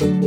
Ahoy! 0.00 0.21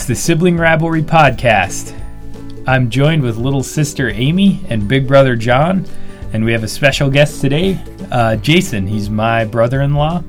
It's 0.00 0.06
the 0.06 0.14
Sibling 0.14 0.56
Rivalry 0.56 1.02
Podcast. 1.02 1.94
I'm 2.66 2.88
joined 2.88 3.22
with 3.22 3.36
little 3.36 3.62
sister 3.62 4.08
Amy 4.08 4.64
and 4.70 4.88
big 4.88 5.06
brother 5.06 5.36
John, 5.36 5.84
and 6.32 6.42
we 6.42 6.52
have 6.52 6.64
a 6.64 6.68
special 6.68 7.10
guest 7.10 7.42
today, 7.42 7.78
uh, 8.10 8.36
Jason. 8.36 8.86
He's 8.86 9.10
my 9.10 9.44
brother 9.44 9.82
in 9.82 9.92
law. 9.92 10.22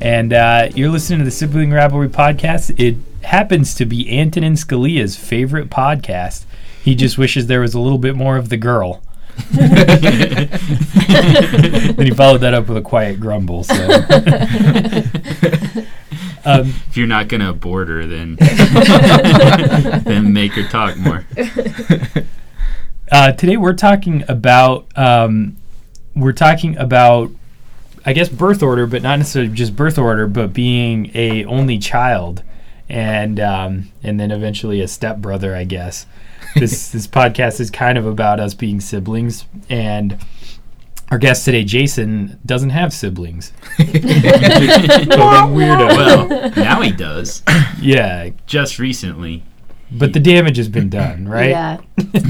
And 0.00 0.32
uh, 0.32 0.70
you're 0.74 0.88
listening 0.88 1.18
to 1.18 1.26
the 1.26 1.30
Sibling 1.30 1.70
Rivalry 1.70 2.08
Podcast. 2.08 2.80
It 2.80 2.96
happens 3.22 3.74
to 3.74 3.84
be 3.84 4.08
Antonin 4.18 4.54
Scalia's 4.54 5.16
favorite 5.16 5.68
podcast. 5.68 6.46
He 6.82 6.94
just 6.94 7.18
wishes 7.18 7.46
there 7.46 7.60
was 7.60 7.74
a 7.74 7.80
little 7.80 7.98
bit 7.98 8.16
more 8.16 8.38
of 8.38 8.48
the 8.48 8.56
girl. 8.56 9.02
then 9.50 10.48
he 11.98 12.10
followed 12.12 12.38
that 12.38 12.54
up 12.54 12.68
with 12.68 12.78
a 12.78 12.82
quiet 12.82 13.20
grumble. 13.20 13.64
So. 13.64 13.74
Um, 16.44 16.60
if 16.88 16.96
you're 16.96 17.06
not 17.06 17.28
gonna 17.28 17.50
abort 17.50 17.88
her, 17.88 18.06
then 18.06 18.36
then 20.04 20.32
make 20.32 20.52
her 20.52 20.66
talk 20.68 20.96
more. 20.96 21.26
Uh, 23.12 23.32
today 23.32 23.56
we're 23.56 23.74
talking 23.74 24.22
about 24.28 24.86
um, 24.94 25.56
we're 26.14 26.30
talking 26.30 26.76
about 26.76 27.32
I 28.06 28.12
guess 28.12 28.28
birth 28.28 28.62
order, 28.62 28.86
but 28.86 29.02
not 29.02 29.16
necessarily 29.16 29.52
just 29.52 29.74
birth 29.74 29.98
order, 29.98 30.28
but 30.28 30.52
being 30.52 31.10
a 31.12 31.44
only 31.46 31.78
child, 31.78 32.44
and 32.88 33.40
um, 33.40 33.90
and 34.04 34.20
then 34.20 34.30
eventually 34.30 34.80
a 34.80 34.86
stepbrother. 34.86 35.56
I 35.56 35.64
guess 35.64 36.06
this 36.54 36.90
this 36.90 37.08
podcast 37.08 37.58
is 37.58 37.68
kind 37.68 37.98
of 37.98 38.06
about 38.06 38.38
us 38.38 38.54
being 38.54 38.80
siblings 38.80 39.44
and 39.68 40.16
our 41.10 41.18
guest 41.18 41.44
today, 41.44 41.64
Jason, 41.64 42.38
doesn't 42.46 42.70
have 42.70 42.92
siblings. 42.92 43.52
weirdo. 45.50 45.90
Well, 45.96 46.28
now 46.56 46.80
he 46.80 46.92
does. 46.92 47.42
Yeah. 47.80 48.30
Just 48.46 48.78
recently. 48.78 49.42
But 49.90 50.12
the 50.12 50.20
damage 50.20 50.58
has 50.58 50.68
been 50.68 50.88
done, 50.90 51.26
right? 51.26 51.48
Yeah. 51.48 51.80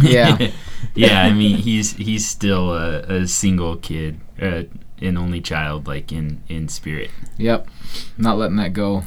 yeah. 0.00 0.50
yeah, 0.94 1.22
I 1.22 1.32
mean, 1.32 1.56
he's 1.56 1.92
he's 1.94 2.26
still 2.26 2.72
a, 2.72 3.00
a 3.00 3.26
single 3.26 3.76
kid, 3.76 4.20
uh, 4.40 4.62
an 5.02 5.18
only 5.18 5.40
child, 5.42 5.86
like 5.86 6.10
in 6.12 6.40
in 6.48 6.68
spirit. 6.68 7.10
Yep. 7.36 7.68
Not 8.16 8.38
letting 8.38 8.56
that 8.56 8.72
go. 8.72 9.02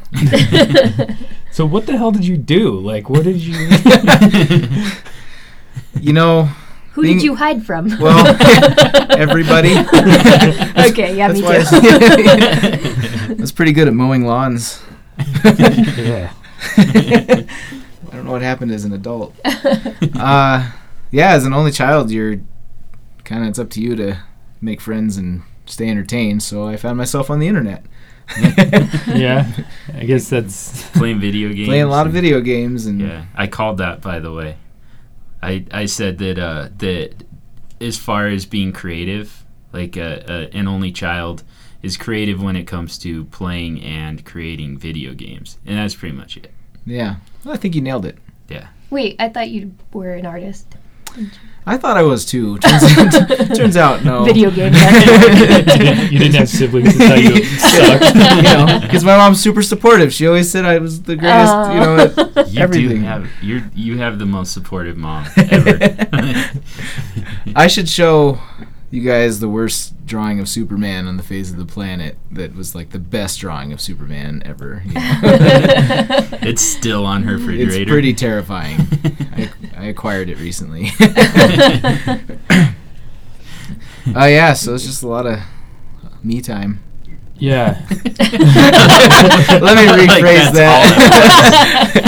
so 1.51 1.65
what 1.65 1.87
the 1.87 1.97
hell 1.97 2.11
did 2.11 2.27
you 2.27 2.37
do? 2.37 2.77
Like, 2.77 3.09
what 3.09 3.23
did 3.23 3.37
you? 3.37 3.55
you 5.99 6.13
know, 6.13 6.49
who 6.93 7.01
Being, 7.01 7.17
did 7.17 7.23
you 7.23 7.35
hide 7.35 7.65
from? 7.65 7.89
Well, 7.99 8.27
everybody. 9.17 9.71
okay, 10.89 11.15
yeah, 11.15 11.31
me 11.31 11.41
too. 11.41 11.47
I 11.47 13.35
was 13.39 13.51
pretty 13.51 13.71
good 13.71 13.87
at 13.87 13.93
mowing 13.93 14.25
lawns. 14.25 14.81
yeah. 15.43 16.33
I 16.77 17.45
don't 18.11 18.25
know 18.25 18.31
what 18.31 18.43
happened 18.43 18.71
as 18.71 18.85
an 18.85 18.93
adult. 18.93 19.35
Uh, 19.43 20.71
yeah, 21.09 21.31
as 21.31 21.45
an 21.45 21.53
only 21.53 21.71
child, 21.71 22.11
you're 22.11 22.41
kind 23.23 23.43
of 23.43 23.49
it's 23.49 23.59
up 23.59 23.71
to 23.71 23.81
you 23.81 23.95
to 23.95 24.19
make 24.61 24.79
friends 24.79 25.17
and 25.17 25.41
stay 25.65 25.89
entertained. 25.89 26.43
So 26.43 26.67
I 26.67 26.77
found 26.77 26.97
myself 26.97 27.31
on 27.31 27.39
the 27.39 27.47
internet. 27.47 27.85
yeah, 29.07 29.51
I 29.93 30.03
guess 30.05 30.29
that's 30.29 30.87
playing 30.91 31.19
video 31.19 31.49
games. 31.49 31.67
Playing 31.67 31.83
a 31.83 31.89
lot 31.89 32.05
of 32.05 32.13
video 32.13 32.39
games 32.39 32.85
and 32.85 33.01
yeah, 33.01 33.25
I 33.35 33.47
called 33.47 33.79
that 33.79 34.01
by 34.01 34.19
the 34.19 34.31
way. 34.31 34.57
I 35.43 35.65
I 35.71 35.85
said 35.85 36.17
that 36.19 36.39
uh, 36.39 36.69
that 36.77 37.23
as 37.81 37.97
far 37.97 38.27
as 38.27 38.45
being 38.45 38.71
creative, 38.71 39.45
like 39.73 39.97
a, 39.97 40.23
uh, 40.23 40.47
a, 40.53 40.57
an 40.57 40.67
only 40.67 40.91
child 40.91 41.43
is 41.81 41.97
creative 41.97 42.41
when 42.41 42.55
it 42.55 42.65
comes 42.65 42.97
to 42.99 43.25
playing 43.25 43.81
and 43.83 44.25
creating 44.25 44.77
video 44.77 45.13
games, 45.13 45.57
and 45.65 45.77
that's 45.77 45.95
pretty 45.95 46.15
much 46.15 46.37
it. 46.37 46.51
Yeah, 46.85 47.17
well, 47.43 47.53
I 47.53 47.57
think 47.57 47.75
you 47.75 47.81
nailed 47.81 48.05
it. 48.05 48.17
Yeah. 48.47 48.67
Wait, 48.89 49.15
I 49.19 49.29
thought 49.29 49.49
you 49.49 49.73
were 49.91 50.13
an 50.13 50.25
artist. 50.25 50.67
I 51.65 51.77
thought 51.77 51.95
I 51.95 52.03
was 52.03 52.25
too. 52.25 52.57
Turns 52.59 52.83
out, 52.83 53.29
turns 53.55 53.77
out 53.77 54.03
no. 54.03 54.25
Video 54.25 54.51
game. 54.51 54.73
you 56.11 56.19
didn't 56.19 56.35
have 56.35 56.49
siblings 56.49 56.93
to 56.93 56.99
tell 56.99 57.19
you 57.19 57.43
sucked. 57.57 58.15
you 58.15 58.41
know, 58.41 58.79
because 58.81 59.03
my 59.03 59.15
mom's 59.15 59.41
super 59.41 59.61
supportive. 59.61 60.13
She 60.13 60.27
always 60.27 60.51
said 60.51 60.65
I 60.65 60.77
was 60.79 61.03
the 61.03 61.15
greatest. 61.15 61.53
Uh, 61.53 61.71
you 61.73 61.79
know, 61.79 62.43
you 62.43 62.61
everything. 62.61 63.01
Do 63.01 63.05
have, 63.05 63.29
you 63.41 63.63
you 63.73 63.97
have 63.99 64.19
the 64.19 64.25
most 64.25 64.53
supportive 64.53 64.97
mom 64.97 65.25
ever. 65.37 66.49
I 67.55 67.67
should 67.67 67.87
show 67.87 68.39
you 68.93 69.01
guys 69.01 69.39
the 69.39 69.49
worst 69.49 70.05
drawing 70.05 70.39
of 70.39 70.47
Superman 70.47 71.07
on 71.07 71.17
the 71.17 71.23
face 71.23 71.49
of 71.49 71.57
the 71.57 71.65
planet 71.65 72.15
that 72.29 72.53
was 72.53 72.75
like 72.75 72.91
the 72.91 72.99
best 72.99 73.39
drawing 73.39 73.73
of 73.73 73.81
Superman 73.81 74.43
ever. 74.45 74.83
You 74.85 74.93
know? 74.93 75.01
it's 76.43 76.61
still 76.61 77.03
on 77.03 77.23
her 77.23 77.37
refrigerator. 77.37 77.81
It's 77.81 77.89
pretty 77.89 78.13
terrifying. 78.13 78.81
I, 79.31 79.49
I 79.75 79.85
acquired 79.85 80.29
it 80.29 80.37
recently. 80.37 80.91
Oh 84.05 84.19
uh, 84.19 84.25
yeah, 84.25 84.53
so 84.53 84.75
it's 84.75 84.85
just 84.85 85.01
a 85.01 85.07
lot 85.07 85.25
of 85.25 85.39
me 86.21 86.39
time. 86.41 86.83
Yeah. 87.37 87.81
Let 87.89 87.99
me 89.75 89.85
rephrase 89.89 90.07
like 90.07 90.53
that. 90.53 92.03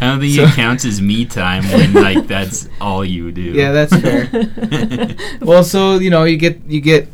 I 0.00 0.06
don't 0.06 0.20
think 0.20 0.34
so, 0.34 0.44
it 0.44 0.54
counts 0.54 0.84
as 0.84 1.00
me 1.00 1.24
time 1.24 1.62
when 1.68 1.92
like 1.92 2.26
that's 2.26 2.68
all 2.80 3.04
you 3.04 3.30
do. 3.30 3.42
Yeah, 3.42 3.72
that's 3.72 3.94
fair. 3.96 4.28
well, 5.40 5.62
so 5.62 5.98
you 5.98 6.10
know, 6.10 6.24
you 6.24 6.36
get 6.36 6.60
you 6.66 6.80
get 6.80 7.08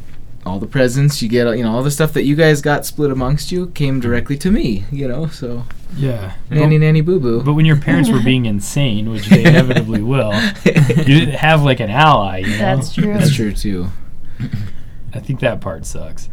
all 0.46 0.58
the 0.58 0.66
presents, 0.66 1.20
you 1.20 1.28
get 1.28 1.46
you 1.56 1.64
know 1.64 1.72
all 1.72 1.82
the 1.82 1.90
stuff 1.90 2.12
that 2.14 2.24
you 2.24 2.36
guys 2.36 2.62
got 2.62 2.86
split 2.86 3.10
amongst 3.10 3.52
you 3.52 3.66
came 3.68 4.00
directly 4.00 4.38
to 4.38 4.50
me. 4.50 4.84
You 4.90 5.08
know, 5.08 5.26
so 5.26 5.64
yeah, 5.96 6.34
nanny 6.48 6.78
nanny 6.78 7.00
boo 7.00 7.20
boo. 7.20 7.42
But 7.42 7.54
when 7.54 7.66
your 7.66 7.76
parents 7.76 8.08
were 8.08 8.22
being 8.22 8.46
insane, 8.46 9.10
which 9.10 9.26
they 9.26 9.44
inevitably 9.44 10.02
will, 10.02 10.32
you 10.64 11.04
didn't 11.04 11.34
have 11.34 11.62
like 11.62 11.80
an 11.80 11.90
ally. 11.90 12.38
You 12.38 12.50
know? 12.50 12.58
That's 12.58 12.94
true. 12.94 13.12
That's 13.12 13.34
true 13.34 13.52
too. 13.52 13.90
I 15.14 15.20
think 15.20 15.40
that 15.40 15.60
part 15.60 15.86
sucks. 15.86 16.28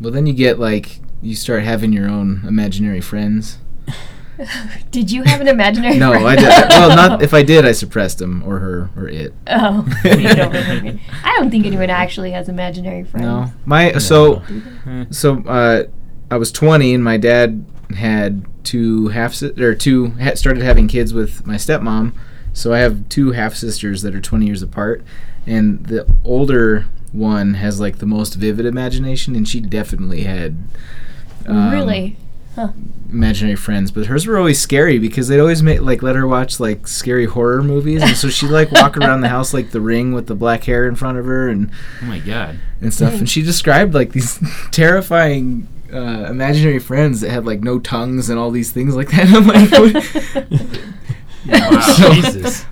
Well, 0.00 0.12
then 0.12 0.26
you 0.26 0.32
get 0.32 0.58
like 0.58 1.00
you 1.20 1.34
start 1.34 1.64
having 1.64 1.92
your 1.92 2.08
own 2.08 2.42
imaginary 2.46 3.00
friends. 3.00 3.58
did 4.90 5.10
you 5.10 5.24
have 5.24 5.40
an 5.40 5.48
imaginary? 5.48 5.98
no, 5.98 6.12
friend? 6.12 6.26
I 6.26 6.36
did. 6.36 6.48
well, 6.70 6.96
not 6.96 7.22
if 7.22 7.34
I 7.34 7.42
did, 7.42 7.66
I 7.66 7.72
suppressed 7.72 8.20
him 8.20 8.42
or 8.44 8.58
her 8.60 8.90
or 8.96 9.08
it. 9.08 9.34
Oh, 9.48 9.86
don't 10.04 11.00
I 11.24 11.34
don't 11.36 11.50
think 11.50 11.66
anyone 11.66 11.90
actually 11.90 12.30
has 12.30 12.48
imaginary 12.48 13.04
friends. 13.04 13.26
No, 13.26 13.52
my 13.64 13.90
no. 13.90 13.98
so 13.98 14.42
so 15.10 15.42
uh, 15.46 15.84
I 16.30 16.36
was 16.36 16.52
20 16.52 16.94
and 16.94 17.02
my 17.02 17.16
dad 17.16 17.64
had 17.96 18.46
two 18.64 19.08
half 19.08 19.34
si- 19.34 19.60
or 19.60 19.74
two 19.74 20.10
ha- 20.20 20.34
started 20.34 20.62
having 20.62 20.86
kids 20.88 21.12
with 21.12 21.46
my 21.46 21.56
stepmom. 21.56 22.12
So 22.52 22.72
I 22.72 22.78
have 22.78 23.08
two 23.08 23.32
half 23.32 23.54
sisters 23.54 24.02
that 24.02 24.14
are 24.14 24.20
20 24.20 24.46
years 24.46 24.62
apart, 24.62 25.02
and 25.46 25.86
the 25.86 26.06
older 26.24 26.86
one 27.12 27.54
has 27.54 27.80
like 27.80 27.98
the 27.98 28.06
most 28.06 28.34
vivid 28.34 28.66
imagination, 28.66 29.34
and 29.34 29.48
she 29.48 29.60
definitely 29.60 30.22
had 30.22 30.56
um, 31.46 31.70
really 31.70 32.16
huh. 32.54 32.72
imaginary 33.10 33.56
friends. 33.56 33.90
But 33.90 34.06
hers 34.06 34.26
were 34.26 34.38
always 34.38 34.60
scary 34.60 34.98
because 34.98 35.28
they'd 35.28 35.40
always 35.40 35.62
make 35.62 35.80
like 35.80 36.02
let 36.02 36.16
her 36.16 36.26
watch 36.26 36.60
like 36.60 36.86
scary 36.86 37.26
horror 37.26 37.62
movies, 37.62 38.02
and 38.02 38.16
so 38.16 38.28
she'd 38.28 38.50
like 38.50 38.70
walk 38.70 38.96
around 38.98 39.22
the 39.22 39.28
house 39.28 39.54
like 39.54 39.70
the 39.70 39.80
ring 39.80 40.12
with 40.12 40.26
the 40.26 40.34
black 40.34 40.64
hair 40.64 40.86
in 40.86 40.94
front 40.94 41.18
of 41.18 41.24
her, 41.26 41.48
and 41.48 41.70
oh 42.02 42.06
my 42.06 42.18
god, 42.18 42.58
and 42.80 42.92
stuff. 42.92 43.14
And 43.14 43.28
she 43.28 43.42
described 43.42 43.94
like 43.94 44.12
these 44.12 44.38
terrifying 44.70 45.68
uh, 45.92 46.26
imaginary 46.28 46.78
friends 46.78 47.20
that 47.22 47.30
had 47.30 47.46
like 47.46 47.62
no 47.62 47.78
tongues 47.78 48.28
and 48.28 48.38
all 48.38 48.50
these 48.50 48.70
things 48.70 48.94
like 48.94 49.10
that. 49.10 49.28
I'm 49.34 49.46
like, 49.46 49.70
wow, 51.70 51.80
so, 51.80 52.12
Jesus 52.12 52.66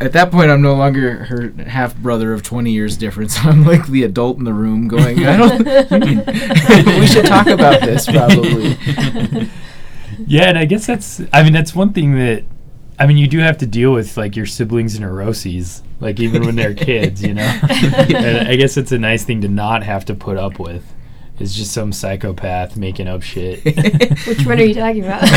at 0.00 0.12
that 0.12 0.30
point, 0.30 0.50
I'm 0.50 0.62
no 0.62 0.74
longer 0.74 1.24
her 1.24 1.50
half 1.66 1.96
brother 1.96 2.32
of 2.32 2.42
20 2.42 2.70
years 2.70 2.96
difference. 2.96 3.38
I'm 3.44 3.64
like 3.64 3.86
the 3.86 4.04
adult 4.04 4.38
in 4.38 4.44
the 4.44 4.52
room 4.52 4.88
going, 4.88 5.24
I 5.24 5.36
don't. 5.36 5.64
we 7.00 7.06
should 7.06 7.26
talk 7.26 7.46
about 7.46 7.80
this 7.80 8.06
probably. 8.06 8.76
Yeah, 10.26 10.48
and 10.48 10.58
I 10.58 10.64
guess 10.64 10.86
that's. 10.86 11.20
I 11.32 11.42
mean, 11.42 11.52
that's 11.52 11.74
one 11.74 11.92
thing 11.92 12.16
that. 12.16 12.44
I 12.96 13.06
mean, 13.06 13.16
you 13.16 13.26
do 13.26 13.38
have 13.38 13.58
to 13.58 13.66
deal 13.66 13.92
with 13.92 14.16
like 14.16 14.36
your 14.36 14.46
siblings' 14.46 15.00
neuroses, 15.00 15.82
like 15.98 16.20
even 16.20 16.44
when 16.44 16.54
they're 16.54 16.74
kids, 16.74 17.22
you 17.22 17.34
know. 17.34 17.42
and 17.42 18.46
I 18.46 18.54
guess 18.54 18.76
it's 18.76 18.92
a 18.92 18.98
nice 18.98 19.24
thing 19.24 19.40
to 19.40 19.48
not 19.48 19.82
have 19.82 20.04
to 20.06 20.14
put 20.14 20.36
up 20.36 20.60
with. 20.60 20.84
Is 21.38 21.54
just 21.54 21.72
some 21.72 21.92
psychopath 21.92 22.76
making 22.76 23.08
up 23.08 23.22
shit. 23.22 23.64
Which 24.26 24.46
one 24.46 24.58
are 24.60 24.64
you 24.64 24.74
talking 24.74 25.04
about? 25.04 25.22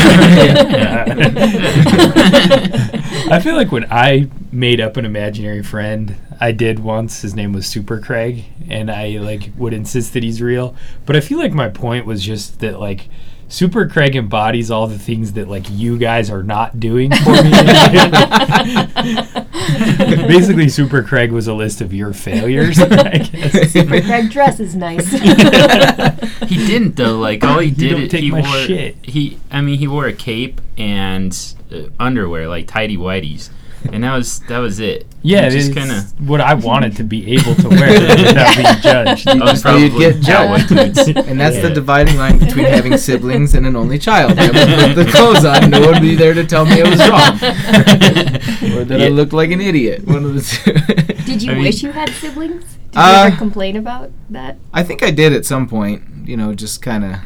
I 3.30 3.40
feel 3.42 3.56
like 3.56 3.72
when 3.72 3.86
I 3.90 4.28
made 4.52 4.80
up 4.80 4.96
an 4.96 5.04
imaginary 5.04 5.62
friend, 5.62 6.16
I 6.40 6.52
did 6.52 6.78
once. 6.78 7.22
His 7.22 7.34
name 7.34 7.52
was 7.52 7.66
Super 7.66 7.98
Craig, 7.98 8.44
and 8.70 8.90
I 8.90 9.18
like 9.18 9.50
would 9.56 9.74
insist 9.74 10.12
that 10.14 10.22
he's 10.22 10.40
real. 10.40 10.76
But 11.04 11.16
I 11.16 11.20
feel 11.20 11.38
like 11.38 11.52
my 11.52 11.68
point 11.68 12.06
was 12.06 12.22
just 12.22 12.60
that 12.60 12.78
like 12.78 13.08
Super 13.48 13.88
Craig 13.88 14.14
embodies 14.14 14.70
all 14.70 14.86
the 14.86 14.98
things 14.98 15.32
that 15.32 15.48
like 15.48 15.64
you 15.70 15.96
guys 15.98 16.30
are 16.30 16.42
not 16.42 16.78
doing 16.78 17.10
for 17.10 17.32
me. 17.42 17.50
Basically, 20.28 20.68
Super 20.68 21.02
Craig 21.02 21.32
was 21.32 21.48
a 21.48 21.54
list 21.54 21.80
of 21.80 21.94
your 21.94 22.12
failures. 22.12 22.78
I 22.78 23.18
guess. 23.18 23.72
Super 23.72 24.02
Craig 24.02 24.30
dress 24.30 24.60
is 24.60 24.76
nice. 24.76 25.10
he 25.10 26.66
didn't 26.66 26.96
though. 26.96 27.18
Like 27.18 27.42
all 27.42 27.58
he 27.60 27.70
did, 27.70 27.98
it, 28.00 28.10
take 28.10 28.22
he 28.22 28.30
my 28.30 28.42
wore. 28.42 28.66
shit. 28.66 28.96
He, 29.02 29.38
I 29.50 29.62
mean, 29.62 29.78
he 29.78 29.88
wore 29.88 30.06
a 30.06 30.12
cape 30.12 30.60
and 30.76 31.36
uh, 31.72 31.84
underwear, 31.98 32.48
like 32.48 32.66
tidy 32.66 32.96
whities, 32.96 33.50
and 33.92 34.02
that 34.04 34.14
was 34.16 34.40
that 34.48 34.58
was 34.58 34.80
it. 34.80 35.06
Yeah, 35.22 35.50
He 35.50 35.58
just 35.58 35.74
kind 35.74 35.90
of. 35.90 36.28
what 36.28 36.40
I 36.40 36.54
wanted 36.54 36.96
to 36.96 37.02
be 37.04 37.34
able 37.34 37.54
to 37.56 37.68
wear 37.68 37.90
without 38.00 38.56
being 38.56 38.80
judged. 38.80 39.26
I 39.28 39.34
was 39.50 39.62
So 39.62 39.76
you'd 39.76 39.98
get 39.98 40.20
judged. 40.20 40.70
and 40.72 41.40
that's 41.40 41.60
the 41.60 41.70
dividing 41.70 42.16
line 42.16 42.38
between 42.38 42.66
having 42.66 42.96
siblings 43.08 43.54
and 43.54 43.66
an 43.66 43.74
only 43.76 43.98
child. 43.98 44.38
I 44.38 44.46
would 44.46 44.94
put 44.94 45.04
the 45.04 45.10
clothes 45.10 45.44
on, 45.44 45.70
no 45.70 45.80
one 45.80 45.90
would 45.94 46.02
be 46.02 46.14
there 46.14 46.34
to 46.34 46.44
tell 46.46 46.64
me 46.64 46.82
I 46.82 46.88
was 46.88 46.98
wrong. 47.00 48.78
or 48.78 48.84
that 48.84 49.00
I 49.02 49.08
looked 49.08 49.32
like 49.32 49.50
an 49.50 49.60
idiot. 49.60 50.06
One 50.06 50.24
of 50.24 50.34
the 50.34 50.40
two. 50.40 51.24
Did 51.24 51.42
you 51.42 51.50
I 51.52 51.54
mean- 51.54 51.64
wish 51.64 51.82
you 51.82 51.90
had 51.92 52.10
siblings? 52.10 52.64
Did 52.92 52.96
Uh, 52.98 53.06
you 53.06 53.26
ever 53.28 53.36
complain 53.36 53.76
about 53.76 54.10
that? 54.30 54.56
I 54.72 54.82
think 54.82 55.02
I 55.02 55.10
did 55.10 55.32
at 55.32 55.44
some 55.44 55.68
point. 55.68 56.02
You 56.26 56.36
know, 56.36 56.54
just 56.54 56.80
kind 56.82 57.04
of. 57.04 57.16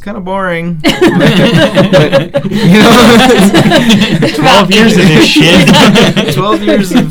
It's 0.00 0.06
kind 0.06 0.16
of 0.16 0.24
boring. 0.24 0.76
but, 0.80 0.94
you 2.50 2.78
know, 2.78 4.28
Twelve 4.34 4.70
years 4.70 4.96
of 4.96 5.02
this 5.06 5.26
shit. 5.26 5.68
Twelve 6.34 6.62
years 6.62 6.90
of 6.90 7.06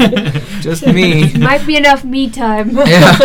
just 0.60 0.88
me. 0.88 1.32
Might 1.38 1.68
be 1.68 1.76
enough 1.78 2.04
me 2.04 2.32
time. 2.32 2.72
Yeah, 2.72 3.16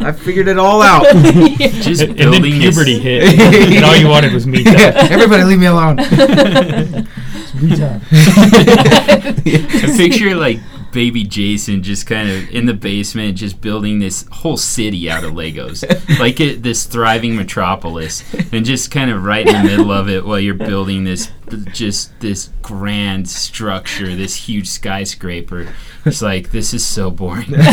I 0.00 0.12
figured 0.12 0.48
it 0.48 0.58
all 0.58 0.82
out. 0.82 1.04
Just 1.14 2.02
and 2.02 2.18
then 2.18 2.30
building 2.30 2.58
this. 2.58 2.74
puberty 2.74 2.98
hit, 2.98 3.40
and 3.40 3.86
all 3.86 3.96
you 3.96 4.06
wanted 4.06 4.34
was 4.34 4.46
me 4.46 4.62
time. 4.62 4.74
Yeah, 4.74 5.08
everybody, 5.10 5.44
leave 5.44 5.60
me 5.60 5.66
alone. 5.66 5.96
Me 5.96 7.74
time. 7.74 8.02
I 8.12 9.94
picture 9.96 10.34
like 10.34 10.60
baby 10.92 11.24
Jason 11.24 11.82
just 11.82 12.06
kind 12.06 12.30
of 12.30 12.50
in 12.50 12.66
the 12.66 12.74
basement, 12.74 13.38
just 13.38 13.60
building 13.60 13.98
this 13.98 14.26
whole 14.30 14.56
city 14.56 15.10
out 15.10 15.24
of 15.24 15.32
Legos, 15.32 15.84
like 16.18 16.40
it, 16.40 16.62
this 16.62 16.84
thriving 16.84 17.36
metropolis, 17.36 18.22
and 18.52 18.64
just 18.64 18.90
kind 18.90 19.10
of 19.10 19.24
right 19.24 19.46
in 19.46 19.54
the 19.54 19.62
middle 19.62 19.90
of 19.90 20.08
it 20.08 20.24
while 20.24 20.40
you're 20.40 20.54
building 20.54 21.04
this, 21.04 21.30
just 21.72 22.18
this 22.20 22.50
grand 22.62 23.28
structure, 23.28 24.14
this 24.14 24.34
huge 24.34 24.68
skyscraper. 24.68 25.68
It's 26.04 26.22
like 26.22 26.50
this 26.50 26.72
is 26.72 26.86
so 26.86 27.10
boring. 27.10 27.54
I 27.56 27.66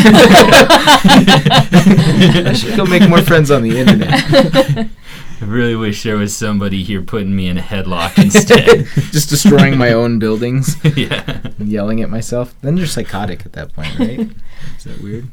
should 2.56 2.76
go 2.76 2.86
make 2.86 3.08
more 3.08 3.22
friends 3.22 3.52
on 3.52 3.62
the 3.64 3.78
internet. 3.78 4.90
I 5.44 5.46
really 5.46 5.76
wish 5.76 6.04
there 6.04 6.16
was 6.16 6.34
somebody 6.36 6.84
here 6.84 7.02
putting 7.02 7.36
me 7.36 7.48
in 7.50 7.58
a 7.58 7.62
headlock 7.62 8.18
instead. 8.18 8.86
Just 9.12 9.30
destroying 9.30 9.78
my 9.78 9.92
own 9.92 10.18
buildings, 10.18 10.78
yeah. 10.96 11.50
yelling 11.60 12.02
at 12.02 12.10
myself. 12.10 12.56
Then 12.62 12.78
you're 12.78 12.88
psychotic 12.88 13.46
at 13.46 13.52
that 13.54 13.74
point, 13.74 14.00
right? 14.00 14.20
Is 14.78 14.84
that 14.86 15.02
weird? 15.02 15.28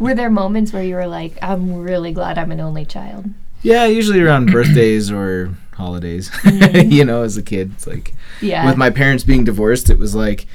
Were 0.00 0.14
there 0.16 0.30
moments 0.30 0.72
where 0.72 0.82
you 0.82 0.96
were 0.96 1.06
like, 1.06 1.38
I'm 1.40 1.76
really 1.80 2.12
glad 2.12 2.38
I'm 2.38 2.50
an 2.50 2.58
only 2.58 2.84
child? 2.84 3.26
Yeah, 3.62 3.84
usually 3.84 4.20
around 4.20 4.46
birthdays 4.52 5.12
or 5.12 5.54
holidays. 5.74 6.28
Mm-hmm. 6.30 6.90
you 6.90 7.04
know, 7.04 7.22
as 7.22 7.36
a 7.36 7.42
kid, 7.42 7.70
it's 7.74 7.86
like 7.86 8.14
Yeah. 8.40 8.66
with 8.66 8.76
my 8.76 8.90
parents 8.90 9.22
being 9.22 9.44
divorced, 9.44 9.90
it 9.90 9.98
was 9.98 10.12
like 10.12 10.46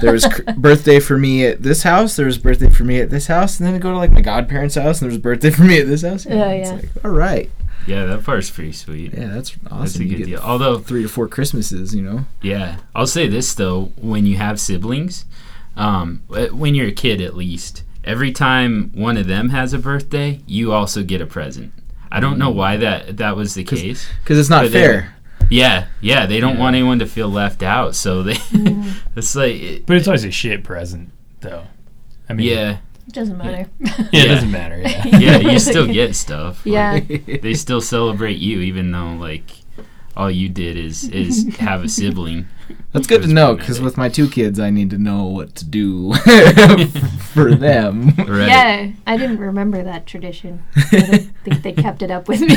there 0.00 0.12
was 0.12 0.24
cr- 0.26 0.52
birthday 0.56 1.00
for 1.00 1.18
me 1.18 1.44
at 1.46 1.64
this 1.64 1.82
house, 1.82 2.14
there 2.14 2.26
was 2.26 2.38
birthday 2.38 2.70
for 2.70 2.84
me 2.84 3.00
at 3.00 3.10
this 3.10 3.26
house, 3.26 3.58
and 3.58 3.66
then 3.66 3.74
I 3.74 3.78
go 3.78 3.90
to 3.90 3.96
like 3.96 4.12
my 4.12 4.20
godparents' 4.20 4.76
house, 4.76 5.02
and 5.02 5.10
there 5.10 5.14
was 5.14 5.20
birthday 5.20 5.50
for 5.50 5.62
me 5.64 5.80
at 5.80 5.88
this 5.88 6.02
house. 6.02 6.26
Yeah, 6.26 6.48
it's 6.50 6.70
yeah. 6.70 6.76
Like, 6.76 7.04
all 7.04 7.10
right, 7.10 7.50
Yeah, 7.86 8.06
that 8.06 8.24
part's 8.24 8.50
pretty 8.50 8.72
sweet. 8.72 9.12
yeah, 9.14 9.28
that's 9.28 9.56
awesome. 9.66 9.78
That's 9.80 9.96
a 9.96 10.04
You 10.04 10.10
good 10.10 10.18
get 10.18 10.26
deal. 10.26 10.40
Although 10.40 10.78
Three 10.78 11.02
to 11.02 11.08
four 11.08 11.28
Christmases, 11.28 11.94
you 11.94 12.02
know. 12.02 12.24
Yeah, 12.40 12.76
I'll 12.94 13.06
say 13.06 13.26
this 13.28 13.54
though: 13.54 13.92
when 13.96 14.26
you 14.26 14.36
have 14.36 14.60
siblings, 14.60 15.24
um, 15.76 16.22
when 16.52 16.74
you're 16.74 16.88
a 16.88 16.92
kid 16.92 17.20
at 17.20 17.34
least, 17.36 17.82
every 18.04 18.32
time 18.32 18.90
one 18.94 19.16
of 19.16 19.26
them 19.26 19.48
has 19.50 19.72
a 19.72 19.78
birthday, 19.78 20.40
you 20.46 20.72
also 20.72 21.02
get 21.02 21.20
a 21.20 21.26
present. 21.26 21.72
I 22.10 22.20
don't 22.20 22.38
know 22.38 22.50
why 22.50 22.76
that 22.76 23.16
that 23.16 23.36
was 23.36 23.54
the 23.54 23.64
'Cause- 23.64 23.80
case. 23.80 24.08
Because 24.22 24.38
it's 24.38 24.50
not 24.50 24.64
But 24.64 24.72
they- 24.72 24.80
fair. 24.80 25.14
Yeah, 25.50 25.86
yeah, 26.00 26.24
they 26.26 26.40
don't 26.40 26.54
Yeah. 26.54 26.60
want 26.60 26.76
anyone 26.76 26.98
to 27.00 27.06
feel 27.06 27.28
left 27.28 27.62
out, 27.62 27.94
so 27.94 28.22
they. 28.22 28.36
it's 29.16 29.34
like, 29.34 29.54
it- 29.60 29.86
But 29.86 29.96
it's 29.96 30.06
always 30.08 30.24
a 30.24 30.30
shit 30.30 30.62
present, 30.64 31.10
though. 31.40 31.64
I 32.28 32.32
mean, 32.34 32.46
yeah, 32.48 32.70
It 32.72 32.78
doesn't 33.20 33.36
matter. 33.38 33.68
yeah, 33.80 33.92
it 33.98 34.08
Yeah. 34.12 34.24
doesn't 34.34 34.50
matter. 34.50 34.78
Yeah. 34.78 35.06
yeah, 35.18 35.38
you 35.38 35.58
still 35.58 35.86
get 35.86 36.14
stuff. 36.16 36.64
Like, 36.66 37.08
Yeah. 37.08 37.36
they 37.42 37.54
still 37.54 37.80
celebrate 37.80 38.38
you, 38.38 38.60
even 38.60 38.90
though 38.92 39.14
like 39.14 39.50
all 40.16 40.30
you 40.30 40.48
did 40.48 40.76
is 40.76 41.04
is 41.08 41.56
have 41.60 41.84
a 41.84 41.88
sibling. 41.88 42.46
That's 42.92 43.06
good 43.06 43.22
to 43.22 43.28
know 43.28 43.54
because 43.54 43.80
with 43.80 43.96
my 43.96 44.08
two 44.08 44.28
kids, 44.28 44.58
I 44.60 44.70
need 44.70 44.90
to 44.90 44.98
know 44.98 45.24
what 45.24 45.54
to 45.56 45.64
do 45.64 46.12
for 47.34 47.54
them. 47.54 48.08
Right. 48.16 48.48
Yeah, 48.48 48.90
I 49.06 49.16
didn't 49.16 49.38
remember 49.38 49.82
that 49.82 50.06
tradition. 50.06 50.62
I 50.76 51.00
don't 51.00 51.30
think 51.44 51.62
they 51.62 51.72
kept 51.72 52.02
it 52.02 52.10
up 52.10 52.28
with 52.28 52.40
me. 52.40 52.54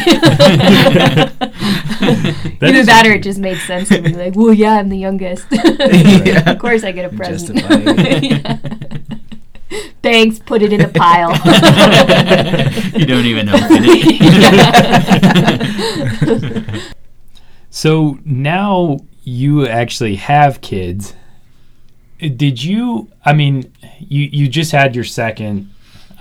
Either 2.62 2.80
is- 2.80 2.86
that 2.88 3.06
or 3.08 3.14
it 3.14 3.24
just 3.24 3.40
made 3.40 3.58
sense 3.60 3.90
to 3.90 4.02
me. 4.02 4.14
Like, 4.14 4.36
well, 4.36 4.54
yeah, 4.54 4.74
I'm 4.78 4.90
the 4.90 4.98
youngest. 4.98 5.48
Yeah. 5.52 6.50
Of 6.52 6.60
course 6.60 6.84
I 6.84 6.92
get 6.92 7.12
a 7.12 7.16
present. 7.16 7.60
Justify 9.76 9.84
it. 9.84 9.86
Yeah. 9.86 9.92
Thanks, 10.02 10.40
put 10.40 10.62
it 10.62 10.72
in 10.74 10.82
a 10.82 10.88
pile. 10.90 11.32
you 13.00 13.06
don't 13.06 13.26
even 13.26 13.50
open 13.50 13.84
it. 13.84 14.16
So 17.72 18.20
now 18.24 19.00
you 19.26 19.68
actually 19.68 20.16
have 20.16 20.62
kids. 20.62 21.14
Did 22.20 22.64
you? 22.64 23.10
I 23.26 23.34
mean, 23.34 23.70
you 24.00 24.30
you 24.32 24.48
just 24.48 24.72
had 24.72 24.96
your 24.96 25.04
second. 25.04 25.70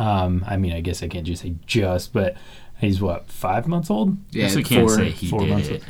Um, 0.01 0.45
I 0.49 0.57
mean, 0.57 0.73
I 0.73 0.81
guess 0.81 1.01
I 1.01 1.07
can't 1.09 1.25
just 1.25 1.43
say 1.43 1.55
just, 1.67 2.13
but 2.13 2.37
he's 2.81 3.01
what 3.01 3.29
five 3.31 3.69
months 3.69 3.89
old? 3.89 4.17
Yeah, 4.33 4.49
so 4.49 4.57
we 4.57 4.65
can't 4.65 4.89
four- 4.89 4.97
say 4.97 5.11
he 5.11 5.29
four 5.31 5.41
did 5.41 5.51
months 5.51 5.69
it. 5.69 5.85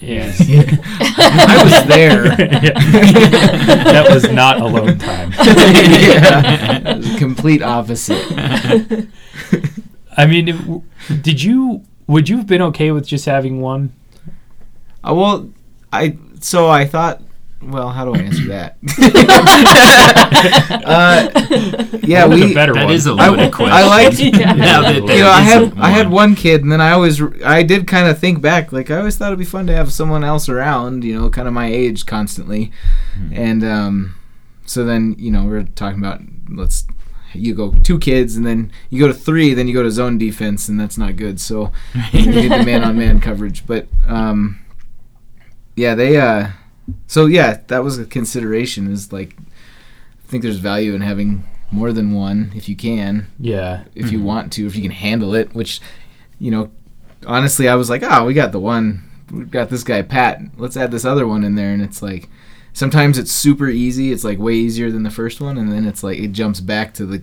Yeah, 0.10 0.32
I 0.32 1.60
was 1.62 1.86
there. 1.86 2.24
that 3.84 4.06
was 4.08 4.30
not 4.30 4.58
alone 4.60 4.96
time. 4.98 5.30
yeah, 5.44 7.00
complete 7.18 7.60
opposite. 7.62 8.24
I 10.16 10.24
mean, 10.26 10.48
it- 10.48 11.22
did 11.22 11.42
you? 11.42 11.82
Would 12.06 12.30
you 12.30 12.38
have 12.38 12.46
been 12.46 12.62
okay 12.62 12.90
with 12.92 13.06
just 13.06 13.26
having 13.26 13.60
one? 13.60 13.92
Uh, 15.06 15.14
well, 15.14 15.50
I 15.92 16.16
so 16.40 16.68
I 16.70 16.86
thought. 16.86 17.20
Well, 17.62 17.90
how 17.90 18.04
do 18.06 18.14
I 18.14 18.18
answer 18.24 18.46
that? 18.48 18.78
uh, 20.84 21.28
yeah, 22.02 22.24
What 22.24 22.30
was 22.30 22.40
we. 22.44 22.52
a 22.52 22.54
better 22.54 22.72
That 22.72 22.84
one? 22.86 22.94
is 22.94 23.06
a 23.06 23.12
I- 23.12 23.28
loaded 23.28 23.52
question. 23.52 23.72
I 23.74 23.86
liked- 23.86 24.18
Yeah. 24.18 24.52
Now 24.54 24.82
that 24.82 24.94
you 24.96 25.02
know, 25.20 25.30
I 25.30 25.40
had 25.40 25.62
isn't 25.64 25.78
I 25.78 25.90
had 25.90 26.06
one. 26.06 26.30
one 26.30 26.34
kid, 26.36 26.62
and 26.62 26.72
then 26.72 26.80
I 26.80 26.92
always 26.92 27.20
I 27.44 27.62
did 27.62 27.86
kind 27.86 28.08
of 28.08 28.18
think 28.18 28.40
back, 28.40 28.72
like 28.72 28.90
I 28.90 28.96
always 28.98 29.16
thought 29.16 29.28
it'd 29.28 29.38
be 29.38 29.44
fun 29.44 29.66
to 29.66 29.74
have 29.74 29.92
someone 29.92 30.24
else 30.24 30.48
around, 30.48 31.04
you 31.04 31.14
know, 31.18 31.28
kind 31.30 31.46
of 31.48 31.54
my 31.54 31.66
age 31.66 32.06
constantly, 32.06 32.72
Hmm. 33.14 33.32
and 33.34 33.64
um, 33.64 34.14
so 34.66 34.84
then 34.84 35.14
you 35.18 35.30
know 35.30 35.44
we're 35.44 35.64
talking 35.64 35.98
about 35.98 36.20
let's 36.48 36.86
you 37.34 37.54
go 37.54 37.72
two 37.84 37.98
kids, 37.98 38.36
and 38.36 38.44
then 38.46 38.72
you 38.88 38.98
go 39.00 39.06
to 39.06 39.14
three, 39.14 39.54
then 39.54 39.68
you 39.68 39.74
go 39.74 39.82
to 39.82 39.90
zone 39.90 40.18
defense, 40.18 40.68
and 40.68 40.80
that's 40.80 40.96
not 40.98 41.16
good. 41.16 41.38
So 41.40 41.72
you 42.12 42.26
need 42.26 42.50
the 42.52 42.64
man 42.64 42.82
on 42.84 42.96
man 42.98 43.20
coverage, 43.20 43.66
but 43.66 43.86
um, 44.08 44.58
yeah, 45.76 45.94
they 45.94 46.16
uh, 46.16 46.48
so 47.06 47.26
yeah, 47.26 47.58
that 47.68 47.82
was 47.84 47.98
a 47.98 48.04
consideration. 48.04 48.90
Is 48.92 49.12
like 49.12 49.36
I 49.38 50.28
think 50.30 50.42
there's 50.42 50.58
value 50.58 50.94
in 50.94 51.00
having 51.00 51.44
more 51.72 51.92
than 51.92 52.12
one 52.12 52.50
if 52.54 52.68
you 52.68 52.74
can 52.76 53.26
Yeah. 53.38 53.82
if 53.94 54.10
you 54.12 54.18
Mhm. 54.18 54.22
want 54.22 54.52
to, 54.54 54.66
if 54.66 54.74
you 54.76 54.82
can 54.82 54.90
handle 54.90 55.34
it. 55.34 55.54
Which, 55.54 55.80
you 56.38 56.50
know, 56.50 56.70
honestly, 57.26 57.68
I 57.68 57.74
was 57.76 57.88
like, 57.90 58.02
oh, 58.04 58.24
we 58.26 58.34
got 58.34 58.52
the 58.52 58.58
one, 58.60 59.02
we 59.30 59.44
got 59.44 59.70
this 59.70 59.84
guy 59.84 60.02
Pat. 60.02 60.40
Let's 60.56 60.76
add 60.76 60.90
this 60.90 61.04
other 61.04 61.26
one 61.26 61.44
in 61.44 61.54
there, 61.54 61.72
and 61.72 61.82
it's 61.82 62.02
like 62.02 62.28
sometimes 62.72 63.18
it's 63.18 63.32
super 63.32 63.68
easy. 63.68 64.10
It's 64.12 64.24
like 64.24 64.38
way 64.38 64.54
easier 64.54 64.90
than 64.90 65.02
the 65.04 65.10
first 65.10 65.40
one, 65.40 65.56
and 65.58 65.70
then 65.72 65.86
it's 65.86 66.02
like 66.02 66.18
it 66.18 66.32
jumps 66.32 66.60
back 66.60 66.94
to 66.94 67.06
the. 67.06 67.22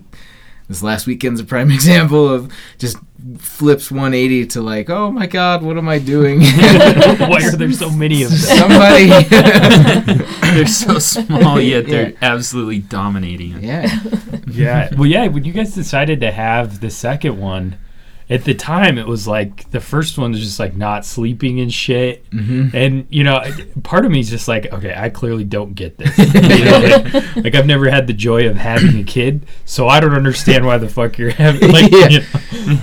This 0.68 0.82
last 0.82 1.06
weekend's 1.06 1.40
a 1.40 1.44
prime 1.44 1.70
example 1.78 2.28
of 2.28 2.52
just 2.78 2.96
flips 3.38 3.90
180 3.90 4.46
to 4.48 4.60
like, 4.62 4.88
oh 4.90 5.10
my 5.10 5.26
god, 5.26 5.62
what 5.62 5.76
am 5.76 5.88
I 5.88 5.98
doing? 5.98 6.40
Why 6.42 7.40
are 7.44 7.56
there 7.56 7.72
so 7.72 7.90
many 7.90 8.22
of 8.22 8.30
them? 8.30 8.38
Somebody. 8.38 9.06
they're 10.54 10.66
so 10.66 10.98
small, 10.98 11.60
yet 11.60 11.86
they're 11.86 12.10
Yeah. 12.10 12.16
absolutely 12.22 12.78
dominating. 12.80 13.54
us. 13.56 13.62
yeah. 13.62 14.00
yeah. 14.46 14.88
Well, 14.94 15.06
yeah. 15.06 15.26
When 15.28 15.44
you 15.44 15.52
guys 15.52 15.74
decided 15.74 16.20
to 16.20 16.30
have 16.30 16.80
the 16.80 16.90
second 16.90 17.38
one, 17.40 17.76
at 18.30 18.44
the 18.44 18.54
time 18.54 18.98
it 18.98 19.06
was 19.06 19.26
like 19.26 19.70
the 19.70 19.80
first 19.80 20.18
one 20.18 20.32
was 20.32 20.40
just 20.40 20.60
like 20.60 20.76
not 20.76 21.04
sleeping 21.04 21.60
and 21.60 21.72
shit 21.72 22.28
Mhm. 22.30 22.74
and 22.74 23.06
you 23.10 23.24
know 23.24 23.42
part 23.82 24.04
of 24.04 24.10
me 24.10 24.20
is 24.20 24.28
just 24.28 24.48
like 24.48 24.70
okay 24.72 24.94
i 24.96 25.08
clearly 25.08 25.44
don't 25.44 25.74
get 25.74 25.96
this 25.96 26.16
you 26.18 26.64
know, 26.64 26.78
like, 27.14 27.36
like 27.36 27.54
i've 27.54 27.66
never 27.66 27.88
had 27.90 28.06
the 28.06 28.12
joy 28.12 28.48
of 28.48 28.56
having 28.56 28.98
a 28.98 29.04
kid 29.04 29.46
so 29.64 29.88
i 29.88 29.98
don't 30.00 30.14
understand 30.14 30.66
why 30.66 30.76
the 30.78 30.88
fuck 30.88 31.16
you're 31.18 31.30
having 31.30 31.70
like 31.70 31.90
Yeah. 31.98 32.08
you 32.08 32.20
know. 32.20 32.24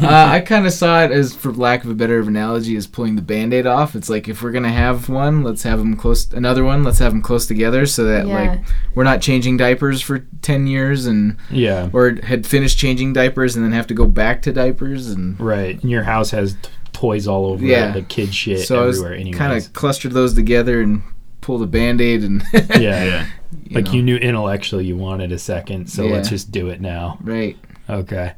uh, 0.02 0.26
I 0.32 0.40
kind 0.42 0.66
of 0.66 0.74
saw 0.74 1.04
it 1.04 1.12
as, 1.12 1.36
for 1.36 1.52
lack 1.52 1.84
of 1.84 1.90
a 1.92 1.94
better 1.94 2.20
analogy, 2.20 2.76
as 2.76 2.88
pulling 2.88 3.16
the 3.16 3.22
band-aid 3.22 3.68
off. 3.68 3.96
It's 3.96 4.10
like 4.10 4.28
if 4.28 4.42
we're 4.42 4.52
gonna 4.52 4.72
have 4.72 5.10
one, 5.10 5.44
let's 5.44 5.62
have 5.64 5.78
them 5.80 5.96
close. 5.96 6.32
Another 6.34 6.64
one, 6.64 6.84
let's 6.84 6.98
have 7.00 7.12
them 7.12 7.22
close 7.22 7.46
together, 7.46 7.86
so 7.86 8.04
that 8.06 8.26
Yeah. 8.28 8.34
like 8.52 8.60
we're 8.96 9.04
not 9.04 9.22
changing 9.22 9.58
diapers 9.58 10.02
for 10.02 10.20
ten 10.42 10.66
years 10.68 11.06
and 11.06 11.38
yeah 11.52 11.90
or 11.94 12.16
had 12.24 12.46
finished 12.48 12.78
changing 12.80 13.14
diapers 13.14 13.56
and 13.56 13.64
then 13.64 13.72
have 13.74 13.88
to 13.88 13.94
go 13.94 14.06
back 14.06 14.42
to 14.44 14.52
diapers 14.52 15.08
and. 15.12 15.35
Right 15.40 15.82
and 15.82 15.90
your 15.92 16.04
house 16.04 16.32
has 16.32 16.54
t- 16.62 16.70
toys 16.94 17.28
all 17.28 17.46
over 17.48 17.64
Yeah. 17.66 17.90
it, 17.90 17.94
the 17.94 18.02
kid 18.04 18.34
shit 18.34 18.60
so 18.68 18.84
I 18.84 18.86
was 18.86 18.98
everywhere 19.00 19.18
anyways 19.20 19.38
kind 19.38 19.54
of 19.54 19.74
clustered 19.74 20.14
those 20.14 20.34
together 20.34 20.82
and 20.82 21.02
pulled 21.42 21.62
a 21.62 21.68
band-aid 21.68 22.24
and 22.24 22.44
yeah, 22.54 23.04
Yeah. 23.04 23.26
like 23.72 23.86
know. 23.86 23.92
you 23.92 24.02
knew 24.04 24.16
intellectually 24.18 24.86
you 24.86 24.96
wanted 24.98 25.32
a 25.32 25.38
second 25.40 25.88
so 25.90 26.06
let's 26.08 26.30
just 26.30 26.52
do 26.52 26.70
it 26.70 26.82
now 26.82 27.18
right 27.22 27.58
Okay. 27.88 28.34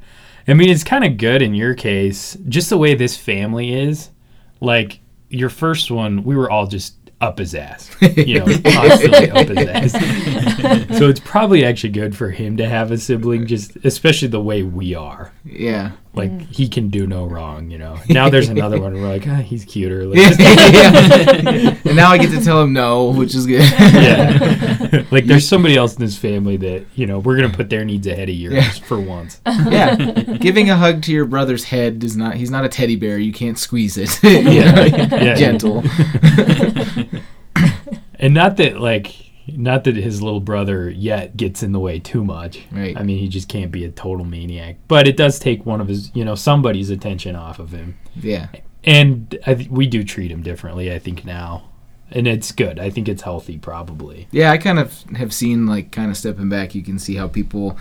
I 0.50 0.54
mean, 0.54 0.70
it's 0.70 0.84
kind 0.84 1.04
of 1.06 1.18
good 1.18 1.42
in 1.42 1.54
your 1.54 1.74
case, 1.74 2.38
just 2.50 2.70
the 2.70 2.78
way 2.78 2.96
this 2.96 3.16
family 3.18 3.74
is. 3.74 4.10
Like, 4.62 5.00
your 5.30 5.50
first 5.50 5.90
one, 5.92 6.24
we 6.24 6.36
were 6.38 6.50
all 6.52 6.68
just 6.68 6.96
up 7.22 7.38
his 7.40 7.54
ass. 7.56 7.90
You 8.02 8.40
know, 8.40 8.46
constantly 8.46 9.30
up 9.32 9.48
his 9.48 9.58
ass. 9.94 10.98
so 10.98 11.10
it's 11.10 11.20
probably 11.20 11.64
actually 11.66 11.90
good 11.92 12.16
for 12.16 12.32
him 12.32 12.58
to 12.58 12.68
have 12.68 12.92
a 12.92 12.98
sibling, 12.98 13.46
just 13.48 13.76
especially 13.86 14.28
the 14.30 14.42
way 14.42 14.64
we 14.64 14.96
are. 14.96 15.32
yeah 15.46 15.92
Like, 16.14 16.50
he 16.50 16.68
can 16.68 16.90
do 16.90 17.06
no 17.06 17.26
wrong, 17.26 17.70
you 17.70 17.78
know. 17.78 17.98
Now 18.10 18.28
there's 18.30 18.50
another 18.50 18.82
one, 18.82 18.94
and 18.94 19.02
we're 19.04 19.10
like, 19.10 19.28
ah, 19.28 19.36
he's 19.36 19.66
cuter. 19.66 20.06
Like, 20.06 20.18
and 21.86 21.96
now 21.96 22.10
I 22.10 22.18
get 22.18 22.32
to 22.32 22.44
tell 22.44 22.62
him 22.64 22.74
no 22.74 23.12
which 23.12 23.36
is 23.36 23.46
good 23.46 23.62
yeah. 23.62 25.04
like, 25.12 25.26
there's 25.28 25.48
somebody 25.48 25.76
else 25.78 25.94
in 25.96 26.00
this 26.04 26.18
family 26.18 26.58
that, 26.58 26.86
you 26.96 27.06
know, 27.06 27.20
we're 27.20 27.38
going 27.38 27.52
to 27.52 27.56
put 27.56 27.70
their 27.70 27.86
needs 27.86 28.08
ahead 28.08 28.30
of 28.30 28.36
yours 28.36 28.56
Yeah. 28.56 28.70
for 28.72 29.00
once. 29.00 29.40
yeah 29.46 29.96
giving 30.40 30.70
a 30.72 30.76
hug 30.76 31.04
to 31.04 31.12
your 31.12 31.26
brother's 31.26 31.66
head 31.66 32.04
is 32.04 32.16
not 32.18 32.34
he's 32.36 32.50
not 32.50 32.66
a 32.66 32.70
teddy 32.70 32.96
bear 32.96 33.18
you 33.20 33.32
can't 33.34 33.60
squeeze 33.60 33.98
it 33.98 34.18
Yeah. 34.24 34.86
Yeah. 34.86 35.36
gentle 35.36 35.84
And 38.20 38.34
not 38.34 38.58
that 38.58 38.80
like 38.80 39.27
not 39.60 39.84
that 39.86 39.96
his 39.96 40.22
little 40.22 40.40
brother 40.40 40.88
yet 40.90 41.36
gets 41.36 41.64
in 41.64 41.72
the 41.72 41.80
way 41.80 41.98
too 41.98 42.24
much. 42.24 42.62
Right. 42.72 42.96
I 42.96 43.02
mean, 43.02 43.18
he 43.18 43.28
just 43.28 43.50
can't 43.50 43.72
be 43.72 43.84
a 43.86 43.90
total 43.90 44.24
maniac. 44.24 44.78
But 44.88 45.08
it 45.08 45.18
does 45.18 45.40
take 45.40 45.66
one 45.66 45.82
of 45.82 45.88
his, 45.88 46.12
you 46.16 46.24
know, 46.24 46.36
somebody's 46.36 46.92
attention 46.92 47.36
off 47.36 47.58
of 47.58 47.72
him. 47.72 47.98
yeah 48.16 48.50
And 48.84 49.38
I 49.48 49.56
th- 49.56 49.70
we 49.70 49.88
do 49.88 50.04
treat 50.04 50.32
him 50.32 50.44
differently, 50.44 50.94
I 50.94 51.00
think 51.00 51.26
now. 51.26 51.70
And 52.12 52.28
it's 52.28 52.52
good. 52.52 52.80
I 52.80 52.90
think 52.92 53.10
it's 53.10 53.24
healthy 53.24 53.58
probably. 53.58 54.28
Yeah, 54.32 54.52
I 54.52 54.58
kind 54.60 54.78
of 54.80 55.02
have 55.18 55.34
seen 55.34 55.66
like 55.66 55.92
kind 55.92 56.12
of 56.12 56.18
stepping 56.18 56.50
back. 56.50 56.76
You 56.76 56.84
can 56.84 57.00
see 57.00 57.16
how 57.16 57.28
people 57.28 57.78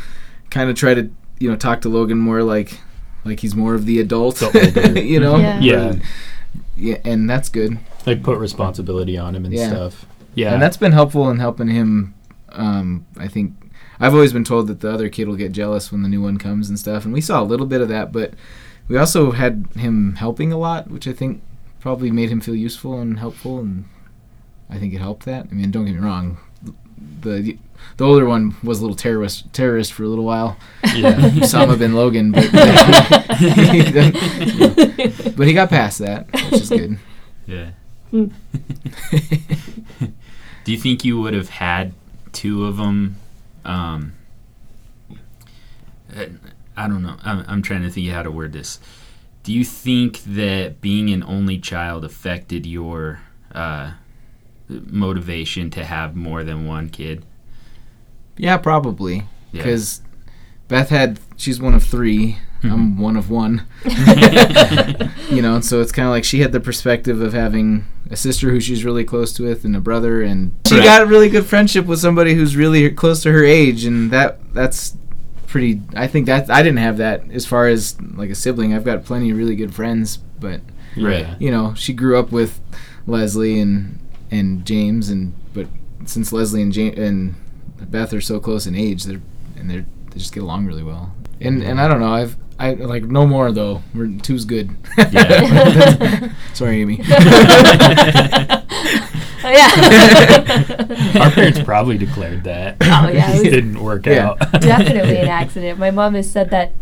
kind 0.50 0.68
of 0.70 0.76
try 0.76 0.94
to 0.94 1.10
you 1.38 1.50
know 1.50 1.56
talk 1.56 1.82
to 1.82 1.88
Logan 1.90 2.18
more 2.18 2.42
like 2.42 2.80
like 3.24 3.38
he's 3.40 3.54
more 3.54 3.74
of 3.74 3.84
the 3.86 4.00
adult. 4.00 4.36
The 4.36 5.00
you 5.04 5.20
know. 5.20 5.36
Yeah. 5.36 5.60
Yeah. 5.60 5.94
Yeah, 6.76 6.96
and 7.04 7.28
that's 7.30 7.48
good. 7.50 7.78
Like 8.06 8.22
put 8.22 8.38
responsibility 8.38 9.16
on 9.18 9.34
him 9.36 9.44
and 9.44 9.54
Yeah. 9.54 9.68
stuff. 9.68 10.06
Yeah. 10.36 10.52
And 10.52 10.62
that's 10.62 10.76
been 10.76 10.92
helpful 10.92 11.28
in 11.30 11.38
helping 11.38 11.68
him. 11.68 12.14
Um, 12.50 13.06
I 13.18 13.26
think 13.26 13.54
I've 13.98 14.14
always 14.14 14.32
been 14.32 14.44
told 14.44 14.68
that 14.68 14.80
the 14.80 14.92
other 14.92 15.08
kid 15.08 15.26
will 15.26 15.36
get 15.36 15.52
jealous 15.52 15.90
when 15.90 16.02
the 16.02 16.08
new 16.08 16.22
one 16.22 16.38
comes 16.38 16.68
and 16.68 16.78
stuff, 16.78 17.04
and 17.04 17.12
we 17.12 17.20
saw 17.20 17.42
a 17.42 17.44
little 17.44 17.66
bit 17.66 17.80
of 17.80 17.88
that, 17.88 18.12
but 18.12 18.34
we 18.86 18.96
also 18.96 19.32
had 19.32 19.66
him 19.74 20.16
helping 20.16 20.52
a 20.52 20.58
lot, 20.58 20.90
which 20.90 21.08
I 21.08 21.12
think 21.12 21.42
probably 21.80 22.10
made 22.10 22.30
him 22.30 22.40
feel 22.40 22.54
useful 22.54 23.00
and 23.00 23.18
helpful, 23.18 23.58
and 23.58 23.86
I 24.68 24.78
think 24.78 24.94
it 24.94 25.00
helped 25.00 25.24
that. 25.24 25.46
I 25.50 25.54
mean, 25.54 25.70
don't 25.70 25.86
get 25.86 25.94
me 25.94 26.00
wrong, 26.00 26.38
the 27.20 27.58
the 27.96 28.04
older 28.04 28.26
one 28.26 28.56
was 28.62 28.78
a 28.78 28.82
little 28.82 28.96
terrorist 28.96 29.52
terrorist 29.52 29.92
for 29.92 30.04
a 30.04 30.08
little 30.08 30.24
while, 30.24 30.58
yeah. 30.94 31.12
Osama 31.40 31.78
bin 31.78 31.94
Logan, 31.94 32.32
but 32.32 32.50
but 35.36 35.46
he 35.46 35.54
got 35.54 35.70
past 35.70 35.98
that, 36.00 36.26
which 36.50 36.60
is 36.60 36.68
good. 36.68 36.98
Yeah. 37.46 37.70
Do 40.66 40.72
you 40.72 40.78
think 40.78 41.04
you 41.04 41.20
would 41.20 41.32
have 41.32 41.48
had 41.48 41.92
two 42.32 42.66
of 42.66 42.76
them? 42.76 43.18
Um, 43.64 44.14
I 46.76 46.88
don't 46.88 47.04
know. 47.04 47.16
I'm, 47.22 47.44
I'm 47.46 47.62
trying 47.62 47.82
to 47.82 47.88
think 47.90 48.08
of 48.08 48.14
how 48.14 48.24
to 48.24 48.32
word 48.32 48.52
this. 48.52 48.80
Do 49.44 49.52
you 49.52 49.62
think 49.62 50.24
that 50.24 50.80
being 50.80 51.10
an 51.10 51.22
only 51.22 51.60
child 51.60 52.04
affected 52.04 52.66
your 52.66 53.20
uh, 53.52 53.92
motivation 54.68 55.70
to 55.70 55.84
have 55.84 56.16
more 56.16 56.42
than 56.42 56.66
one 56.66 56.88
kid? 56.88 57.24
Yeah, 58.36 58.56
probably. 58.56 59.22
Yeah. 59.52 59.62
Because 59.62 60.00
Beth 60.68 60.88
had, 60.90 61.20
she's 61.36 61.60
one 61.60 61.74
of 61.74 61.82
3 61.84 62.38
Mm-hmm. 62.62 62.72
I'm 62.72 62.98
one 62.98 63.16
of 63.18 63.28
one. 63.30 63.66
you 65.30 65.42
know, 65.42 65.60
so 65.60 65.80
it's 65.80 65.92
kind 65.92 66.06
of 66.06 66.10
like 66.10 66.24
she 66.24 66.40
had 66.40 66.52
the 66.52 66.58
perspective 66.60 67.20
of 67.20 67.32
having 67.34 67.84
a 68.10 68.16
sister 68.16 68.50
who 68.50 68.60
she's 68.60 68.84
really 68.84 69.04
close 69.04 69.32
to 69.34 69.42
with 69.44 69.64
and 69.64 69.76
a 69.76 69.80
brother, 69.80 70.22
and 70.22 70.54
she 70.66 70.76
Right. 70.76 70.84
got 70.84 71.02
a 71.02 71.06
really 71.06 71.28
good 71.28 71.44
friendship 71.46 71.86
with 71.86 71.98
somebody 72.00 72.34
who's 72.34 72.56
really 72.56 72.88
close 72.90 73.22
to 73.24 73.32
her 73.32 73.44
age, 73.44 73.84
and 73.84 74.10
that 74.10 74.38
that's 74.54 74.96
pretty. 75.46 75.82
I 75.94 76.06
think 76.06 76.26
that 76.26 76.50
I 76.50 76.62
didn't 76.62 76.78
have 76.78 76.96
that 76.96 77.30
as 77.30 77.44
far 77.46 77.68
as 77.68 78.00
like 78.14 78.30
a 78.30 78.34
sibling. 78.34 78.72
I've 78.74 78.84
got 78.84 79.04
plenty 79.04 79.30
of 79.30 79.36
really 79.36 79.54
good 79.56 79.74
friends, 79.74 80.16
but 80.40 80.60
Right. 80.96 81.26
you 81.38 81.50
know, 81.50 81.74
she 81.74 81.92
grew 81.92 82.18
up 82.18 82.32
with 82.32 82.60
Leslie 83.06 83.60
and 83.60 83.98
and 84.30 84.64
James, 84.64 85.10
and 85.10 85.34
but 85.52 85.66
since 86.06 86.32
Leslie 86.32 86.62
and 86.62 86.72
James 86.72 86.98
and 86.98 87.34
Beth 87.90 88.12
are 88.14 88.20
so 88.22 88.40
close 88.40 88.66
in 88.66 88.74
age, 88.74 89.04
they're 89.04 89.20
and 89.56 89.70
they're 89.70 89.86
they 90.16 90.20
just 90.20 90.32
get 90.32 90.42
along 90.42 90.64
really 90.64 90.82
well. 90.82 91.12
And 91.42 91.62
and 91.62 91.78
I 91.78 91.86
don't 91.88 92.00
know, 92.00 92.12
I've 92.12 92.36
I 92.58 92.72
like 92.72 93.04
no 93.04 93.26
more 93.26 93.52
though. 93.52 93.82
We're 93.94 94.08
two's 94.18 94.46
good. 94.46 94.70
Yeah. 94.96 96.32
Sorry, 96.54 96.80
Amy. 96.80 97.00
Oh, 99.44 99.50
yeah. 99.50 101.20
Our 101.20 101.30
parents 101.30 101.60
probably 101.60 101.96
declared 101.96 102.42
that. 102.44 102.78
Oh, 102.80 103.06
yeah, 103.06 103.32
it 103.32 103.46
it 103.46 103.50
didn't 103.50 103.80
work 103.80 104.04
Yeah. 104.06 104.30
out. 104.30 104.38
Definitely 104.60 105.18
an 105.18 105.28
accident. 105.28 105.78
My 105.78 105.92
mom 105.92 106.14
has 106.14 106.28
said 106.28 106.50
that 106.50 106.72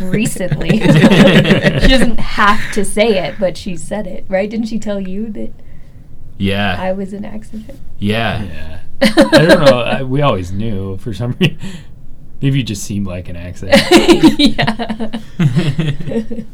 recently. 0.00 0.80
she 0.80 1.88
doesn't 1.88 2.20
have 2.20 2.72
to 2.72 2.84
say 2.84 3.26
it, 3.26 3.36
but 3.40 3.56
she 3.56 3.74
said 3.74 4.06
it, 4.06 4.26
right? 4.28 4.50
Didn't 4.50 4.66
she 4.66 4.78
tell 4.78 5.00
you 5.00 5.30
that 5.30 5.52
yeah. 6.36 6.76
I 6.78 6.92
was 6.92 7.14
an 7.14 7.24
accident? 7.24 7.80
Yeah. 7.98 8.42
Yeah. 8.42 8.80
I 9.00 9.46
don't 9.46 9.64
know. 9.64 9.80
I, 9.80 10.02
we 10.02 10.20
always 10.20 10.52
knew 10.52 10.98
for 10.98 11.14
some 11.14 11.36
reason. 11.40 11.58
Maybe 12.42 12.58
you 12.58 12.64
just 12.64 12.82
seemed 12.84 13.06
like 13.06 13.28
an 13.28 13.36
accident. 13.36 13.80
yeah. 14.38 15.10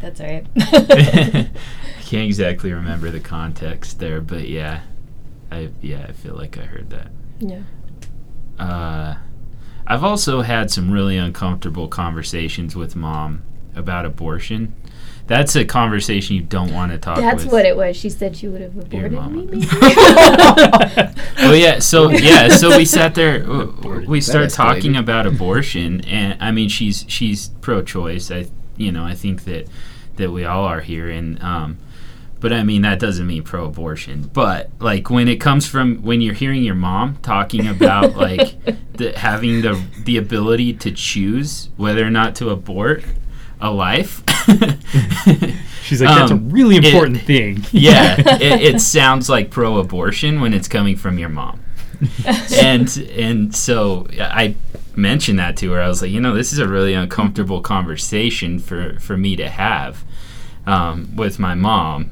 That's 0.00 0.20
all 0.20 0.26
right. 0.26 0.46
I 0.56 1.50
can't 2.06 2.24
exactly 2.26 2.72
remember 2.72 3.10
the 3.10 3.20
context 3.20 3.98
there, 3.98 4.20
but 4.20 4.48
yeah, 4.48 4.80
I 5.52 5.68
yeah 5.80 6.06
I 6.08 6.12
feel 6.12 6.34
like 6.34 6.58
I 6.58 6.62
heard 6.62 6.90
that. 6.90 7.08
yeah. 7.38 7.62
Uh, 8.58 9.16
I've 9.86 10.04
also 10.04 10.42
had 10.42 10.70
some 10.70 10.90
really 10.90 11.16
uncomfortable 11.16 11.88
conversations 11.88 12.76
with 12.76 12.94
mom 12.96 13.42
about 13.74 14.04
abortion. 14.04 14.74
That's 15.30 15.54
a 15.54 15.64
conversation 15.64 16.34
you 16.34 16.42
don't 16.42 16.72
want 16.74 16.90
to 16.90 16.98
talk. 16.98 17.18
That's 17.18 17.44
with 17.44 17.52
what 17.52 17.64
it 17.64 17.76
was. 17.76 17.96
She 17.96 18.10
said 18.10 18.36
she 18.36 18.48
would 18.48 18.60
have 18.60 18.76
aborted 18.76 19.12
me. 19.12 19.44
Maybe. 19.44 19.66
well, 21.38 21.54
yeah. 21.54 21.78
So 21.78 22.10
yeah. 22.10 22.48
So 22.48 22.76
we 22.76 22.84
sat 22.84 23.14
there. 23.14 23.38
w- 23.44 23.60
Aborted. 23.68 24.08
We 24.08 24.18
That 24.18 24.24
started 24.24 24.50
talking 24.50 24.94
escalated. 24.94 24.98
about 24.98 25.26
abortion, 25.28 26.00
and 26.00 26.36
I 26.42 26.50
mean, 26.50 26.68
she's 26.68 27.04
she's 27.06 27.50
pro-choice. 27.60 28.32
I 28.32 28.46
you 28.76 28.90
know 28.90 29.04
I 29.04 29.14
think 29.14 29.44
that 29.44 29.68
that 30.16 30.32
we 30.32 30.44
all 30.44 30.64
are 30.64 30.80
here, 30.80 31.08
and 31.08 31.40
um, 31.40 31.78
but 32.40 32.52
I 32.52 32.64
mean 32.64 32.82
that 32.82 32.98
doesn't 32.98 33.28
mean 33.28 33.44
pro-abortion. 33.44 34.30
But 34.32 34.70
like 34.80 35.10
when 35.10 35.28
it 35.28 35.36
comes 35.36 35.64
from 35.64 36.02
when 36.02 36.20
you're 36.20 36.34
hearing 36.34 36.64
your 36.64 36.74
mom 36.74 37.18
talking 37.22 37.68
about 37.68 38.16
like 38.16 38.56
the, 38.94 39.16
having 39.16 39.62
the 39.62 39.80
the 40.04 40.16
ability 40.16 40.72
to 40.74 40.90
choose 40.90 41.68
whether 41.76 42.04
or 42.04 42.10
not 42.10 42.34
to 42.36 42.50
abort 42.50 43.04
a 43.60 43.70
life. 43.70 44.22
She's 45.82 46.00
like, 46.02 46.14
that's 46.16 46.30
Um, 46.30 46.38
a 46.38 46.40
really 46.52 46.76
it- 46.76 46.84
important 46.86 47.20
thing. 47.22 47.64
yeah, 47.72 48.16
it, 48.18 48.62
it 48.74 48.80
sounds 48.80 49.28
like 49.28 49.50
pro-abortion 49.50 50.40
when 50.40 50.54
it's 50.54 50.68
coming 50.68 50.96
from 50.96 51.18
your 51.18 51.28
mom. 51.28 51.60
and 52.62 52.96
and 53.14 53.54
so 53.54 54.06
I 54.18 54.54
mentioned 54.96 55.38
that 55.38 55.56
to 55.58 55.72
her. 55.72 55.80
I 55.82 55.88
was 55.88 56.00
like, 56.00 56.10
you 56.10 56.20
know, 56.20 56.34
this 56.34 56.52
is 56.52 56.58
a 56.58 56.66
really 56.68 56.94
uncomfortable 56.94 57.60
conversation 57.60 58.58
for 58.58 58.98
for 59.00 59.16
me 59.18 59.36
to 59.36 59.48
have 59.48 60.04
um, 60.66 61.14
with 61.16 61.38
my 61.38 61.54
mom, 61.54 62.10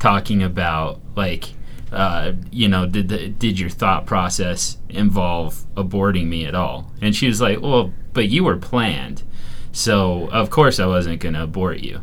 talking 0.00 0.42
about 0.42 1.00
like, 1.14 1.50
uh, 1.92 2.32
you 2.50 2.66
know, 2.68 2.86
did 2.86 3.08
the, 3.08 3.28
did 3.28 3.60
your 3.60 3.70
thought 3.70 4.04
process 4.06 4.78
involve 4.88 5.64
aborting 5.76 6.26
me 6.26 6.44
at 6.46 6.54
all? 6.56 6.90
And 7.00 7.14
she 7.14 7.28
was 7.28 7.40
like, 7.40 7.60
well, 7.60 7.92
but 8.12 8.28
you 8.28 8.42
were 8.44 8.56
planned. 8.56 9.22
So 9.72 10.28
of 10.30 10.50
course 10.50 10.78
I 10.80 10.86
wasn't 10.86 11.20
gonna 11.20 11.44
abort 11.44 11.80
you. 11.80 12.02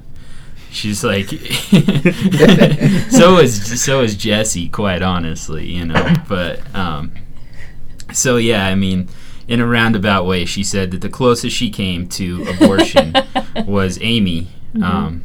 She's 0.70 1.04
like, 1.04 1.28
so 3.10 3.38
is 3.38 3.82
so 3.82 4.02
is 4.02 4.16
Jesse, 4.16 4.70
quite 4.70 5.02
honestly, 5.02 5.66
you 5.66 5.86
know. 5.86 6.14
But 6.28 6.60
um, 6.76 7.14
so 8.14 8.38
yeah, 8.38 8.66
I 8.68 8.76
mean, 8.76 9.08
in 9.48 9.60
a 9.60 9.66
roundabout 9.66 10.26
way, 10.26 10.46
she 10.46 10.64
said 10.64 10.92
that 10.92 11.02
the 11.02 11.10
closest 11.10 11.56
she 11.56 11.70
came 11.70 12.08
to 12.10 12.44
abortion 12.50 13.14
was 13.66 13.98
Amy. 14.02 14.50
Um, 14.84 15.24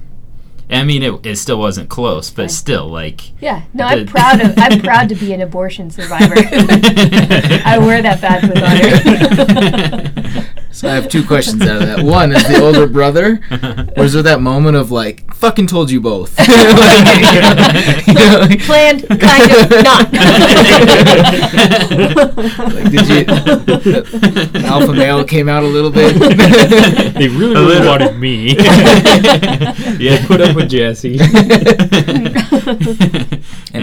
I 0.70 0.84
mean, 0.84 1.02
it, 1.02 1.26
it 1.26 1.37
still 1.37 1.58
wasn't 1.58 1.90
close, 1.90 2.30
but 2.30 2.50
still, 2.50 2.88
like, 2.88 3.38
Yeah, 3.42 3.64
no, 3.75 3.84
I'm 3.84 4.06
proud 4.06 4.40
of 4.40 4.54
I'm 4.56 4.80
proud 4.84 5.11
to 5.11 5.14
be 5.14 5.34
an 5.34 5.42
abortion 5.42 5.90
survivor. 5.90 6.34
I 6.37 7.76
wear 7.78 8.00
that 8.00 8.20
badge 8.22 8.49
with 8.49 8.62
honor. 10.32 10.62
So 10.73 10.88
I 10.88 10.95
have 10.95 11.09
two 11.09 11.23
questions 11.25 11.61
out 11.62 11.83
of 11.83 11.87
that. 11.88 12.02
One 12.05 12.33
is 12.33 12.43
the 12.49 12.61
older 12.62 12.87
brother. 12.87 13.41
Was 13.97 14.14
there 14.14 14.23
that 14.23 14.41
moment 14.41 14.76
of 14.76 14.91
like, 14.91 15.33
"Fucking 15.35 15.67
told 15.67 15.91
you 15.91 16.00
both"? 16.00 16.37
Like, 16.49 18.07
you 18.07 18.14
know, 18.14 18.38
like- 18.41 18.61
Planned, 18.62 19.07
kind 19.09 19.50
of, 19.52 19.71
not. 19.85 20.12
like, 22.73 22.91
did 22.91 23.09
you? 23.09 23.25
the 23.25 24.62
alpha 24.64 24.93
male 24.93 25.25
came 25.25 25.49
out 25.49 25.62
a 25.62 25.67
little 25.67 25.91
bit. 25.91 26.17
They 27.23 27.29
really, 27.29 27.55
really 27.55 27.87
wanted 27.87 28.17
me. 28.19 28.57
yeah, 29.99 30.26
Put 30.26 30.41
up 30.41 30.57
with 30.57 30.71
Jesse. 30.71 31.19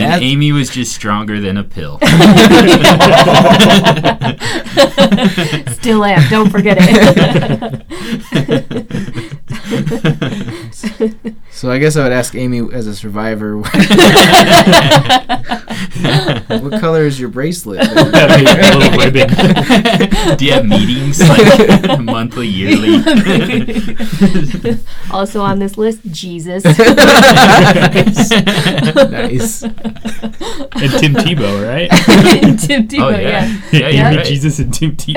And 0.09 0.23
Amy 0.23 0.51
was 0.51 0.69
just 0.69 0.93
stronger 0.93 1.39
than 1.39 1.57
a 1.57 1.63
pill. 1.63 1.99
Still 5.73 6.03
am. 6.03 6.29
Don't 6.29 6.49
forget 6.49 6.77
it. 6.79 7.85
So 11.59 11.69
I 11.69 11.77
guess 11.77 11.97
I 11.97 12.03
would 12.03 12.13
ask 12.13 12.35
Amy 12.35 12.61
as 12.73 12.87
a 12.87 12.95
survivor, 12.95 13.57
what 13.59 13.67
color 16.79 17.03
is 17.05 17.19
your 17.19 17.27
bracelet? 17.27 17.79
That 18.09 18.77
little 18.77 18.97
ribbon. 18.97 19.27
Do 20.37 20.45
you 20.45 20.53
have 20.53 20.65
meetings 20.65 21.19
like 21.19 21.99
monthly, 22.05 22.47
yearly? 22.47 23.03
also 25.11 25.41
on 25.41 25.59
this 25.59 25.77
list, 25.77 25.99
Jesus. 26.09 26.63
nice. 26.63 26.79
And 29.63 30.91
Tim 30.97 31.13
Tebow, 31.15 31.67
right? 31.67 31.89
Tim 32.57 32.87
Tebow, 32.87 33.01
Oh, 33.01 33.09
yeah. 33.09 33.19
yeah. 33.19 33.89
Yeah, 33.89 33.89
you 34.11 34.17
right. 34.17 34.25
Jesus 34.25 34.59
and 34.59 34.73
Tim 34.73 34.95
Tebow. 34.95 35.15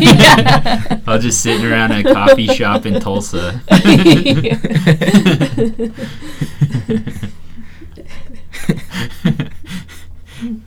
yeah. 0.00 1.00
I 1.04 1.14
was 1.14 1.24
just 1.24 1.42
sitting 1.42 1.66
around 1.66 1.90
a 1.92 2.04
coffee 2.14 2.46
shop 2.46 2.86
in 2.86 3.00
Tulsa. 3.00 3.60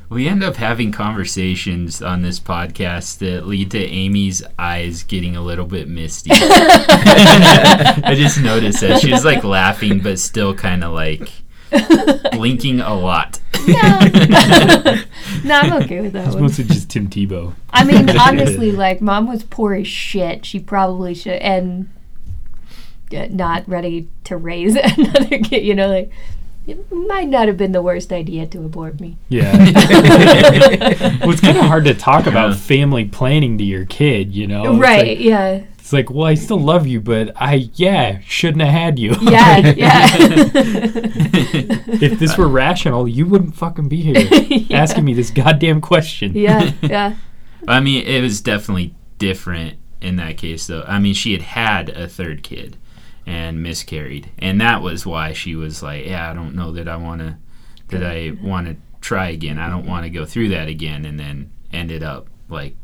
We 0.09 0.27
end 0.27 0.43
up 0.43 0.55
having 0.57 0.91
conversations 0.91 2.01
on 2.01 2.21
this 2.21 2.39
podcast 2.39 3.17
that 3.19 3.47
lead 3.47 3.71
to 3.71 3.79
Amy's 3.79 4.43
eyes 4.59 5.03
getting 5.03 5.35
a 5.35 5.41
little 5.41 5.65
bit 5.65 5.87
misty. 5.87 6.29
I 6.33 8.13
just 8.15 8.39
noticed 8.41 8.81
that 8.81 9.01
she 9.01 9.11
was 9.11 9.25
like 9.25 9.43
laughing, 9.43 9.99
but 9.99 10.19
still 10.19 10.53
kind 10.53 10.83
of 10.83 10.93
like 10.93 11.31
blinking 12.33 12.79
a 12.81 12.93
lot. 12.93 13.39
no, 13.67 13.73
I'm 15.55 15.73
okay 15.83 16.01
with 16.01 16.13
that 16.13 16.25
It's 16.27 16.33
one. 16.35 16.43
mostly 16.43 16.65
just 16.65 16.89
Tim 16.91 17.07
Tebow. 17.09 17.53
I 17.71 17.83
mean, 17.83 18.09
honestly, 18.19 18.71
like 18.71 19.01
mom 19.01 19.27
was 19.27 19.43
poor 19.43 19.73
as 19.73 19.87
shit. 19.87 20.45
She 20.45 20.59
probably 20.59 21.15
should, 21.15 21.41
and 21.41 21.89
not 23.31 23.67
ready 23.67 24.09
to 24.25 24.37
raise 24.37 24.75
another 24.97 25.39
kid. 25.39 25.63
You 25.65 25.75
know, 25.75 25.87
like 25.89 26.11
it 26.65 26.91
might 26.91 27.27
not 27.27 27.47
have 27.47 27.57
been 27.57 27.71
the 27.73 27.81
worst 27.81 28.13
idea 28.13 28.45
to 28.47 28.59
abort 28.59 28.99
me. 29.01 29.17
Yeah. 29.29 29.51
well, 29.57 31.31
it's 31.31 31.41
kind 31.41 31.57
of 31.57 31.65
hard 31.65 31.83
to 31.85 31.93
talk 31.93 32.25
about 32.25 32.55
family 32.55 33.03
planning 33.05 33.57
to 33.57 33.63
your 33.65 33.85
kid, 33.85 34.33
you 34.33 34.47
know? 34.47 34.71
It's 34.73 34.79
right? 34.81 35.07
like- 35.09 35.19
yeah. 35.19 35.63
It's 35.77 35.91
like, 35.91 36.09
well, 36.09 36.25
I 36.25 36.35
still 36.35 36.61
love 36.61 36.87
you, 36.87 37.01
but 37.01 37.33
I, 37.35 37.69
yeah, 37.73 38.19
shouldn't 38.25 38.61
have 38.61 38.71
had 38.71 38.97
you. 38.99 39.13
Yeah. 39.21 39.73
Yeah. 39.75 40.07
if 42.01 42.19
this 42.19 42.37
were 42.37 42.47
rational, 42.47 43.07
you 43.09 43.25
wouldn't 43.25 43.55
fucking 43.55 43.89
be 43.89 43.97
here 44.01 44.15
Yeah. 44.17 44.77
asking 44.77 45.03
me 45.03 45.13
this 45.13 45.31
goddamn 45.31 45.81
question. 45.81 46.31
yeah. 46.35 46.71
Yeah. 46.81 47.15
I 47.67 47.81
mean, 47.81 48.05
it 48.05 48.21
was 48.21 48.39
definitely 48.39 48.95
different 49.17 49.77
in 50.01 50.15
that 50.17 50.37
case, 50.37 50.67
though. 50.67 50.85
I 50.87 50.99
mean, 50.99 51.13
she 51.13 51.33
had 51.33 51.41
had 51.41 51.89
a 51.89 52.07
third 52.07 52.43
kid 52.43 52.77
and 53.25 53.61
miscarried, 53.63 54.29
and 54.39 54.59
that 54.61 54.81
was 54.81 55.05
why 55.05 55.33
she 55.33 55.55
was 55.55 55.81
like, 55.83 56.05
"Yeah, 56.05 56.29
I 56.29 56.33
don't 56.33 56.55
know 56.55 56.71
that 56.73 56.87
I 56.87 56.95
want 56.97 57.21
to, 57.21 57.37
that 57.89 58.03
I 58.03 58.31
want 58.41 58.67
to 58.67 58.75
try 59.01 59.29
again. 59.29 59.57
I 59.59 59.69
don't 59.69 59.85
want 59.85 60.03
to 60.05 60.09
go 60.09 60.25
through 60.25 60.49
that 60.49 60.67
again." 60.67 61.05
And 61.05 61.19
then 61.19 61.51
ended 61.71 62.03
up 62.03 62.27
like 62.49 62.75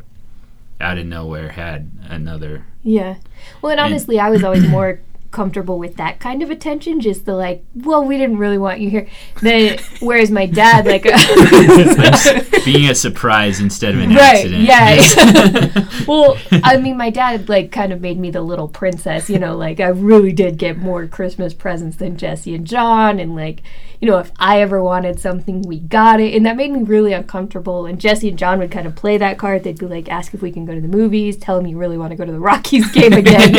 out 0.82 0.98
of 0.98 1.06
nowhere 1.06 1.50
had 1.50 1.92
another. 2.04 2.66
Yeah. 2.84 3.16
Well, 3.62 3.72
and 3.72 3.80
And- 3.82 3.92
honestly, 3.94 4.20
I 4.20 4.30
was 4.30 4.44
always 4.44 4.68
more 4.70 5.02
comfortable 5.32 5.78
with 5.78 5.96
that 5.98 6.20
kind 6.20 6.42
of 6.42 6.50
attention, 6.50 7.00
just 7.00 7.26
the 7.26 7.36
like, 7.36 7.64
well, 7.76 8.04
we 8.04 8.18
didn't 8.18 8.38
really 8.38 8.58
want 8.58 8.80
you 8.80 8.90
here. 8.90 9.08
Then, 9.42 9.80
whereas 10.00 10.32
my 10.32 10.46
dad, 10.46 10.86
like, 10.86 11.04
Being 12.66 12.90
a 12.90 12.96
surprise 12.96 13.60
instead 13.60 13.96
of 13.96 14.02
an 14.02 14.10
right, 14.10 14.46
accident. 14.46 14.64
yeah. 14.64 15.88
well, 16.08 16.38
I 16.64 16.78
mean, 16.78 16.98
my 16.98 17.10
dad 17.10 17.50
like 17.50 17.72
kind 17.72 17.94
of 17.94 18.02
made 18.02 18.20
me 18.20 18.32
the 18.32 18.42
little 18.42 18.68
princess, 18.68 19.30
you 19.30 19.40
know, 19.40 19.56
like 19.56 19.80
I 19.80 19.90
really 19.90 20.32
did 20.32 20.58
get 20.58 20.78
more 20.78 21.08
Christmas 21.08 21.54
presents 21.54 21.98
than 21.98 22.18
Jesse 22.18 22.56
and 22.56 22.66
John, 22.66 23.20
and 23.20 23.36
like, 23.36 23.62
you 24.02 24.10
know, 24.10 24.18
if 24.18 24.32
I 24.40 24.62
ever 24.62 24.82
wanted 24.82 25.20
something, 25.20 25.62
we 25.64 25.80
got 25.80 26.20
it, 26.22 26.34
and 26.34 26.46
that 26.46 26.56
made 26.56 26.72
me 26.72 26.84
really 26.84 27.12
uncomfortable. 27.14 27.86
And 27.86 28.00
Jesse 28.00 28.30
and 28.30 28.38
John 28.40 28.60
would 28.60 28.72
kind 28.72 28.88
of 28.88 28.96
play 28.96 29.18
that 29.18 29.38
card. 29.38 29.64
They'd 29.64 29.78
be 29.78 29.88
like, 29.88 30.10
ask 30.10 30.34
if 30.34 30.42
we 30.42 30.52
can 30.52 30.66
go 30.66 30.74
to 30.74 30.82
the 30.82 30.88
movies, 30.88 31.36
tell 31.38 31.58
them 31.58 31.68
you 31.68 31.78
really 31.78 31.98
want 31.98 32.12
to 32.12 32.16
go 32.16 32.26
to 32.26 32.32
the 32.32 32.40
Rockies 32.40 32.90
game 32.92 33.14
again. 33.14 33.54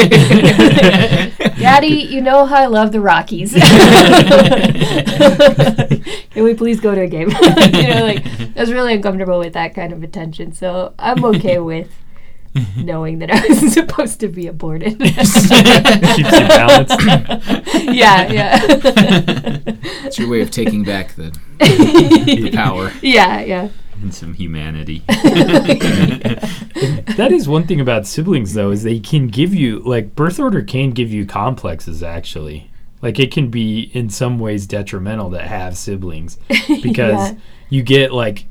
Daddy, 1.60 1.88
you 1.88 2.22
know 2.22 2.46
how 2.46 2.56
I 2.56 2.66
love 2.66 2.92
the 2.92 3.00
Rockies. 3.00 3.52
Can 6.30 6.44
we 6.44 6.54
please 6.54 6.80
go 6.80 6.94
to 6.94 7.02
a 7.02 7.06
game? 7.06 7.28
you 7.74 7.88
know, 7.88 8.02
like 8.02 8.24
I 8.56 8.60
was 8.60 8.72
really 8.72 8.94
uncomfortable 8.94 9.38
with 9.38 9.52
that 9.52 9.74
kind 9.74 9.92
of 9.92 10.02
attention. 10.02 10.52
So 10.52 10.94
I'm 10.98 11.24
okay 11.26 11.58
with 11.58 11.90
knowing 12.76 13.18
that 13.20 13.30
I 13.30 13.46
was 13.46 13.72
supposed 13.74 14.20
to 14.20 14.28
be 14.28 14.46
aborted. 14.46 14.98
Keeps 14.98 15.50
you 15.50 16.48
balanced. 16.48 17.00
yeah, 17.94 18.32
yeah. 18.32 18.60
It's 20.04 20.18
your 20.18 20.28
way 20.28 20.40
of 20.40 20.50
taking 20.50 20.82
back 20.82 21.14
the, 21.14 21.30
the 21.58 22.50
power. 22.54 22.90
yeah, 23.02 23.40
yeah. 23.42 23.68
And 24.02 24.14
some 24.14 24.34
humanity. 24.34 25.02
that 27.16 27.28
is 27.32 27.48
one 27.48 27.66
thing 27.66 27.80
about 27.80 28.06
siblings 28.06 28.54
though 28.54 28.70
is 28.70 28.82
they 28.82 28.98
can 29.00 29.28
give 29.28 29.54
you 29.54 29.80
like 29.80 30.14
birth 30.14 30.38
order 30.40 30.62
can 30.62 30.90
give 30.90 31.12
you 31.12 31.26
complexes 31.26 32.02
actually 32.02 32.70
like 33.02 33.18
it 33.18 33.32
can 33.32 33.48
be 33.50 33.90
in 33.94 34.08
some 34.10 34.38
ways 34.38 34.66
detrimental 34.66 35.30
to 35.30 35.40
have 35.40 35.76
siblings 35.76 36.38
because 36.82 37.32
Yeah. 37.32 37.34
you 37.68 37.82
get 37.82 38.12
like 38.12 38.46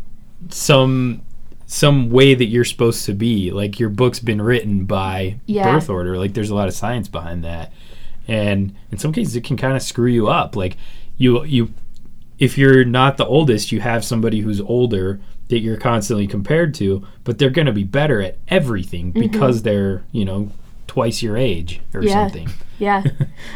some 0.50 1.22
some 1.66 2.10
way 2.10 2.34
that 2.34 2.46
you're 2.46 2.66
supposed 2.66 3.06
to 3.06 3.14
be 3.14 3.52
like 3.52 3.80
your 3.80 3.90
book's 3.90 4.20
been 4.20 4.42
written 4.42 4.86
by 4.86 5.40
Yeah. 5.46 5.72
birth 5.74 5.90
order 5.90 6.18
like 6.18 6.34
there's 6.34 6.50
a 6.50 6.56
lot 6.56 6.68
of 6.68 6.74
science 6.74 7.08
behind 7.08 7.44
that 7.44 7.72
and 8.28 8.76
in 8.92 8.98
some 8.98 9.12
cases 9.14 9.36
it 9.36 9.44
can 9.44 9.58
kind 9.58 9.76
of 9.76 9.82
screw 9.82 10.10
you 10.10 10.28
up 10.28 10.56
like 10.56 10.78
you 11.18 11.44
you 11.46 11.74
if 12.38 12.58
you're 12.58 12.86
not 12.86 13.18
the 13.18 13.26
oldest, 13.26 13.74
you 13.74 13.82
have 13.82 14.06
somebody 14.06 14.40
who's 14.40 14.62
older 14.62 15.20
that 15.50 15.60
you're 15.60 15.78
constantly 15.78 16.28
compared 16.28 16.74
to, 16.76 17.06
but 17.24 17.38
they're 17.38 17.50
going 17.50 17.68
to 17.68 17.74
be 17.74 17.84
better 17.84 18.22
at 18.22 18.38
everything 18.48 19.12
mm-hmm. 19.12 19.20
because 19.20 19.64
they're, 19.64 20.04
you 20.12 20.24
know, 20.24 20.52
twice 20.88 21.22
your 21.22 21.38
age 21.38 21.82
or 21.94 22.04
Yeah. 22.04 22.14
something. 22.14 22.50
Yeah. 22.80 23.04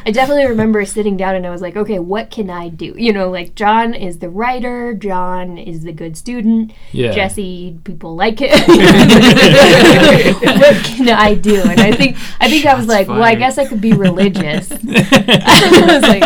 I 0.06 0.12
definitely 0.12 0.48
remember 0.48 0.84
sitting 0.84 1.16
down 1.16 1.36
and 1.36 1.48
I 1.48 1.50
was 1.50 1.62
like, 1.62 1.78
okay, 1.78 1.98
what 1.98 2.30
can 2.30 2.50
I 2.50 2.68
do? 2.68 2.94
You 2.98 3.14
know, 3.14 3.30
like 3.30 3.56
John 3.56 3.94
is 3.94 4.20
the 4.20 4.28
writer, 4.28 4.94
John 4.94 5.58
is 5.58 5.84
the 5.84 5.94
good 5.94 6.18
student, 6.18 6.74
Yeah. 6.92 7.14
Jesse, 7.14 7.80
people 7.86 8.18
like 8.18 8.40
it. 8.42 8.52
what 10.60 10.76
can 10.84 11.08
I 11.08 11.36
do? 11.36 11.62
And 11.62 11.80
I 11.80 11.94
think 11.94 12.18
I 12.42 12.50
think 12.50 12.66
I 12.66 12.74
was 12.74 12.84
Shots 12.84 12.90
like, 12.90 13.08
well, 13.08 13.24
I 13.24 13.36
guess 13.36 13.58
I 13.58 13.66
could 13.66 13.80
be 13.80 13.94
religious. 13.94 14.70
I 14.70 14.76
was 14.76 16.04
like, 16.04 16.24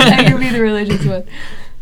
I 0.00 0.28
could 0.28 0.38
be 0.38 0.50
the 0.50 0.60
religious 0.60 1.02
one. 1.06 1.24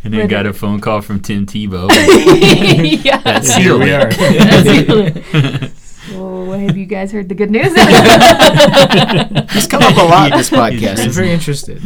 And 0.04 0.12
then 0.14 0.22
But- 0.22 0.30
got 0.30 0.46
a 0.46 0.52
phone 0.52 0.80
call 0.80 1.00
from 1.02 1.20
Tim 1.20 1.46
Tebow. 1.46 1.88
yeah. 3.04 3.18
That's 3.18 3.54
Here 3.54 3.78
we 3.78 3.92
are. 3.92 4.08
it. 4.10 5.72
So, 6.10 6.50
have 6.52 6.76
you 6.76 6.86
guys 6.86 7.12
heard 7.12 7.28
the 7.28 7.34
good 7.36 7.50
news? 7.52 7.66
He's 9.52 9.66
come 9.68 9.82
up 9.82 9.96
a 9.96 10.02
lot 10.02 10.32
in 10.32 10.38
this 10.38 10.50
podcast. 10.50 10.98
I'm 11.04 11.10
very 11.10 11.30
interested. 11.30 11.80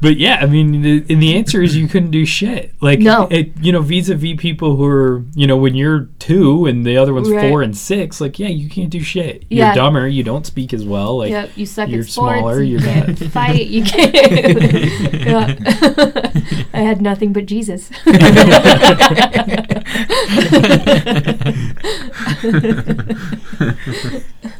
But 0.00 0.16
yeah, 0.16 0.38
I 0.40 0.46
mean, 0.46 0.82
the, 0.82 1.04
and 1.12 1.22
the 1.22 1.36
answer 1.36 1.62
is 1.62 1.76
you 1.76 1.88
couldn't 1.88 2.10
do 2.10 2.24
shit. 2.24 2.74
Like, 2.80 3.00
No. 3.00 3.26
it, 3.30 3.52
you 3.60 3.72
know, 3.72 3.82
vis-a-vis 3.82 4.36
people 4.38 4.76
who 4.76 4.84
are, 4.86 5.24
you 5.34 5.46
know, 5.46 5.56
when 5.56 5.74
you're 5.74 6.08
two 6.18 6.66
and 6.66 6.86
the 6.86 6.96
other 6.96 7.12
one's 7.12 7.28
Right. 7.30 7.50
four 7.50 7.62
and 7.62 7.76
six, 7.76 8.20
like, 8.20 8.38
yeah, 8.38 8.48
you 8.48 8.68
can't 8.68 8.90
do 8.90 9.00
shit. 9.00 9.44
Yeah. 9.50 9.66
You're 9.66 9.74
dumber. 9.74 10.08
You 10.08 10.22
don't 10.22 10.46
speak 10.46 10.72
as 10.72 10.84
well. 10.84 11.18
Like, 11.18 11.30
yep, 11.30 11.50
you 11.56 11.66
suck 11.66 11.88
you're 11.90 12.00
at 12.00 12.06
smaller, 12.08 12.62
you 12.62 12.78
you're 12.78 12.80
can't 12.80 13.20
not- 13.20 13.30
fight. 13.30 13.66
You 13.66 13.84
can't. 13.94 15.14
Yeah. 15.14 15.54
I 16.72 16.80
had 16.80 17.02
nothing 17.02 17.32
but 17.32 17.46
Jesus. 17.46 17.90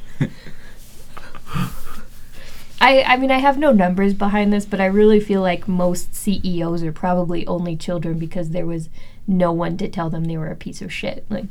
I, 2.81 3.03
I 3.03 3.17
mean, 3.17 3.31
I 3.31 3.39
have 3.39 3.59
no 3.59 3.73
numbers 3.73 4.15
behind 4.15 4.53
this, 4.53 4.65
but 4.65 4.81
I 4.81 4.87
really 4.87 5.21
feel 5.21 5.43
like 5.43 5.69
most 5.69 6.15
CEOs 6.15 6.83
are 6.83 6.93
probably 6.93 7.47
only 7.47 7.77
children 7.77 8.19
because 8.19 8.51
there 8.51 8.67
was 8.67 8.89
no 9.27 9.53
one 9.53 9.77
to 9.79 9.89
tell 9.89 10.09
them 10.09 10.25
they 10.25 10.37
were 10.37 10.51
a 10.51 10.57
piece 10.57 10.81
of 10.81 10.93
shit. 10.93 11.25
Like, 11.29 11.47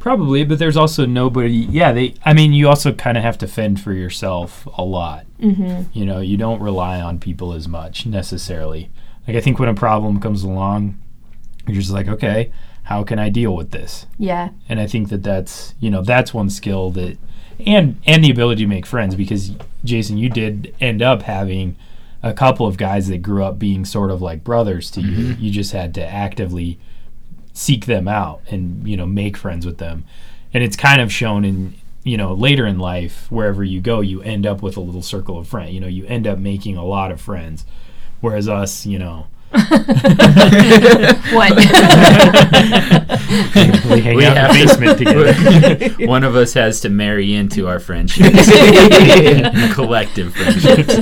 Probably, 0.00 0.44
but 0.44 0.58
there's 0.58 0.78
also 0.78 1.04
nobody. 1.04 1.52
Yeah, 1.52 1.92
they. 1.92 2.14
I 2.24 2.32
mean, 2.32 2.54
you 2.54 2.68
also 2.68 2.92
kind 2.92 3.18
of 3.18 3.22
have 3.22 3.36
to 3.38 3.46
fend 3.46 3.82
for 3.82 3.92
yourself 3.92 4.66
a 4.78 4.82
lot. 4.82 5.26
mm-hmm. 5.38 5.82
You 5.92 6.06
know, 6.06 6.20
you 6.20 6.38
don't 6.38 6.60
rely 6.60 7.02
on 7.02 7.20
people 7.20 7.52
as 7.52 7.68
much 7.68 8.06
necessarily. 8.06 8.90
Like, 9.28 9.36
I 9.36 9.40
think 9.40 9.58
when 9.58 9.68
a 9.68 9.74
problem 9.74 10.18
comes 10.18 10.42
along, 10.42 10.98
you're 11.66 11.76
just 11.76 11.92
like, 11.92 12.08
okay, 12.08 12.50
how 12.84 13.04
can 13.04 13.18
I 13.18 13.28
deal 13.28 13.54
with 13.54 13.72
this? 13.72 14.06
yeah, 14.18 14.48
And 14.70 14.80
I 14.80 14.86
think 14.86 15.10
that 15.10 15.22
that's 15.22 15.74
you 15.80 15.90
know 15.90 16.00
that's 16.00 16.32
one 16.32 16.48
skill 16.48 16.90
that, 16.92 17.18
and 17.66 18.00
and 18.06 18.24
the 18.24 18.30
ability 18.30 18.62
to 18.62 18.68
make 18.68 18.86
friends 18.86 19.14
because 19.14 19.52
Jason, 19.84 20.18
you 20.18 20.28
did 20.28 20.74
end 20.80 21.02
up 21.02 21.22
having 21.22 21.76
a 22.22 22.34
couple 22.34 22.66
of 22.66 22.76
guys 22.76 23.08
that 23.08 23.18
grew 23.18 23.44
up 23.44 23.58
being 23.58 23.84
sort 23.84 24.10
of 24.10 24.20
like 24.20 24.44
brothers 24.44 24.90
to 24.92 25.00
you. 25.00 25.34
Mm-hmm. 25.34 25.42
You 25.42 25.50
just 25.50 25.72
had 25.72 25.94
to 25.94 26.06
actively 26.06 26.78
seek 27.52 27.86
them 27.86 28.06
out 28.06 28.40
and 28.50 28.86
you 28.88 28.96
know 28.96 29.06
make 29.06 29.36
friends 29.36 29.66
with 29.66 29.78
them. 29.78 30.04
And 30.52 30.62
it's 30.62 30.76
kind 30.76 31.00
of 31.00 31.12
shown 31.12 31.44
in 31.44 31.74
you 32.02 32.16
know 32.16 32.32
later 32.34 32.66
in 32.66 32.78
life 32.78 33.30
wherever 33.30 33.62
you 33.62 33.80
go 33.80 34.00
you 34.00 34.22
end 34.22 34.46
up 34.46 34.62
with 34.62 34.76
a 34.76 34.80
little 34.80 35.02
circle 35.02 35.38
of 35.38 35.48
friends. 35.48 35.72
You 35.72 35.80
know 35.80 35.86
you 35.86 36.04
end 36.06 36.26
up 36.26 36.38
making 36.38 36.76
a 36.76 36.84
lot 36.84 37.10
of 37.10 37.20
friends. 37.20 37.64
Whereas 38.20 38.48
us 38.48 38.84
you 38.84 38.98
know 38.98 39.26
what? 41.32 41.56
we 43.90 44.00
hang 44.00 44.16
We 44.16 44.24
out 44.24 44.36
have 44.36 44.54
in 44.54 44.60
the 44.60 44.66
basement 44.66 44.98
together 44.98 46.06
One 46.06 46.22
of 46.22 46.36
us 46.36 46.52
has 46.54 46.80
to 46.82 46.88
marry 46.88 47.34
into 47.34 47.66
our 47.66 47.80
friendships. 47.80 48.48
Collective 49.74 50.34
friendships. 50.36 50.96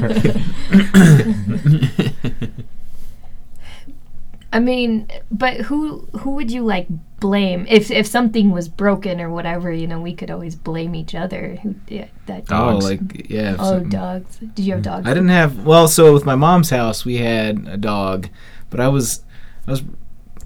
I 4.51 4.61
mean, 4.61 5.09
but 5.31 5.61
who 5.63 6.09
who 6.21 6.31
would 6.31 6.51
you 6.51 6.65
like 6.65 6.89
blame 7.21 7.67
if 7.69 7.91
if 7.91 8.07
something 8.07 8.51
was 8.51 8.69
broken 8.69 9.21
or 9.21 9.31
whatever? 9.31 9.73
You 9.73 9.87
know, 9.87 10.01
we 10.01 10.15
could 10.15 10.31
always 10.31 10.55
blame 10.55 10.95
each 10.95 11.15
other. 11.15 11.57
Who 11.63 11.75
yeah, 11.89 12.09
that 12.27 12.51
Oh, 12.51 12.79
like 12.79 13.01
mm-hmm. 13.01 13.33
yeah. 13.33 13.57
oh 13.59 13.71
something- 13.73 13.89
dogs? 13.91 14.39
Did 14.39 14.59
you 14.59 14.73
have 14.73 14.83
mm-hmm. 14.83 14.91
dogs? 14.93 15.07
I 15.07 15.15
didn't 15.15 15.29
have 15.31 15.65
well. 15.65 15.89
So 15.89 16.13
with 16.13 16.25
my 16.25 16.37
mom's 16.37 16.71
house, 16.71 17.05
we 17.05 17.17
had 17.17 17.67
a 17.69 17.77
dog, 17.77 18.29
but 18.71 18.81
I 18.81 18.89
was 18.89 19.23
I 19.67 19.73
was 19.73 19.83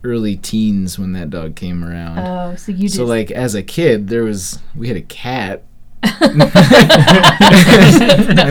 early 0.04 0.36
teens 0.36 0.98
when 0.98 1.12
that 1.12 1.30
dog 1.30 1.54
came 1.54 1.84
around. 1.84 2.18
Oh, 2.18 2.56
so 2.56 2.72
you 2.72 2.88
just 2.88 2.96
so 2.96 3.04
like 3.04 3.30
as 3.30 3.54
a 3.54 3.62
kid, 3.62 4.08
there 4.08 4.24
was 4.24 4.58
we 4.74 4.88
had 4.88 4.96
a 4.96 5.02
cat. 5.02 5.64
and 6.20 6.40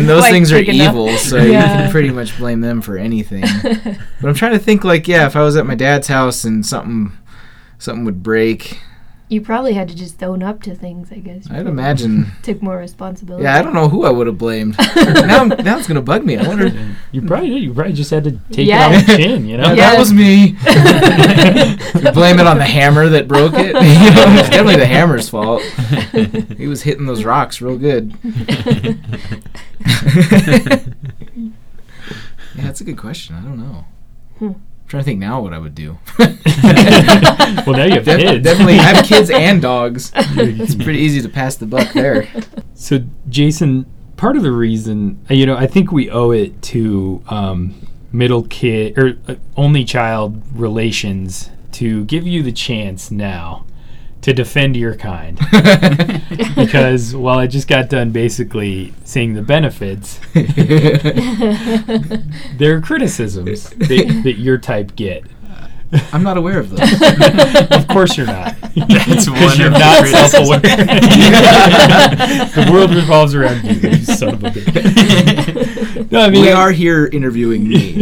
those 0.08 0.22
Quite 0.22 0.32
things 0.32 0.54
are 0.54 0.60
big 0.60 0.70
enough. 0.70 0.94
evil, 0.94 1.10
so 1.18 1.36
you 1.36 1.52
can 1.52 1.92
pretty 1.92 2.10
much 2.10 2.38
blame 2.38 2.62
them 2.62 2.82
for 2.82 2.98
anything. 2.98 3.44
But 4.22 4.28
I'm 4.30 4.36
trying 4.36 4.54
to 4.54 4.60
think 4.60 4.84
like, 4.84 5.08
yeah, 5.08 5.26
if 5.26 5.36
I 5.36 5.42
was 5.42 5.58
at 5.58 5.66
my 5.66 5.74
dad's 5.74 6.08
house 6.08 6.44
and 6.44 6.64
something 6.64 7.12
something 7.82 8.06
would 8.06 8.22
break, 8.24 8.80
you 9.28 9.40
probably 9.42 9.74
had 9.74 9.88
to 9.88 9.96
just 9.96 10.22
own 10.22 10.44
up 10.44 10.62
to 10.64 10.76
things. 10.76 11.10
I 11.12 11.16
guess. 11.20 11.50
You 11.50 11.56
I'd 11.56 11.66
imagine. 11.66 12.28
took 12.44 12.62
more 12.62 12.78
responsibility. 12.78 13.44
Yeah, 13.44 13.58
I 13.58 13.62
don't 13.62 13.74
know 13.74 13.88
who 13.88 14.04
I 14.06 14.10
would 14.10 14.28
have 14.28 14.38
blamed. 14.38 14.76
now, 14.96 15.46
now 15.46 15.78
it's 15.78 15.88
gonna 15.88 16.02
bug 16.02 16.26
me. 16.26 16.38
I 16.38 16.46
wonder. 16.48 16.70
you 17.14 17.22
probably 17.22 17.50
did 17.50 17.64
you 17.64 17.74
probably 17.74 17.94
just 17.94 18.12
had 18.12 18.26
to 18.26 18.32
take 18.52 18.68
Yeah. 18.68 18.90
it 18.92 18.96
on 19.00 19.06
the 19.06 19.18
chin 19.18 19.46
you 19.48 19.58
know 19.58 19.64
"Oh, 19.68 19.74
Yeah. 19.74 19.92
That 19.92 20.00
was 20.00 20.12
me. 20.14 20.58
You 22.02 22.12
blame 22.14 22.40
it 22.40 22.48
on 22.48 22.58
the 22.58 22.66
hammer 22.66 23.08
that 23.10 23.28
broke 23.28 23.54
it. 23.54 23.68
You 23.68 23.74
know, 23.74 24.40
it's 24.40 24.50
definitely 24.50 24.78
the 24.78 24.86
hammer's 24.86 25.30
fault. 25.30 25.62
He 26.58 26.68
was 26.68 26.82
hitting 26.84 27.06
those 27.06 27.24
rocks 27.24 27.62
real 27.62 27.78
good. 27.78 28.14
yeah, 31.36 31.56
that's 32.56 32.82
a 32.82 32.84
good 32.84 32.98
question. 32.98 33.36
I 33.36 33.42
don't 33.42 33.58
know. 33.60 33.86
Hmm. 34.40 34.46
I'm 34.48 34.88
trying 34.88 35.02
to 35.02 35.06
think 35.06 35.20
now 35.20 35.42
what 35.42 35.54
I 35.54 35.60
would 35.60 35.76
do. 35.76 36.00
well 37.66 37.78
now 37.78 37.86
you 37.86 37.94
have 37.94 38.06
Def- 38.06 38.20
kids 38.20 38.44
Definitely, 38.44 38.80
I 38.80 38.84
have 38.84 39.06
kids 39.06 39.30
and 39.34 39.62
dogs. 39.62 40.12
It's 40.16 40.76
pretty 40.76 41.00
easy 41.00 41.22
to 41.22 41.30
pass 41.30 41.56
the 41.56 41.66
buck 41.66 41.94
there. 41.94 42.28
So, 42.74 43.00
Jason, 43.30 43.86
part 44.18 44.36
of 44.36 44.44
the 44.44 44.52
reason, 44.52 45.24
uh, 45.30 45.34
you 45.34 45.46
know, 45.46 45.56
I 45.56 45.68
think 45.68 45.92
we 45.92 46.10
owe 46.10 46.32
it 46.32 46.62
to 46.64 47.24
um, 47.28 47.88
middle 48.12 48.44
kid 48.44 48.98
or 48.98 49.18
uh, 49.28 49.36
only 49.56 49.84
child 49.84 50.42
relations 50.54 51.50
to 51.74 52.06
give 52.06 52.28
you 52.28 52.44
the 52.44 52.52
chance 52.52 53.12
now 53.12 53.66
to 54.22 54.34
defend 54.34 54.76
your 54.78 54.96
kind. 54.96 55.40
because 56.56 57.16
while 57.16 57.40
I 57.40 57.48
just 57.48 57.68
got 57.68 57.90
done 57.90 58.12
basically 58.12 58.94
saying 59.04 59.34
the 59.34 59.42
benefits, 59.42 60.20
there 62.58 62.76
are 62.76 62.82
criticisms 62.82 63.70
that, 63.72 64.22
that 64.24 64.38
your 64.38 64.58
type 64.58 64.96
get. 64.96 65.24
I'm 66.14 66.24
not 66.24 66.38
aware 66.38 66.60
of 66.60 66.70
those. 66.70 66.80
Of 67.72 67.88
course 67.88 68.16
you're 68.18 68.28
not. 68.28 68.56
That's 68.76 69.28
one 69.30 69.40
Because 69.40 69.58
you're 69.58 69.68
of 69.68 69.74
the 69.74 69.80
not 69.80 70.00
criticisms. 70.04 70.32
self-aware. 70.32 70.62
the 72.66 72.72
world 72.72 72.94
revolves 72.96 73.36
around 73.36 73.64
you, 73.66 73.90
you 73.90 73.98
son 74.06 74.36
of 74.36 74.44
a 74.44 74.50
bitch. 74.50 76.12
No, 76.12 76.22
I 76.22 76.30
mean, 76.30 76.42
we 76.44 76.52
are 76.52 76.72
here 76.72 77.08
interviewing 77.08 77.68
me. 77.68 77.98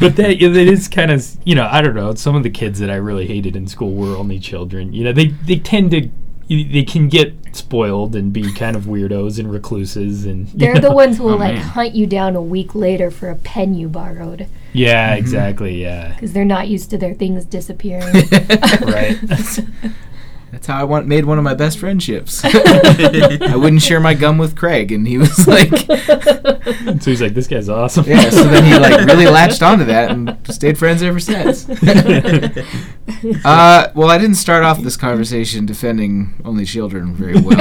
but 0.00 0.16
that 0.16 0.30
it 0.30 0.42
is 0.42 0.88
kind 0.88 1.10
of 1.10 1.26
you 1.44 1.54
know 1.54 1.68
I 1.70 1.80
don't 1.80 1.94
know. 1.94 2.14
Some 2.14 2.34
of 2.36 2.42
the 2.42 2.50
kids 2.50 2.78
that 2.80 2.90
I 2.90 2.96
really 2.96 3.26
hated 3.26 3.56
in 3.56 3.66
school 3.66 3.94
were 3.94 4.16
only 4.16 4.38
children. 4.38 4.92
You 4.92 5.04
know, 5.04 5.12
they 5.12 5.26
they 5.28 5.56
tend 5.56 5.90
to 5.92 6.08
they 6.48 6.82
can 6.82 7.08
get 7.08 7.34
spoiled 7.52 8.16
and 8.16 8.32
be 8.32 8.52
kind 8.52 8.74
of 8.76 8.84
weirdos 8.84 9.38
and 9.38 9.50
recluses 9.52 10.24
and 10.24 10.48
They're 10.48 10.78
the 10.80 10.92
ones 10.92 11.18
who 11.18 11.24
will 11.24 11.34
Oh, 11.34 11.36
like 11.36 11.54
man. 11.54 11.62
hunt 11.62 11.94
you 11.94 12.06
down 12.06 12.36
a 12.36 12.42
week 12.42 12.74
later 12.74 13.10
for 13.10 13.28
a 13.30 13.36
pen 13.36 13.74
you 13.74 13.88
borrowed 13.88 14.46
Yeah, 14.72 15.10
mm-hmm. 15.10 15.18
exactly. 15.18 15.82
Yeah, 15.82 16.12
because 16.14 16.32
they're 16.32 16.44
not 16.44 16.68
used 16.68 16.90
to 16.90 16.98
their 16.98 17.14
things 17.14 17.44
disappearing. 17.44 18.14
right. 18.82 19.18
That's 20.50 20.66
how 20.66 20.80
I 20.80 20.84
want, 20.84 21.06
made 21.06 21.26
one 21.26 21.36
of 21.36 21.44
my 21.44 21.52
best 21.54 21.78
friendships. 21.78 22.40
I 22.44 23.54
wouldn't 23.54 23.82
share 23.82 24.00
my 24.00 24.14
gum 24.14 24.38
with 24.38 24.56
Craig, 24.56 24.90
and 24.92 25.06
he 25.06 25.18
was 25.18 25.46
like, 25.46 25.68
so 25.68 27.10
he's 27.10 27.20
like, 27.20 27.34
this 27.34 27.46
guy's 27.46 27.68
awesome. 27.68 28.06
"Yeah." 28.06 28.30
So 28.30 28.44
then 28.44 28.64
he 28.64 28.78
like 28.78 29.04
really 29.06 29.26
latched 29.30 29.62
onto 29.62 29.84
that 29.84 30.10
and 30.10 30.38
stayed 30.48 30.78
friends 30.78 31.02
ever 31.02 31.20
since. 31.20 31.68
Uh, 33.44 33.90
well, 33.96 34.10
I 34.10 34.18
didn't 34.18 34.36
start 34.36 34.62
off 34.62 34.80
this 34.80 34.96
conversation 34.96 35.66
defending 35.66 36.40
only 36.44 36.64
children 36.64 37.14
very 37.14 37.40
well. 37.40 37.58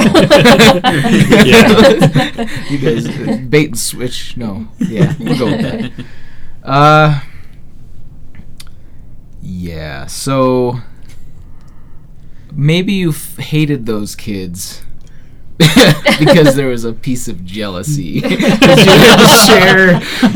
Yeah. 1.45 2.47
you 2.69 2.77
guys 2.77 3.07
uh, 3.07 3.37
bait 3.49 3.69
and 3.69 3.79
switch. 3.79 4.37
No, 4.37 4.67
yeah, 4.77 5.15
we'll 5.17 5.37
go 5.39 5.45
with 5.45 5.61
that. 5.61 6.05
Uh, 6.63 7.21
yeah. 9.41 10.05
So 10.05 10.81
maybe 12.57 12.91
you 12.93 13.11
f- 13.11 13.37
hated 13.37 13.85
those 13.85 14.15
kids. 14.15 14.83
because 16.19 16.55
there 16.55 16.67
was 16.67 16.83
a 16.85 16.93
piece 16.93 17.27
of 17.27 17.43
jealousy 17.43 18.19
that 18.21 18.29
you 18.29 18.37
had 18.37 19.17
to 19.17 19.27
share 19.47 19.93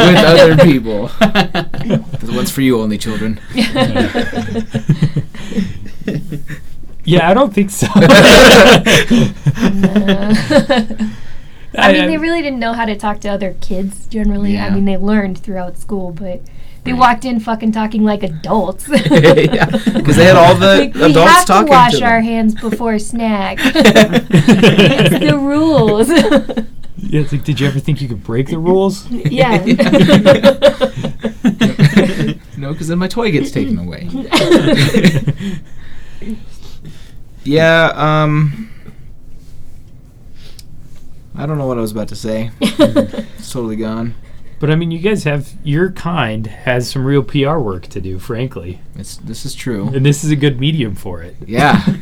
with 0.07 0.17
other 0.17 0.57
people. 0.57 1.11
This 2.21 2.29
one's 2.35 2.51
for 2.51 2.61
you, 2.61 2.79
only 2.79 2.97
children. 2.97 3.39
yeah, 7.03 7.29
I 7.29 7.33
don't 7.33 7.53
think 7.53 7.71
so. 7.71 7.87
I 11.77 11.93
mean, 11.93 12.07
they 12.07 12.17
really 12.17 12.41
didn't 12.41 12.59
know 12.59 12.73
how 12.73 12.85
to 12.85 12.95
talk 12.95 13.19
to 13.21 13.29
other 13.29 13.55
kids 13.61 14.07
generally. 14.07 14.57
I 14.57 14.69
mean, 14.69 14.85
they 14.85 14.97
learned 14.97 15.37
throughout 15.39 15.77
school, 15.77 16.11
but 16.11 16.41
they 16.83 16.93
walked 16.93 17.25
in 17.25 17.39
fucking 17.39 17.71
talking 17.71 18.03
like 18.03 18.23
adults. 18.23 18.87
yeah, 18.89 19.65
because 19.65 20.15
they 20.15 20.25
had 20.25 20.35
all 20.35 20.55
the 20.55 20.77
Like, 20.79 20.93
we 20.95 21.03
adults 21.03 21.31
have 21.31 21.45
to 21.45 21.65
wash 21.69 21.97
to 21.99 22.05
our 22.05 22.17
them. 22.17 22.23
hands 22.23 22.55
before 22.59 22.97
snack. 22.99 23.57
it's 23.61 25.19
the 25.19 25.37
rules. 25.37 26.09
Yeah, 26.09 27.21
it's 27.21 27.31
like, 27.31 27.43
did 27.43 27.59
you 27.59 27.67
ever 27.67 27.79
think 27.79 28.01
you 28.01 28.07
could 28.07 28.23
break 28.23 28.47
the 28.47 28.57
rules? 28.59 29.07
yeah. 29.09 29.57
no, 32.57 32.71
because 32.73 32.87
then 32.87 32.97
my 32.99 33.07
toy 33.07 33.31
gets 33.31 33.51
taken 33.51 33.77
away. 33.77 34.07
yeah, 37.43 37.91
um. 37.95 38.69
I 41.35 41.45
don't 41.45 41.57
know 41.57 41.65
what 41.65 41.77
I 41.77 41.81
was 41.81 41.91
about 41.91 42.09
to 42.09 42.15
say. 42.15 42.51
it's 42.61 43.51
totally 43.51 43.77
gone. 43.77 44.13
But 44.61 44.69
I 44.69 44.75
mean, 44.75 44.91
you 44.91 44.99
guys 44.99 45.23
have 45.23 45.49
your 45.63 45.91
kind 45.91 46.45
has 46.45 46.87
some 46.91 47.03
real 47.03 47.23
PR 47.23 47.57
work 47.57 47.87
to 47.87 47.99
do, 47.99 48.19
frankly, 48.19 48.79
It's 48.95 49.17
this 49.17 49.43
is 49.43 49.55
true. 49.55 49.87
and 49.87 50.05
this 50.05 50.23
is 50.23 50.29
a 50.29 50.35
good 50.35 50.59
medium 50.59 50.93
for 50.93 51.23
it. 51.23 51.35
Yeah. 51.47 51.81
I 51.83 51.93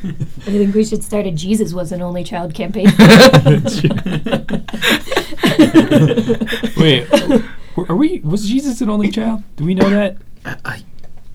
think 0.51 0.75
we 0.75 0.83
should 0.83 1.01
start 1.01 1.25
a 1.25 1.31
Jesus 1.31 1.73
was 1.73 1.93
an 1.93 2.01
only 2.01 2.25
child 2.25 2.53
campaign. 2.53 2.87
Wait, 6.77 7.07
are 7.87 7.95
we? 7.95 8.19
Was 8.25 8.47
Jesus 8.47 8.81
an 8.81 8.89
only 8.89 9.09
child? 9.09 9.43
Do 9.55 9.63
we 9.65 9.73
know 9.73 9.89
that? 9.89 10.17
I, 10.45 10.57
I- 10.65 10.83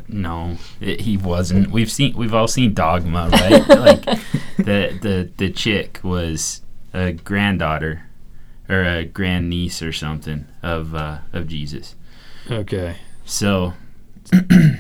no, 0.06 0.58
it, 0.80 1.00
he 1.00 1.16
wasn't. 1.16 1.70
We've 1.70 1.90
seen, 1.90 2.14
we've 2.16 2.34
all 2.34 2.46
seen 2.46 2.74
Dogma, 2.74 3.30
right? 3.32 3.66
like 3.68 4.02
the 4.58 4.98
the 5.00 5.30
the 5.38 5.50
chick 5.50 6.00
was 6.02 6.60
a 6.92 7.12
granddaughter 7.12 8.02
or 8.68 8.82
a 8.82 9.04
grandniece 9.04 9.82
or 9.82 9.92
something 9.92 10.46
of 10.62 10.94
uh, 10.94 11.18
of 11.32 11.48
Jesus. 11.48 11.94
Okay. 12.50 12.96
So. 13.24 13.74
The 14.30 14.78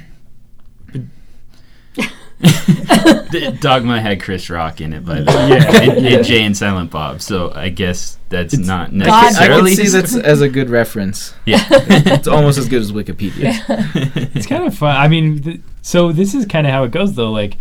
Dogma 3.60 4.00
had 4.00 4.20
Chris 4.22 4.50
Rock 4.50 4.80
in 4.80 4.92
it, 4.92 5.04
by 5.04 5.20
the 5.20 5.26
way, 5.30 5.48
Yeah, 5.48 5.80
and, 5.92 6.04
yeah. 6.04 6.16
and 6.18 6.24
Jay 6.26 6.42
and 6.42 6.56
Silent 6.56 6.90
Bob. 6.90 7.20
So 7.22 7.52
I 7.54 7.68
guess 7.68 8.18
that's 8.28 8.52
It's- 8.54 8.66
not 8.66 8.90
God- 8.90 9.02
I 9.02 9.04
can 9.04 9.22
necessarily. 9.32 9.74
see 9.74 9.88
that's 9.88 10.14
as 10.16 10.40
a 10.40 10.48
good 10.48 10.68
reference. 10.70 11.34
yeah, 11.46 11.64
It's 11.70 12.28
almost 12.28 12.58
as 12.58 12.68
good 12.68 12.82
as 12.82 12.92
Wikipedia. 12.92 13.38
Yeah. 13.44 13.64
It's 14.34 14.46
kind 14.46 14.64
of 14.64 14.76
fun. 14.76 14.96
I 14.96 15.08
mean, 15.08 15.42
th- 15.42 15.60
so 15.82 16.12
this 16.12 16.34
is 16.34 16.44
kind 16.46 16.66
of 16.66 16.72
how 16.72 16.84
it 16.84 16.90
goes, 16.90 17.14
though. 17.14 17.30
Like, 17.30 17.56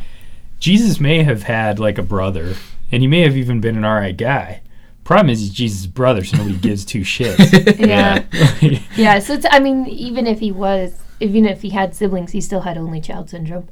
Jesus 0.59 0.99
may 0.99 1.23
have 1.23 1.43
had 1.43 1.79
like 1.79 1.97
a 1.97 2.03
brother, 2.03 2.55
and 2.91 3.01
he 3.01 3.07
may 3.07 3.21
have 3.21 3.37
even 3.37 3.61
been 3.61 3.77
an 3.77 3.85
alright 3.85 4.17
guy. 4.17 4.61
Problem 5.03 5.29
is, 5.29 5.41
he's 5.41 5.49
Jesus' 5.49 5.85
brother, 5.85 6.23
so 6.23 6.37
nobody 6.37 6.55
gives 6.57 6.85
two 6.85 7.01
shits. 7.01 7.79
yeah. 7.79 8.23
yeah. 8.61 8.79
Yeah, 8.95 9.19
so 9.19 9.33
it's, 9.33 9.45
I 9.49 9.59
mean, 9.59 9.85
even 9.87 10.27
if 10.27 10.39
he 10.39 10.51
was, 10.51 10.95
even 11.19 11.45
if 11.45 11.61
he 11.61 11.71
had 11.71 11.95
siblings, 11.95 12.31
he 12.31 12.39
still 12.41 12.61
had 12.61 12.77
only 12.77 13.01
child 13.01 13.29
syndrome. 13.29 13.67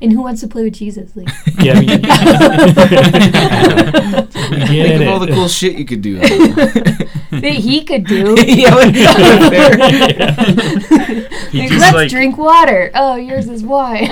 And 0.00 0.12
who 0.12 0.22
wants 0.22 0.40
to 0.40 0.48
play 0.48 0.64
with 0.64 0.74
Jesus? 0.74 1.14
Like, 1.16 1.28
yeah, 1.62 1.74
I 1.76 1.80
mean, 1.80 1.88
we 4.50 4.56
Think 4.66 4.88
get 4.88 5.02
of 5.02 5.08
all 5.08 5.20
the 5.20 5.28
cool 5.32 5.48
shit 5.48 5.78
you 5.78 5.84
could 5.84 6.02
do. 6.02 6.18
That 7.40 7.54
he 7.54 7.84
could 7.84 8.06
do. 8.06 8.34
yeah, 8.46 8.70
but- 8.70 8.94
fair. 9.50 11.30
He 11.54 11.60
Like, 11.60 11.68
just 11.68 11.80
let's 11.82 11.94
like 11.94 12.10
drink 12.10 12.36
water. 12.36 12.90
Oh, 12.94 13.14
yours 13.14 13.48
is 13.48 13.62
wine. 13.62 14.08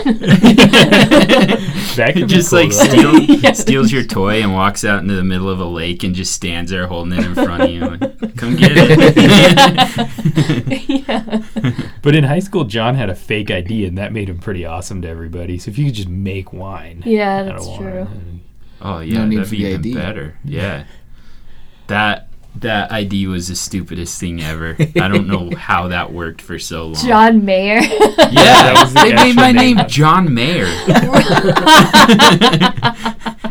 That 1.96 2.12
could 2.14 2.28
be 2.28 2.34
just 2.34 2.50
cool, 2.50 2.60
like 2.62 2.72
steal, 2.72 3.18
Yeah. 3.20 3.50
steals 3.52 3.90
your 3.90 4.04
toy 4.04 4.40
and 4.42 4.54
walks 4.54 4.84
out 4.84 5.00
into 5.02 5.14
the 5.14 5.24
middle 5.24 5.48
of 5.48 5.58
a 5.58 5.64
lake 5.64 6.04
and 6.04 6.14
just 6.14 6.32
stands 6.32 6.70
there 6.70 6.86
holding 6.86 7.18
it 7.18 7.24
in 7.26 7.34
front 7.34 7.62
of 7.64 7.70
you. 7.70 7.82
And, 7.84 8.36
Come 8.38 8.54
get 8.56 8.70
it. 8.74 9.98
yeah. 10.88 11.42
But 12.02 12.14
in 12.14 12.22
high 12.24 12.38
school, 12.38 12.62
John 12.64 12.94
had 12.94 13.10
a 13.10 13.14
fake 13.16 13.50
ID, 13.50 13.86
and 13.86 13.98
that 13.98 14.12
made 14.12 14.28
him 14.28 14.38
pretty 14.38 14.64
awesome 14.64 15.02
to 15.02 15.08
everybody. 15.08 15.58
So 15.58 15.70
if 15.70 15.78
you 15.78 15.86
could 15.86 15.94
just 15.94 16.08
make 16.08 16.52
wine, 16.52 17.02
Yeah, 17.04 17.38
out 17.40 17.40
of 17.40 17.46
that's 17.54 17.66
wine, 17.66 17.78
true. 17.78 18.06
oh 18.82 19.00
yeah, 19.00 19.18
No 19.18 19.26
need 19.26 19.38
that'd 19.38 19.50
be 19.50 19.64
even 19.64 19.80
ID. 19.80 19.94
better. 19.94 20.38
Yeah, 20.44 20.84
that 21.88 22.28
that 22.56 22.92
ID 22.92 23.26
was 23.26 23.48
the 23.48 23.56
stupidest 23.56 24.20
thing 24.20 24.42
ever. 24.42 24.76
I 24.78 25.08
don't 25.08 25.26
know 25.26 25.50
how 25.56 25.88
that 25.88 26.12
worked 26.12 26.40
for 26.40 26.58
so 26.58 26.86
long. 26.86 27.06
John 27.06 27.44
Mayer. 27.44 27.80
yeah, 27.80 28.62
that 28.62 28.76
was 28.80 28.94
the 28.94 29.00
they 29.00 29.14
made 29.14 29.36
my 29.36 29.52
name 29.52 29.76
name. 29.76 29.88
John 29.88 30.32
Mayer. 30.34 30.66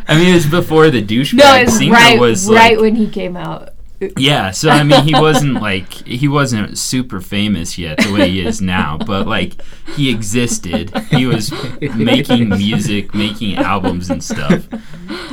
I 0.08 0.16
mean, 0.16 0.30
it 0.30 0.34
was 0.34 0.46
before 0.46 0.90
the 0.90 1.02
douchebag 1.02 1.38
no, 1.38 1.56
it's 1.56 1.78
singer 1.78 1.94
right, 1.94 2.20
was 2.20 2.50
right 2.50 2.80
when 2.80 2.96
he 2.96 3.10
came 3.10 3.38
out. 3.38 3.70
Yeah, 4.18 4.50
so 4.50 4.70
I 4.70 4.82
mean, 4.84 5.04
he 5.04 5.14
wasn't 5.14 5.62
like 5.62 5.94
he 5.94 6.28
wasn't 6.28 6.78
super 6.78 7.22
famous 7.22 7.78
yet 7.78 8.00
the 8.00 8.12
way 8.12 8.30
he 8.32 8.46
is 8.46 8.60
now, 8.60 8.98
but 8.98 9.28
like 9.28 9.62
he 9.96 10.10
existed. 10.10 10.96
He 11.12 11.28
was 11.28 11.52
making 11.80 12.50
music, 12.50 13.14
making 13.14 13.58
albums 13.58 14.10
and 14.10 14.24
stuff. 14.24 14.68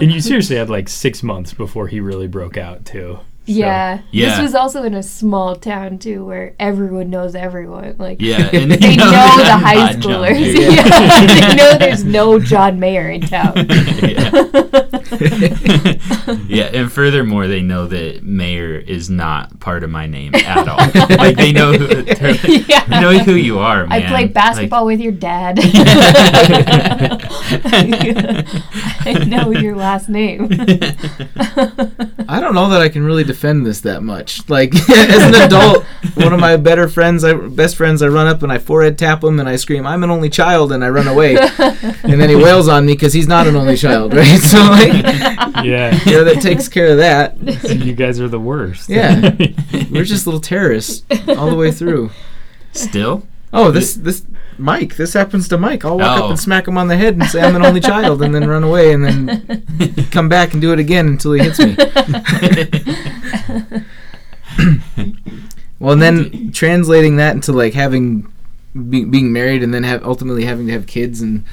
and 0.00 0.12
you 0.12 0.20
seriously 0.20 0.56
had 0.56 0.68
like 0.68 0.88
six 0.88 1.22
months 1.22 1.54
before 1.54 1.88
he 1.88 2.00
really 2.00 2.26
broke 2.26 2.58
out 2.58 2.84
too. 2.84 3.20
So- 3.48 3.54
Yeah. 3.54 4.00
Yeah. 4.10 4.28
This 4.30 4.38
was 4.40 4.54
also 4.54 4.82
in 4.84 4.94
a 4.94 5.02
small 5.02 5.56
town 5.56 5.98
too, 5.98 6.24
where 6.24 6.54
everyone 6.60 7.10
knows 7.10 7.34
everyone. 7.34 7.96
Like 7.98 8.20
Yeah, 8.20 8.48
and 8.52 8.70
they 8.70 8.90
you 8.92 8.96
know 8.98 9.10
there's 9.10 9.36
the 9.48 9.56
high 9.56 9.92
schoolers. 9.94 10.38
Mayer. 10.38 10.68
Yeah. 10.68 11.26
they 11.26 11.56
know 11.56 11.78
there's 11.78 12.04
no 12.04 12.38
John 12.38 12.78
Mayer 12.78 13.08
in 13.10 13.22
town. 13.22 13.54
yeah. 13.56 14.30
yeah, 16.46 16.64
and 16.74 16.92
furthermore, 16.92 17.46
they 17.48 17.62
know 17.62 17.86
that 17.86 18.22
Mayer 18.22 18.76
is 18.78 19.08
not 19.10 19.58
part 19.60 19.82
of 19.84 19.90
my 19.90 20.06
name 20.06 20.34
at 20.34 20.68
all. 20.68 20.76
like 21.16 21.36
they 21.36 21.52
know 21.52 21.72
who, 21.72 22.02
yeah. 22.68 22.84
they 22.86 23.00
know 23.00 23.18
who 23.18 23.34
you 23.34 23.58
are, 23.58 23.86
man. 23.86 24.02
I 24.02 24.06
play 24.08 24.22
Like- 24.22 24.32
basketball 24.34 24.84
with 24.86 25.00
your 25.00 25.12
dad. 25.12 25.58
I 29.10 29.24
know 29.26 29.50
your 29.50 29.76
last 29.76 30.08
name. 30.08 30.48
I 32.28 32.40
don't 32.40 32.54
know 32.54 32.68
that 32.70 32.80
I 32.80 32.88
can 32.88 33.02
really 33.04 33.24
defend 33.24 33.37
this 33.40 33.80
that 33.82 34.02
much. 34.02 34.48
Like 34.48 34.74
as 34.90 35.22
an 35.22 35.34
adult, 35.34 35.84
one 36.14 36.32
of 36.32 36.40
my 36.40 36.56
better 36.56 36.88
friends, 36.88 37.24
I, 37.24 37.34
best 37.34 37.76
friends, 37.76 38.02
I 38.02 38.08
run 38.08 38.26
up 38.26 38.42
and 38.42 38.50
I 38.52 38.58
forehead 38.58 38.98
tap 38.98 39.22
him 39.24 39.38
and 39.40 39.48
I 39.48 39.56
scream, 39.56 39.86
"I'm 39.86 40.02
an 40.04 40.10
only 40.10 40.28
child," 40.28 40.72
and 40.72 40.84
I 40.84 40.88
run 40.90 41.06
away. 41.08 41.36
and 41.58 42.20
then 42.20 42.28
he 42.28 42.36
wails 42.36 42.68
on 42.68 42.86
me 42.86 42.92
because 42.94 43.12
he's 43.12 43.28
not 43.28 43.46
an 43.46 43.56
only 43.56 43.76
child, 43.76 44.14
right? 44.14 44.38
So 44.48 44.58
like, 44.58 44.92
Yeah. 45.64 45.98
you 46.04 46.12
know, 46.12 46.24
that 46.24 46.40
takes 46.42 46.68
care 46.68 46.88
of 46.88 46.98
that. 46.98 47.36
So 47.62 47.72
you 47.72 47.92
guys 47.94 48.20
are 48.20 48.28
the 48.28 48.40
worst. 48.40 48.88
Yeah. 48.88 49.34
We're 49.90 50.04
just 50.04 50.26
little 50.26 50.40
terrorists 50.40 51.04
all 51.28 51.48
the 51.50 51.56
way 51.56 51.70
through. 51.72 52.10
Still? 52.72 53.26
Oh, 53.52 53.70
this 53.70 53.94
this 53.94 54.24
Mike. 54.58 54.96
This 54.96 55.14
happens 55.14 55.48
to 55.48 55.56
Mike. 55.56 55.84
I'll 55.84 55.96
walk 55.98 56.18
Oh. 56.20 56.24
up 56.24 56.30
and 56.30 56.38
smack 56.38 56.68
him 56.68 56.76
on 56.76 56.88
the 56.88 56.96
head 56.96 57.14
and 57.14 57.24
say 57.24 57.40
I'm 57.40 57.56
an 57.56 57.64
only 57.64 57.80
child, 57.80 58.22
and 58.22 58.34
then 58.34 58.46
run 58.46 58.62
away, 58.64 58.92
and 58.92 59.02
then 59.04 60.06
come 60.10 60.28
back 60.28 60.52
and 60.52 60.60
do 60.60 60.72
it 60.72 60.78
again 60.78 61.06
until 61.06 61.32
he 61.32 61.42
hits 61.44 61.58
me. 61.58 61.74
Well, 65.80 65.92
and 65.92 66.02
then 66.02 66.50
translating 66.52 67.16
that 67.16 67.34
into 67.36 67.52
like 67.52 67.74
having 67.74 68.32
be, 68.90 69.04
being 69.04 69.32
married 69.32 69.62
and 69.62 69.72
then 69.72 69.84
have 69.84 70.04
ultimately 70.04 70.44
having 70.44 70.66
to 70.66 70.72
have 70.72 70.86
kids 70.86 71.20
and, 71.20 71.44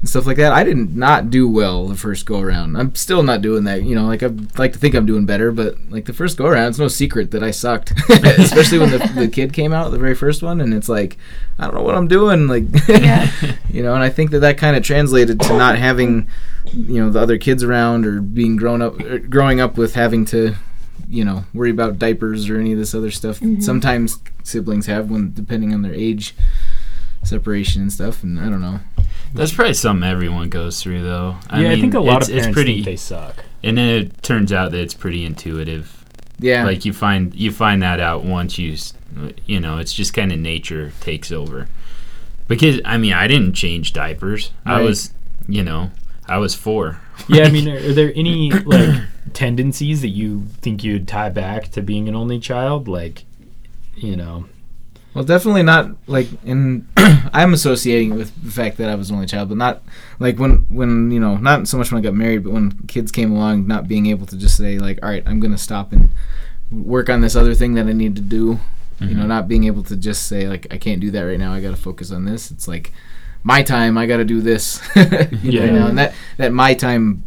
and 0.00 0.08
stuff 0.08 0.26
like 0.26 0.38
that. 0.38 0.52
I 0.52 0.64
did 0.64 0.96
not 0.96 1.30
do 1.30 1.48
well 1.48 1.86
the 1.86 1.96
first 1.96 2.24
go 2.24 2.40
around. 2.40 2.76
I'm 2.76 2.94
still 2.94 3.22
not 3.22 3.42
doing 3.42 3.64
that. 3.64 3.82
You 3.82 3.94
know, 3.94 4.06
like 4.06 4.22
I'd 4.22 4.58
like 4.58 4.72
to 4.72 4.78
think 4.78 4.94
I'm 4.94 5.06
doing 5.06 5.26
better, 5.26 5.52
but 5.52 5.76
like 5.90 6.06
the 6.06 6.12
first 6.12 6.38
go 6.38 6.46
around, 6.46 6.68
it's 6.68 6.78
no 6.78 6.88
secret 6.88 7.30
that 7.32 7.42
I 7.42 7.50
sucked. 7.50 7.92
Especially 8.08 8.78
when 8.78 8.90
the, 8.90 8.98
the 9.14 9.28
kid 9.28 9.52
came 9.52 9.72
out, 9.72 9.90
the 9.90 9.98
very 9.98 10.14
first 10.14 10.42
one, 10.42 10.60
and 10.60 10.72
it's 10.72 10.88
like 10.88 11.18
I 11.58 11.66
don't 11.66 11.74
know 11.74 11.82
what 11.82 11.94
I'm 11.94 12.08
doing. 12.08 12.48
Like, 12.48 12.64
Yeah. 12.88 13.30
you 13.68 13.82
know, 13.82 13.94
and 13.94 14.02
I 14.02 14.08
think 14.08 14.30
that 14.30 14.40
that 14.40 14.56
kind 14.56 14.76
of 14.76 14.82
translated 14.82 15.40
to 15.40 15.56
not 15.56 15.76
having, 15.76 16.28
you 16.72 17.00
know, 17.02 17.10
the 17.10 17.20
other 17.20 17.36
kids 17.36 17.62
around 17.62 18.06
or 18.06 18.20
being 18.22 18.56
grown 18.56 18.80
up, 18.80 18.98
er, 19.00 19.18
growing 19.18 19.60
up 19.60 19.76
with 19.76 19.94
having 19.94 20.24
to, 20.26 20.54
you 21.14 21.24
know, 21.24 21.44
worry 21.54 21.70
about 21.70 21.98
diapers 21.98 22.50
or 22.50 22.58
any 22.58 22.72
of 22.72 22.78
this 22.78 22.94
other 22.94 23.10
stuff. 23.10 23.40
that 23.40 23.62
Sometimes 23.62 24.18
siblings 24.42 24.86
have 24.86 25.10
when 25.10 25.32
depending 25.32 25.72
on 25.72 25.82
their 25.82 25.94
age 25.94 26.34
separation 27.22 27.82
and 27.82 27.92
stuff, 27.92 28.22
and 28.22 28.38
I 28.38 28.48
don't 28.50 28.60
know. 28.60 28.80
That's 29.32 29.52
probably 29.52 29.74
something 29.74 30.08
everyone 30.08 30.48
goes 30.48 30.82
through, 30.82 31.02
though. 31.02 31.36
I 31.48 31.60
yeah, 31.62 31.68
I 31.68 31.70
mean, 31.72 31.80
think 31.80 31.94
a 31.94 32.00
lot 32.00 32.18
it's, 32.22 32.28
of 32.28 32.32
parents 32.34 32.46
it's 32.48 32.54
pretty, 32.54 32.74
think 32.74 32.84
they 32.86 32.96
suck. 32.96 33.44
and 33.62 33.78
then 33.78 33.88
it 33.88 34.22
turns 34.22 34.52
out 34.52 34.72
that 34.72 34.80
it's 34.80 34.94
pretty 34.94 35.24
intuitive. 35.24 36.04
Yeah, 36.40 36.64
Like 36.64 36.84
you 36.84 36.92
find 36.92 37.32
you 37.34 37.52
find 37.52 37.80
that 37.82 38.00
out 38.00 38.24
once 38.24 38.58
you, 38.58 38.76
you 39.46 39.60
know, 39.60 39.78
it's 39.78 39.92
just 39.94 40.12
kind 40.14 40.32
of 40.32 40.38
nature 40.38 40.92
takes 41.00 41.30
over. 41.30 41.68
Because 42.48 42.80
I 42.84 42.98
mean, 42.98 43.12
I 43.12 43.26
didn't 43.28 43.54
change 43.54 43.92
diapers. 43.92 44.50
I 44.66 44.82
was, 44.82 45.12
you 45.48 45.62
know, 45.62 45.90
I 46.28 46.38
was 46.38 46.54
four. 46.54 47.00
Yeah, 47.28 47.44
I 47.44 47.50
mean, 47.52 47.68
are, 47.68 47.76
are 47.76 47.92
there 47.92 48.12
any 48.14 48.50
like 48.50 49.00
tendencies 49.34 50.00
that 50.00 50.08
you 50.08 50.44
think 50.62 50.82
you'd 50.84 51.06
tie 51.08 51.28
back 51.28 51.70
to 51.72 51.82
being 51.82 52.08
an 52.08 52.14
only 52.14 52.38
child? 52.38 52.88
Like, 52.88 53.24
you 53.96 54.16
know, 54.16 54.46
Well, 55.12 55.24
definitely 55.24 55.62
not 55.62 55.90
like 56.06 56.28
in. 56.44 56.86
I'm 57.32 57.52
associating 57.52 58.14
with 58.16 58.32
the 58.44 58.50
fact 58.50 58.76
that 58.78 58.88
I 58.88 58.94
was 58.94 59.10
an 59.10 59.16
only 59.16 59.26
child, 59.26 59.48
but 59.48 59.58
not 59.58 59.82
like 60.18 60.38
when 60.38 60.66
when 60.68 61.10
you 61.10 61.20
know 61.20 61.36
not 61.36 61.68
so 61.68 61.76
much 61.78 61.92
when 61.92 61.98
I 62.00 62.02
got 62.02 62.14
married, 62.14 62.44
but 62.44 62.52
when 62.52 62.72
kids 62.88 63.12
came 63.12 63.32
along, 63.32 63.66
not 63.66 63.86
being 63.88 64.06
able 64.06 64.26
to 64.26 64.36
just 64.36 64.56
say 64.56 64.78
like, 64.78 64.98
all 65.02 65.08
right, 65.10 65.22
I'm 65.26 65.40
gonna 65.40 65.58
stop 65.58 65.92
and 65.92 66.10
work 66.70 67.08
on 67.10 67.20
this 67.20 67.36
other 67.36 67.54
thing 67.54 67.74
that 67.74 67.86
I 67.86 67.92
need 67.92 68.16
to 68.16 68.22
do. 68.22 68.58
You 69.00 69.14
know, 69.14 69.24
Mhm. 69.24 69.28
not 69.28 69.48
being 69.48 69.64
able 69.64 69.82
to 69.84 69.96
just 69.96 70.26
say 70.26 70.48
like, 70.48 70.68
I 70.70 70.78
can't 70.78 71.00
do 71.00 71.10
that 71.10 71.22
right 71.22 71.38
now. 71.38 71.52
I 71.52 71.60
got 71.60 71.70
to 71.70 71.76
focus 71.76 72.12
on 72.12 72.24
this. 72.24 72.50
It's 72.52 72.68
like 72.68 72.92
my 73.42 73.60
time. 73.62 73.98
I 73.98 74.06
got 74.06 74.18
to 74.18 74.24
do 74.24 74.40
this. 74.40 74.80
you 74.96 75.50
Yeah. 75.50 75.70
know, 75.70 75.86
and 75.88 75.98
that 75.98 76.14
that 76.38 76.52
my 76.52 76.74
time 76.74 77.24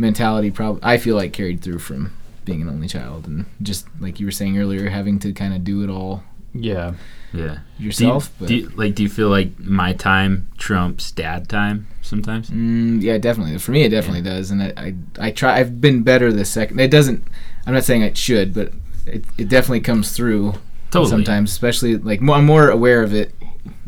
mentality 0.00 0.50
probably 0.50 0.80
I 0.82 0.96
feel 0.98 1.14
like 1.14 1.32
carried 1.32 1.60
through 1.62 1.78
from 1.80 2.12
being 2.44 2.62
an 2.62 2.68
only 2.68 2.88
child 2.88 3.26
and 3.26 3.44
just 3.62 3.86
like 4.00 4.18
you 4.18 4.26
were 4.26 4.32
saying 4.32 4.58
earlier, 4.58 4.88
having 4.88 5.18
to 5.20 5.32
kind 5.32 5.54
of 5.54 5.62
do 5.62 5.84
it 5.84 5.90
all 5.90 6.24
Yeah. 6.54 6.94
Yeah. 7.32 7.58
yourself. 7.78 8.32
Do 8.38 8.44
you, 8.44 8.48
do 8.48 8.54
you- 8.70 8.76
like, 8.76 8.94
do 8.96 9.02
you 9.04 9.08
feel 9.08 9.28
like 9.28 9.58
my 9.60 9.92
time 9.92 10.48
trumps 10.58 11.12
dad 11.12 11.48
time 11.48 11.86
sometimes? 12.02 12.50
mm, 12.50 13.00
yeah, 13.02 13.18
definitely. 13.18 13.56
For 13.58 13.70
me, 13.72 13.82
it 13.82 13.90
definitely 13.90 14.22
does. 14.22 14.50
And 14.50 14.62
I, 14.62 14.72
I, 14.76 14.94
I 15.28 15.30
try. 15.30 15.58
I've 15.60 15.80
been 15.80 16.02
better 16.02 16.32
the 16.32 16.44
second. 16.44 16.80
It 16.80 16.90
doesn't. 16.90 17.22
I'm 17.66 17.74
not 17.74 17.84
saying 17.84 18.02
it 18.02 18.16
should, 18.16 18.52
but 18.54 18.72
it, 19.06 19.24
it 19.38 19.48
definitely 19.48 19.80
comes 19.80 20.10
through 20.12 20.54
Totally. 20.90 21.10
sometimes. 21.10 21.52
Especially 21.52 21.96
like 21.98 22.20
more, 22.20 22.36
I'm 22.36 22.46
more 22.46 22.68
aware 22.68 23.02
of 23.04 23.14
it 23.14 23.32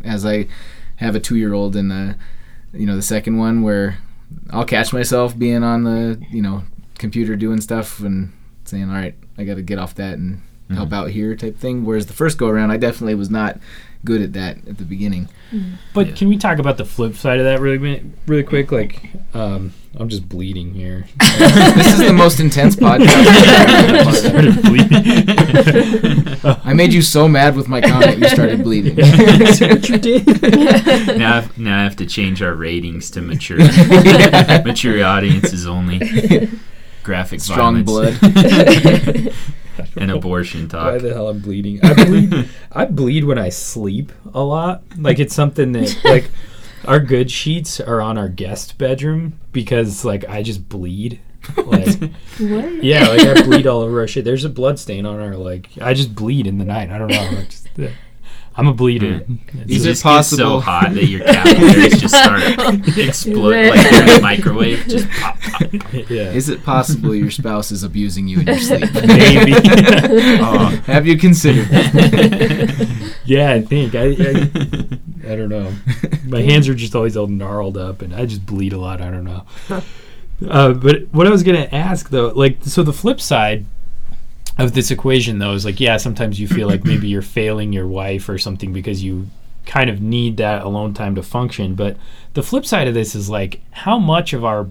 as 0.04 0.24
I 0.24 0.46
have 0.96 1.16
a 1.16 1.20
two 1.20 1.36
year 1.36 1.52
old 1.54 1.74
and 1.74 1.90
uh, 1.90 2.14
you 2.72 2.86
know 2.86 2.94
the 2.94 3.02
second 3.02 3.38
one 3.38 3.62
where 3.62 3.98
I'll 4.52 4.64
catch 4.64 4.92
myself 4.92 5.36
being 5.38 5.62
on 5.64 5.84
the 5.84 6.20
you 6.30 6.42
know 6.42 6.62
computer 6.98 7.34
doing 7.36 7.60
stuff 7.60 8.00
and 8.00 8.32
saying, 8.64 8.88
all 8.88 8.94
right, 8.94 9.14
I 9.38 9.44
got 9.44 9.54
to 9.56 9.62
get 9.62 9.78
off 9.78 9.94
that 9.96 10.14
and 10.18 10.40
help 10.70 10.90
Mhm. 10.90 10.92
out 10.94 11.10
here 11.10 11.34
type 11.34 11.58
thing. 11.58 11.84
Whereas 11.84 12.06
the 12.06 12.12
first 12.12 12.38
go 12.38 12.46
around, 12.48 12.70
I 12.70 12.76
definitely 12.76 13.14
was 13.16 13.28
not 13.30 13.58
good 14.04 14.22
at 14.22 14.32
that 14.34 14.58
at 14.68 14.78
the 14.78 14.84
beginning. 14.84 15.28
But 15.94 16.08
Yeah. 16.08 16.12
can 16.14 16.28
we 16.28 16.36
talk 16.38 16.58
about 16.58 16.76
the 16.78 16.84
flip 16.84 17.16
side 17.16 17.38
of 17.40 17.44
that 17.44 17.60
really, 17.60 18.02
really 18.26 18.42
quick? 18.44 18.70
Like, 18.72 19.10
um, 19.34 19.72
I'm 19.98 20.08
just 20.08 20.26
bleeding 20.28 20.72
here. 20.72 21.06
this 21.38 21.92
is 21.92 21.98
the 21.98 22.12
most 22.14 22.40
intense 22.40 22.74
podcast. 22.76 24.14
Started 24.14 24.62
bleeding. 24.62 26.60
I 26.64 26.72
made 26.72 26.92
you 26.94 27.02
so 27.02 27.28
mad 27.28 27.56
with 27.56 27.68
my 27.68 27.80
comment, 27.82 28.18
you 28.18 28.28
started 28.28 28.62
bleeding. 28.64 28.98
Is 28.98 29.58
that 29.58 29.70
what 29.70 29.88
you 29.88 29.98
did? 29.98 31.18
now, 31.18 31.36
I've, 31.38 31.58
now 31.58 31.78
I 31.80 31.84
have 31.84 31.96
to 31.96 32.06
change 32.06 32.42
our 32.42 32.54
ratings 32.54 33.10
to 33.12 33.20
mature, 33.20 33.60
Yeah. 33.60 34.62
mature 34.64 35.04
audiences 35.04 35.66
only. 35.66 36.48
Graphic 37.02 37.40
Strong 37.40 37.84
violence. 37.84 38.18
and 39.96 40.10
abortion 40.10 40.68
talk. 40.68 40.92
Why 40.92 40.98
the 40.98 41.12
hell 41.12 41.28
I'm 41.28 41.40
bleeding? 41.40 41.80
I 41.84 41.92
bleed. 42.04 42.48
I 42.72 42.84
bleed 42.86 43.24
when 43.24 43.38
I 43.38 43.50
sleep 43.50 44.10
a 44.32 44.42
lot. 44.42 44.82
Like 44.96 45.18
it's 45.18 45.34
something 45.34 45.72
that 45.72 46.02
like 46.04 46.30
our 46.86 47.00
good 47.00 47.30
sheets 47.30 47.80
are 47.80 48.00
on 48.00 48.18
our 48.18 48.28
guest 48.28 48.78
bedroom 48.78 49.38
because 49.52 50.04
like 50.04 50.28
I 50.28 50.42
just 50.42 50.68
bleed. 50.68 51.20
Like 51.56 51.88
What? 52.38 52.84
yeah, 52.84 53.08
like 53.08 53.20
I 53.20 53.42
bleed 53.42 53.66
all 53.66 53.80
over 53.80 54.00
our 54.00 54.06
shit. 54.06 54.24
There's 54.24 54.44
a 54.44 54.48
blood 54.48 54.78
stain 54.78 55.06
on 55.06 55.20
our 55.20 55.36
like. 55.36 55.70
I 55.80 55.94
just 55.94 56.14
bleed 56.14 56.46
in 56.46 56.58
the 56.58 56.64
night. 56.64 56.90
I 56.90 56.98
don't 56.98 57.08
know. 57.08 57.42
Just, 57.48 57.68
I'm 58.54 58.66
a 58.68 58.74
bleeder. 58.74 59.18
Hmm. 59.20 59.34
Is 59.68 59.84
it 59.86 59.90
just- 59.90 60.02
just 60.02 60.30
so 60.30 60.58
possible- 60.58 60.60
hot 60.60 60.92
that 60.94 61.06
your 61.06 61.20
capillaries 61.24 62.00
just 62.00 62.14
start 62.14 62.42
explode 62.98 63.70
like 63.70 63.92
in 63.92 64.08
a 64.08 64.20
microwave. 64.20 64.84
Just 64.88 65.08
pop, 65.10 65.40
pop. 65.40 65.62
yeah. 66.10 66.30
Is 66.32 66.48
it 66.48 66.62
possible 66.64 67.14
your 67.14 67.30
spouse 67.30 67.70
is 67.72 67.82
abusing 67.82 68.28
you 68.28 68.40
in 68.40 68.46
your 68.46 68.58
sleep? 68.58 68.92
Maybe. 68.94 69.52
Oh. 70.40 70.80
Have 70.86 71.06
you 71.06 71.16
considered 71.16 71.66
that? 71.68 73.10
yeah, 73.24 73.52
I 73.52 73.62
think 73.62 73.94
I, 73.94 74.06
I. 74.10 75.32
I 75.32 75.36
don't 75.36 75.48
know. 75.48 75.72
My 76.26 76.42
hands 76.42 76.68
are 76.68 76.74
just 76.74 76.94
always 76.96 77.16
all 77.16 77.28
gnarled 77.28 77.76
up, 77.78 78.02
and 78.02 78.12
I 78.14 78.26
just 78.26 78.44
bleed 78.44 78.72
a 78.72 78.78
lot. 78.78 79.00
I 79.00 79.10
don't 79.10 79.24
know. 79.24 79.44
Uh, 80.48 80.72
but 80.72 81.02
what 81.12 81.26
I 81.26 81.30
was 81.30 81.42
gonna 81.44 81.68
ask 81.70 82.10
though, 82.10 82.28
like, 82.28 82.58
so 82.64 82.82
the 82.82 82.92
flip 82.92 83.20
side 83.20 83.64
of 84.58 84.74
this 84.74 84.90
equation 84.90 85.38
though 85.38 85.52
is 85.52 85.64
like, 85.64 85.80
yeah, 85.80 85.96
sometimes 85.96 86.38
you 86.38 86.46
feel 86.48 86.68
like 86.68 86.84
maybe 86.84 87.08
you're 87.08 87.22
failing 87.22 87.72
your 87.72 87.86
wife 87.86 88.28
or 88.28 88.38
something 88.38 88.72
because 88.72 89.02
you 89.02 89.28
kind 89.66 89.88
of 89.88 90.00
need 90.00 90.36
that 90.36 90.62
alone 90.62 90.92
time 90.94 91.14
to 91.14 91.22
function. 91.22 91.74
But 91.74 91.96
the 92.34 92.42
flip 92.42 92.66
side 92.66 92.88
of 92.88 92.94
this 92.94 93.14
is 93.14 93.30
like, 93.30 93.60
how 93.70 93.98
much 93.98 94.32
of 94.32 94.44
our 94.44 94.68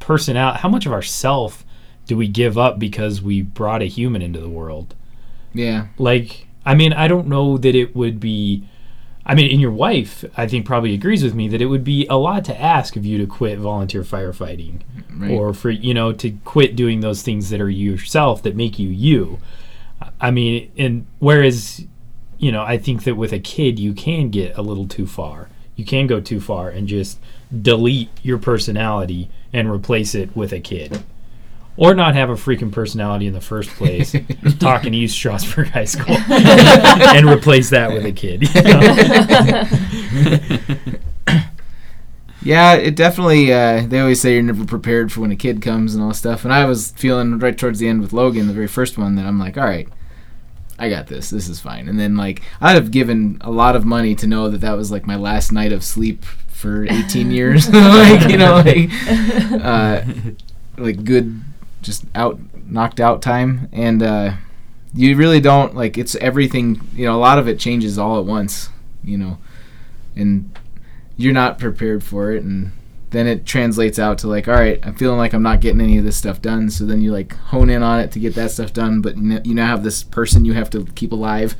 personality, 0.00 0.58
how 0.60 0.68
much 0.68 0.86
of 0.86 0.92
our 0.92 1.02
self 1.02 1.64
do 2.06 2.16
we 2.16 2.26
give 2.26 2.58
up 2.58 2.78
because 2.78 3.22
we 3.22 3.42
brought 3.42 3.82
a 3.82 3.86
human 3.86 4.22
into 4.22 4.40
the 4.40 4.48
world? 4.48 4.94
Yeah. 5.54 5.88
like 5.98 6.46
i 6.64 6.74
mean 6.74 6.94
i 6.94 7.06
don't 7.06 7.26
know 7.26 7.58
that 7.58 7.74
it 7.74 7.94
would 7.94 8.18
be 8.18 8.66
i 9.26 9.34
mean 9.34 9.50
and 9.50 9.60
your 9.60 9.70
wife 9.70 10.24
i 10.36 10.46
think 10.46 10.64
probably 10.66 10.94
agrees 10.94 11.22
with 11.22 11.34
me 11.34 11.48
that 11.48 11.60
it 11.62 11.66
would 11.66 11.84
be 11.84 12.06
a 12.08 12.16
lot 12.16 12.44
to 12.44 12.60
ask 12.60 12.96
of 12.96 13.04
you 13.06 13.18
to 13.18 13.26
quit 13.26 13.58
volunteer 13.58 14.02
firefighting 14.02 14.80
Right. 15.14 15.30
or 15.30 15.52
for 15.52 15.70
you 15.70 15.92
know 15.94 16.12
to 16.14 16.30
quit 16.44 16.74
doing 16.74 17.00
those 17.00 17.22
things 17.22 17.50
that 17.50 17.60
are 17.60 17.68
yourself 17.68 18.42
that 18.44 18.56
make 18.56 18.78
you 18.78 18.88
you. 18.88 19.38
I 20.20 20.30
mean 20.30 20.72
and 20.78 21.06
whereas 21.18 21.84
you 22.38 22.50
know 22.50 22.62
i 22.62 22.78
think 22.78 23.04
that 23.04 23.14
with 23.16 23.32
a 23.32 23.38
kid 23.38 23.78
you 23.78 23.92
can 23.92 24.30
get 24.30 24.56
a 24.56 24.62
little 24.62 24.86
too 24.88 25.06
far. 25.06 25.48
You 25.76 25.84
can 25.84 26.06
go 26.06 26.20
too 26.20 26.40
far 26.40 26.70
and 26.70 26.88
just 26.88 27.18
delete 27.60 28.08
your 28.22 28.38
personality 28.38 29.28
and 29.52 29.70
replace 29.70 30.14
it 30.14 30.34
with 30.34 30.52
a 30.52 30.60
kid 30.60 31.02
or 31.76 31.94
not 31.94 32.14
have 32.14 32.30
a 32.30 32.34
freaking 32.34 32.70
personality 32.70 33.26
in 33.26 33.32
the 33.32 33.40
first 33.40 33.70
place 33.70 34.14
talking 34.58 34.94
East 34.94 35.14
Stroudsburg 35.14 35.68
High 35.68 35.84
School 35.84 36.16
and 36.30 37.26
replace 37.26 37.70
that 37.70 37.92
with 37.92 38.04
a 38.04 38.12
kid. 38.12 38.42
you 38.54 38.62
know? 40.86 40.92
Yeah, 42.44 42.74
it 42.74 42.96
definitely. 42.96 43.52
Uh, 43.52 43.86
they 43.86 44.00
always 44.00 44.20
say 44.20 44.34
you're 44.34 44.42
never 44.42 44.64
prepared 44.64 45.12
for 45.12 45.20
when 45.20 45.30
a 45.30 45.36
kid 45.36 45.62
comes 45.62 45.94
and 45.94 46.02
all 46.02 46.12
stuff. 46.12 46.44
And 46.44 46.52
I 46.52 46.64
was 46.64 46.90
feeling 46.92 47.38
right 47.38 47.56
towards 47.56 47.78
the 47.78 47.88
end 47.88 48.00
with 48.00 48.12
Logan, 48.12 48.48
the 48.48 48.52
very 48.52 48.66
first 48.66 48.98
one, 48.98 49.14
that 49.14 49.26
I'm 49.26 49.38
like, 49.38 49.56
all 49.56 49.64
right, 49.64 49.88
I 50.78 50.88
got 50.88 51.06
this. 51.06 51.30
This 51.30 51.48
is 51.48 51.60
fine. 51.60 51.88
And 51.88 52.00
then 52.00 52.16
like 52.16 52.42
I'd 52.60 52.74
have 52.74 52.90
given 52.90 53.38
a 53.42 53.50
lot 53.50 53.76
of 53.76 53.84
money 53.84 54.14
to 54.16 54.26
know 54.26 54.48
that 54.48 54.60
that 54.62 54.76
was 54.76 54.90
like 54.90 55.06
my 55.06 55.16
last 55.16 55.52
night 55.52 55.72
of 55.72 55.84
sleep 55.84 56.24
for 56.24 56.84
18 56.84 57.30
years. 57.30 57.72
like 57.72 58.28
you 58.28 58.38
know, 58.38 58.56
like 58.56 58.90
uh, 59.64 60.02
like 60.76 61.04
good, 61.04 61.40
just 61.82 62.04
out 62.14 62.40
knocked 62.66 63.00
out 63.00 63.20
time. 63.20 63.68
And 63.72 64.02
uh, 64.02 64.34
you 64.94 65.16
really 65.16 65.40
don't 65.40 65.74
like 65.74 65.98
it's 65.98 66.14
everything. 66.16 66.88
You 66.94 67.06
know, 67.06 67.16
a 67.16 67.20
lot 67.20 67.38
of 67.38 67.48
it 67.48 67.58
changes 67.58 67.98
all 67.98 68.18
at 68.18 68.24
once. 68.24 68.70
You 69.04 69.18
know, 69.18 69.38
and 70.16 70.56
you're 71.16 71.32
not 71.32 71.58
prepared 71.58 72.02
for 72.02 72.32
it 72.32 72.42
and 72.42 72.72
then 73.10 73.26
it 73.26 73.44
translates 73.44 73.98
out 73.98 74.18
to 74.18 74.26
like 74.26 74.48
all 74.48 74.54
right 74.54 74.80
i'm 74.82 74.94
feeling 74.94 75.18
like 75.18 75.32
i'm 75.34 75.42
not 75.42 75.60
getting 75.60 75.80
any 75.80 75.98
of 75.98 76.04
this 76.04 76.16
stuff 76.16 76.40
done 76.40 76.70
so 76.70 76.84
then 76.84 77.00
you 77.00 77.12
like 77.12 77.34
hone 77.36 77.68
in 77.68 77.82
on 77.82 78.00
it 78.00 78.10
to 78.10 78.18
get 78.18 78.34
that 78.34 78.50
stuff 78.50 78.72
done 78.72 79.00
but 79.00 79.16
you 79.16 79.54
now 79.54 79.66
have 79.66 79.84
this 79.84 80.02
person 80.02 80.44
you 80.44 80.54
have 80.54 80.70
to 80.70 80.84
keep 80.94 81.12
alive 81.12 81.54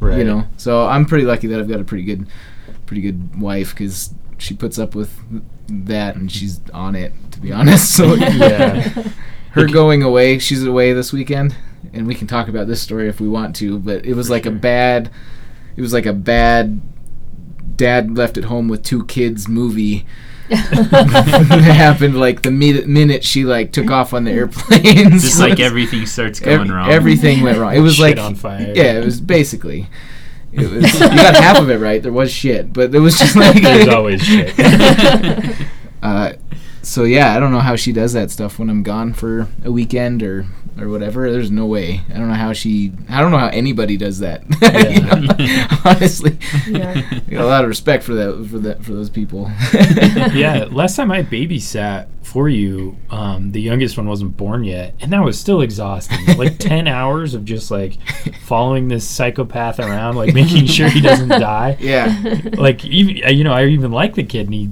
right 0.00 0.18
you 0.18 0.24
know 0.24 0.46
so 0.56 0.86
i'm 0.86 1.04
pretty 1.04 1.24
lucky 1.24 1.46
that 1.46 1.60
i've 1.60 1.68
got 1.68 1.80
a 1.80 1.84
pretty 1.84 2.04
good 2.04 2.26
pretty 2.86 3.02
good 3.02 3.38
wife 3.40 3.70
because 3.70 4.12
she 4.38 4.54
puts 4.54 4.78
up 4.78 4.94
with 4.94 5.20
that 5.68 6.16
and 6.16 6.32
she's 6.32 6.60
on 6.72 6.96
it 6.96 7.12
to 7.30 7.40
be 7.40 7.52
honest 7.52 7.94
so 7.94 8.14
Yeah. 8.14 9.08
her 9.52 9.66
going 9.66 10.02
away 10.02 10.38
she's 10.38 10.64
away 10.64 10.92
this 10.92 11.12
weekend 11.12 11.54
and 11.92 12.06
we 12.06 12.14
can 12.14 12.26
talk 12.26 12.48
about 12.48 12.66
this 12.66 12.80
story 12.80 13.08
if 13.08 13.20
we 13.20 13.28
want 13.28 13.54
to 13.56 13.78
but 13.78 14.04
it 14.04 14.14
was 14.14 14.26
For 14.28 14.34
like 14.34 14.46
a 14.46 14.50
bad 14.50 15.10
it 15.76 15.80
was 15.82 15.92
like 15.92 16.06
a 16.06 16.12
bad 16.12 16.80
dad 17.76 18.16
left 18.16 18.36
at 18.38 18.44
home 18.44 18.68
with 18.68 18.82
two 18.84 19.04
kids 19.06 19.48
movie 19.48 20.06
that 20.50 21.62
happened 21.64 22.18
like 22.18 22.42
the 22.42 22.50
mi- 22.50 22.84
minute 22.84 23.22
she 23.24 23.44
like 23.44 23.70
took 23.72 23.90
off 23.90 24.12
on 24.12 24.24
the 24.24 24.32
airplane 24.32 25.10
Just 25.12 25.38
like 25.40 25.60
everything 25.60 26.06
starts 26.06 26.40
Ev- 26.42 26.58
going 26.58 26.70
wrong. 26.72 26.90
everything 26.90 27.42
went 27.42 27.56
wrong 27.58 27.74
it 27.74 27.80
was 27.80 27.94
Shit 27.94 28.16
like 28.16 28.18
on 28.18 28.34
fire. 28.34 28.72
yeah 28.74 28.98
it 28.98 29.04
was 29.04 29.20
basically 29.20 29.86
it 30.52 30.68
was 30.68 30.92
you 30.94 30.98
got 31.08 31.36
half 31.36 31.58
of 31.60 31.70
it 31.70 31.78
right 31.78 32.02
there 32.02 32.12
was 32.12 32.32
shit 32.32 32.72
but 32.72 32.92
it 32.94 32.98
was 32.98 33.16
just 33.18 33.36
like 33.36 33.62
There's 33.62 33.86
always 33.88 34.20
shit. 34.22 34.52
uh, 36.02 36.32
so 36.82 37.04
yeah, 37.04 37.34
I 37.36 37.40
don't 37.40 37.52
know 37.52 37.60
how 37.60 37.76
she 37.76 37.92
does 37.92 38.12
that 38.14 38.30
stuff 38.30 38.58
when 38.58 38.70
I'm 38.70 38.82
gone 38.82 39.12
for 39.12 39.48
a 39.64 39.70
weekend 39.72 40.22
or 40.22 40.46
or 40.78 40.88
whatever. 40.88 41.30
There's 41.30 41.50
no 41.50 41.66
way. 41.66 42.00
I 42.08 42.18
don't 42.18 42.28
know 42.28 42.34
how 42.34 42.52
she. 42.52 42.92
I 43.08 43.20
don't 43.20 43.30
know 43.30 43.38
how 43.38 43.48
anybody 43.48 43.96
does 43.96 44.20
that. 44.20 44.42
You 44.90 45.00
know? 45.02 45.66
Honestly, 45.84 46.38
Yeah. 46.68 47.02
I 47.10 47.30
got 47.30 47.42
a 47.44 47.46
lot 47.46 47.64
of 47.64 47.68
respect 47.68 48.02
for 48.04 48.14
that 48.14 48.46
for 48.50 48.58
that 48.60 48.84
for 48.84 48.92
those 48.92 49.10
people. 49.10 49.50
yeah, 50.34 50.66
last 50.70 50.96
time 50.96 51.10
I 51.10 51.22
babysat 51.22 52.08
for 52.22 52.48
you, 52.48 52.96
um, 53.10 53.52
the 53.52 53.60
youngest 53.60 53.96
one 53.96 54.06
wasn't 54.08 54.36
born 54.36 54.64
yet, 54.64 54.94
and 55.00 55.12
that 55.12 55.22
was 55.24 55.38
still 55.38 55.60
exhausting. 55.60 56.18
Like 56.38 56.58
ten 56.58 56.86
hours 56.86 57.34
of 57.34 57.44
just 57.44 57.70
like 57.70 57.98
following 58.42 58.88
this 58.88 59.06
psychopath 59.06 59.80
around, 59.80 60.16
like 60.16 60.32
making 60.34 60.66
sure 60.66 60.88
he 60.88 61.00
doesn't 61.00 61.28
die. 61.28 61.76
yeah. 61.80 62.40
Like 62.56 62.84
even 62.84 63.24
uh, 63.24 63.30
you 63.30 63.44
know, 63.44 63.52
I 63.52 63.66
even 63.66 63.90
like 63.92 64.14
the 64.14 64.24
kid, 64.24 64.46
and 64.46 64.54
he. 64.54 64.70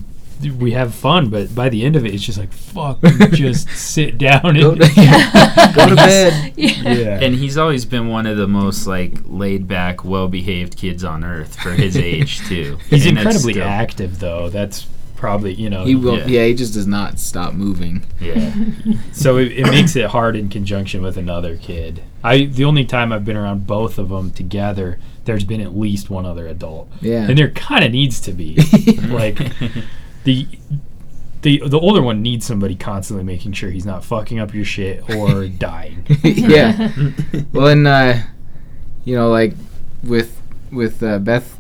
We 0.59 0.73
have 0.73 0.95
fun, 0.95 1.31
but 1.31 1.55
by 1.55 1.69
the 1.69 1.85
end 1.85 1.97
of 1.97 2.05
it, 2.07 2.15
it's 2.15 2.23
just 2.23 2.39
like 2.39 2.53
fuck. 2.53 3.01
Just 3.33 3.69
sit 3.71 4.19
down 4.19 4.43
Go 4.43 4.71
and 4.73 4.81
to. 4.83 5.73
Go 5.75 5.89
to 5.89 5.95
bed. 5.97 6.53
yeah. 6.57 7.19
And 7.23 7.35
he's 7.35 7.59
always 7.59 7.85
been 7.85 8.09
one 8.09 8.27
of 8.27 8.37
the 8.37 8.47
most 8.47 8.87
like 8.87 9.15
laid 9.27 9.67
back, 9.67 10.05
well 10.05 10.29
behaved 10.29 10.77
kids 10.77 11.03
on 11.03 11.25
earth 11.25 11.57
for 11.61 11.73
his 11.73 11.97
age 11.97 12.39
too. 12.49 12.79
He's 12.89 13.05
And 13.07 13.19
incredibly 13.19 13.55
still- 13.55 13.67
active, 13.67 14.21
though. 14.21 14.49
That's 14.49 14.87
probably 15.17 15.55
you 15.55 15.69
know. 15.69 15.85
He 15.85 15.97
will. 15.97 16.19
Yeah. 16.19 16.27
Yeah. 16.27 16.45
He 16.47 16.55
just 16.55 16.75
does 16.75 16.87
not 16.87 17.19
stop 17.19 17.55
moving. 17.55 18.05
Yeah. 18.21 18.55
so 19.13 19.39
it, 19.39 19.53
it 19.53 19.65
makes 19.67 19.97
it 19.97 20.07
hard 20.11 20.37
in 20.37 20.49
conjunction 20.49 21.03
with 21.03 21.17
another 21.17 21.57
kid. 21.57 22.03
I 22.23 22.45
the 22.45 22.65
only 22.65 22.85
time 22.85 23.13
I've 23.13 23.25
been 23.25 23.37
around 23.37 23.67
both 23.67 23.99
of 23.99 24.09
them 24.11 24.31
together, 24.31 25.01
there's 25.25 25.45
been 25.45 25.61
at 25.61 25.77
least 25.77 26.11
one 26.11 26.25
other 26.27 26.47
adult, 26.47 26.89
Yeah. 27.01 27.29
and 27.29 27.37
there 27.37 27.51
kind 27.51 27.85
of 27.85 27.91
needs 27.91 28.21
to 28.21 28.33
be. 28.33 28.57
like 29.09 29.39
the 30.29 30.47
the 31.41 31.63
the 31.65 31.81
older 31.81 32.03
one 32.03 32.21
needs 32.21 32.45
somebody 32.45 32.75
constantly 32.75 33.25
making 33.25 33.53
sure 33.53 33.71
he's 33.71 33.87
not 33.87 34.05
fucking 34.05 34.39
up 34.39 34.53
your 34.53 34.65
shit 34.65 35.09
or 35.09 35.47
dying. 35.49 36.07
yeah. 36.23 36.93
Well, 37.53 37.69
and 37.69 37.87
uh, 37.87 38.19
you 39.07 39.17
know, 39.17 39.31
like 39.31 39.55
with 40.05 40.41
with 40.71 41.03
uh, 41.03 41.19
Beth 41.19 41.59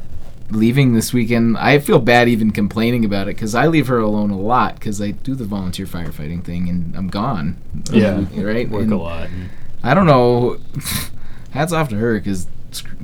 leaving 0.50 0.92
this 0.92 1.14
weekend, 1.14 1.56
I 1.56 1.78
feel 1.78 1.98
bad 1.98 2.28
even 2.28 2.50
complaining 2.50 3.06
about 3.06 3.28
it 3.28 3.36
because 3.36 3.54
I 3.54 3.68
leave 3.68 3.86
her 3.86 4.00
alone 4.00 4.30
a 4.30 4.38
lot 4.38 4.74
because 4.74 5.00
I 5.00 5.12
do 5.12 5.34
the 5.34 5.44
volunteer 5.44 5.86
firefighting 5.86 6.44
thing 6.44 6.68
and 6.68 6.94
I'm 6.94 7.08
gone. 7.08 7.56
Yeah, 7.90 8.26
right. 8.36 8.68
Work 8.68 8.82
And 8.82 8.92
a 8.92 8.96
lot. 8.96 9.30
I 9.82 9.94
don't 9.94 10.06
know. 10.06 10.58
Hats 11.52 11.72
off 11.72 11.88
to 11.88 11.96
her 11.96 12.18
because 12.18 12.46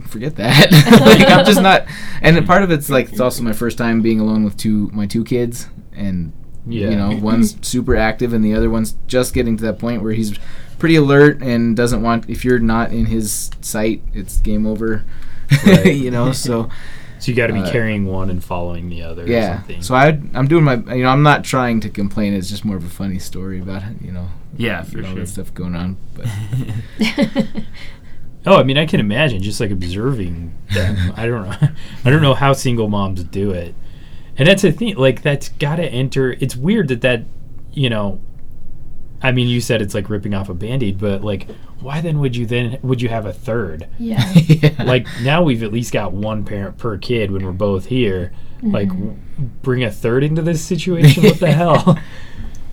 forget 0.09 0.37
that. 0.37 0.71
like 1.01 1.29
I'm 1.31 1.45
just 1.45 1.61
not. 1.63 1.87
And 2.23 2.47
part 2.47 2.63
of 2.63 2.71
it's 2.71 2.89
like 2.91 3.11
it's 3.11 3.21
also 3.21 3.43
my 3.43 3.53
first 3.53 3.79
time 3.79 4.03
being 4.03 4.21
alone 4.21 4.45
with 4.45 4.57
two 4.57 4.91
my 4.93 5.07
two 5.07 5.25
kids 5.25 5.69
and 5.95 6.33
Yeah. 6.67 6.91
you 6.91 6.97
know 6.97 7.17
one's 7.23 7.57
super 7.67 7.97
active 7.97 8.33
and 8.33 8.45
the 8.45 8.55
other 8.55 8.71
one's 8.71 8.97
just 9.07 9.35
getting 9.35 9.57
to 9.59 9.65
that 9.65 9.79
point 9.79 10.03
where 10.03 10.13
he's 10.13 10.39
pretty 10.79 10.97
alert 10.97 11.41
and 11.43 11.77
doesn't 11.77 12.03
want 12.03 12.29
if 12.29 12.45
you're 12.45 12.59
not 12.59 12.91
in 12.93 13.07
his 13.07 13.51
sight 13.61 14.03
it's 14.13 14.39
game 14.41 14.67
over 14.67 15.05
Right. 15.67 15.95
you 16.05 16.11
know 16.11 16.33
so 16.33 16.69
So 17.21 17.31
you 17.31 17.37
got 17.37 17.47
to 17.47 17.55
be 17.55 17.61
Uh, 17.61 17.71
carrying 17.73 18.05
one 18.05 18.29
and 18.29 18.45
following 18.45 18.91
the 18.91 19.03
other. 19.03 19.23
Or 19.23 19.27
yeah 19.27 19.57
something. 19.59 19.81
so 19.83 19.95
I 19.95 20.19
I'm 20.35 20.47
doing 20.49 20.65
my 20.65 20.75
you 20.75 21.05
know 21.05 21.09
I'm 21.09 21.23
not 21.23 21.43
trying 21.45 21.81
to 21.81 21.89
complain 21.89 22.35
it's 22.35 22.51
just 22.51 22.65
more 22.67 22.77
of 22.77 22.85
a 22.85 22.89
funny 22.91 23.19
story 23.19 23.61
about 23.61 23.83
you 24.03 24.13
know 24.13 24.29
Yeah, 24.59 24.83
for 24.83 24.99
all 25.07 25.15
sure. 25.15 25.25
stuff 25.27 25.55
going 25.55 25.75
on 25.75 25.97
but 26.15 26.27
Oh, 28.47 28.57
I 28.57 28.63
mean, 28.63 28.77
I 28.77 28.87
can 28.87 29.01
imagine 29.01 29.43
just 29.43 29.61
like 29.61 29.71
observing 29.71 30.55
them. 30.73 31.13
I 31.17 31.27
don't 31.27 31.49
know. 31.49 31.69
I 32.05 32.11
don't 32.11 32.23
know 32.23 32.35
how 32.35 32.53
single 32.53 32.89
moms 32.89 33.25
do 33.25 33.51
it. 33.53 33.75
And 34.37 34.49
that's 34.49 34.63
the 34.63 34.73
thing. 34.73 34.97
Like, 34.97 35.23
that's 35.23 35.49
got 35.51 35.77
to 35.77 35.85
enter. 35.85 36.33
It's 36.33 36.57
weird 36.57 36.89
that 36.89 37.01
that, 37.03 37.25
you 37.73 37.89
know, 37.89 38.21
I 39.23 39.33
mean, 39.33 39.49
you 39.49 39.61
said 39.63 39.81
it's 39.81 39.95
like 39.95 40.11
ripping 40.11 40.35
off 40.35 40.51
a 40.51 40.55
band-aid, 40.55 40.99
but 40.99 41.25
like, 41.25 41.49
why 41.81 42.03
then 42.03 42.19
would 42.19 42.37
you 42.37 42.45
then 42.45 42.79
would 42.83 43.01
you 43.01 43.09
have 43.09 43.25
a 43.25 43.33
third? 43.33 43.89
Yeah. 43.99 44.33
yeah. 44.35 44.83
Like 44.83 45.07
now 45.23 45.43
we've 45.43 45.63
at 45.63 45.73
least 45.73 45.93
got 45.93 46.13
one 46.13 46.45
parent 46.45 46.77
per 46.77 46.99
kid 46.99 47.31
when 47.31 47.45
we're 47.45 47.53
both 47.53 47.87
here. 47.87 48.33
Like, 48.63 48.89
mm-hmm. 48.89 49.09
w- 49.09 49.51
bring 49.63 49.85
a 49.85 49.91
third 49.91 50.25
into 50.25 50.43
this 50.43 50.65
situation? 50.65 51.23
What 51.23 51.41
the 51.41 51.53
hell? 51.53 51.99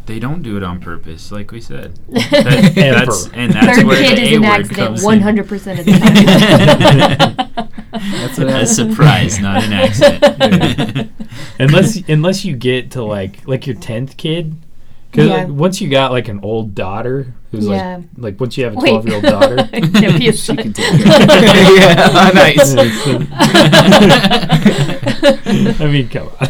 They 0.08 0.20
don't 0.20 0.42
do 0.42 0.58
it 0.58 0.64
on 0.64 0.80
purpose, 0.80 1.32
like 1.32 1.52
we 1.52 1.62
said. 1.62 1.98
That, 2.12 2.74
that's, 2.76 3.30
and 3.34 3.54
that's 3.54 3.78
Third 3.78 3.86
where 3.88 3.98
kid 4.04 4.18
the 4.18 4.22
is 4.24 4.32
A 4.32 4.36
an 4.36 4.42
word 4.42 4.50
accident 4.50 4.78
comes 4.78 5.04
100% 5.04 5.80
of 5.80 5.86
the 5.86 5.92
time. 7.56 7.70
That's 7.92 8.38
what. 8.38 8.48
A 8.48 8.52
happens. 8.52 8.76
surprise, 8.76 9.40
not 9.40 9.64
an 9.64 9.74
accident. 9.74 11.12
unless 11.60 11.98
unless 12.10 12.44
you 12.46 12.56
get 12.56 12.92
to 12.92 13.04
like 13.04 13.46
like 13.48 13.68
your 13.68 13.76
tenth 13.76 14.18
kid 14.18 14.56
because 15.12 15.28
Yeah. 15.28 15.46
once 15.46 15.82
you 15.82 15.90
got 15.90 16.12
like 16.12 16.28
an 16.30 16.40
old 16.42 16.74
daughter 16.74 17.34
who's 17.52 17.68
Yeah. 17.68 17.98
like 17.98 18.06
like 18.18 18.40
once 18.40 18.58
you 18.58 18.64
have 18.64 18.74
a 18.78 18.80
12 18.80 19.06
year 19.08 19.16
old 19.16 19.24
daughter 19.26 19.58
Can't 19.74 20.18
be 20.20 20.28
a 20.30 20.34
son. 20.46 20.58
can 20.58 20.74
take 20.74 20.86
yeah 21.06 22.32
nice 22.34 22.76
i 25.82 25.86
mean 25.92 26.08
come 26.10 26.30
on 26.40 26.48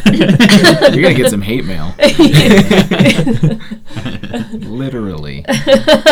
You're 0.94 1.02
gonna 1.02 1.14
get 1.14 1.30
some 1.30 1.42
hate 1.42 1.64
mail. 1.64 1.94
Literally. 4.52 5.44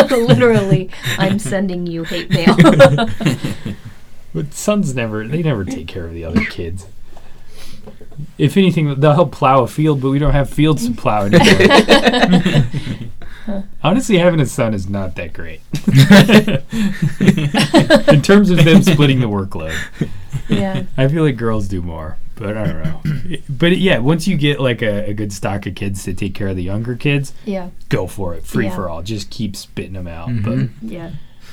Literally, 0.09 0.89
I'm 1.17 1.39
sending 1.39 1.87
you 1.87 2.03
hate 2.03 2.29
mail. 2.29 2.55
but 4.33 4.53
sons 4.53 4.93
never 4.95 5.27
they 5.27 5.41
never 5.43 5.65
take 5.65 5.87
care 5.87 6.05
of 6.05 6.13
the 6.13 6.23
other 6.25 6.43
kids 6.45 6.85
if 8.37 8.55
anything 8.57 8.99
they'll 8.99 9.13
help 9.13 9.31
plow 9.31 9.63
a 9.63 9.67
field 9.67 10.01
but 10.01 10.09
we 10.09 10.19
don't 10.19 10.33
have 10.33 10.49
fields 10.49 10.85
to 10.87 10.93
plow 10.93 11.23
anymore 11.25 12.65
honestly 13.83 14.17
having 14.17 14.39
a 14.39 14.45
son 14.45 14.73
is 14.73 14.89
not 14.89 15.15
that 15.15 15.33
great 15.33 15.61
in 18.13 18.21
terms 18.21 18.49
of 18.49 18.63
them 18.63 18.81
splitting 18.81 19.19
the 19.19 19.27
workload 19.27 19.75
yeah. 20.49 20.83
I 20.97 21.07
feel 21.07 21.23
like 21.23 21.37
girls 21.37 21.67
do 21.69 21.81
more, 21.81 22.17
but 22.35 22.57
I 22.57 22.65
don't 22.65 22.83
know. 22.83 23.37
but 23.49 23.77
yeah, 23.77 23.99
once 23.99 24.27
you 24.27 24.35
get 24.35 24.59
like 24.59 24.81
a, 24.81 25.09
a 25.09 25.13
good 25.13 25.31
stock 25.31 25.65
of 25.65 25.75
kids 25.75 26.03
to 26.03 26.13
take 26.13 26.33
care 26.35 26.49
of 26.49 26.55
the 26.57 26.63
younger 26.63 26.95
kids, 26.95 27.33
Yeah. 27.45 27.69
go 27.89 28.05
for 28.07 28.33
it, 28.35 28.43
free 28.45 28.65
Yeah. 28.65 28.75
for 28.75 28.89
all. 28.89 29.01
Just 29.01 29.29
keep 29.29 29.55
spitting 29.55 29.93
them 29.93 30.07
out. 30.07 30.27
Mhm. 30.29 30.69
Yeah. 30.81 31.11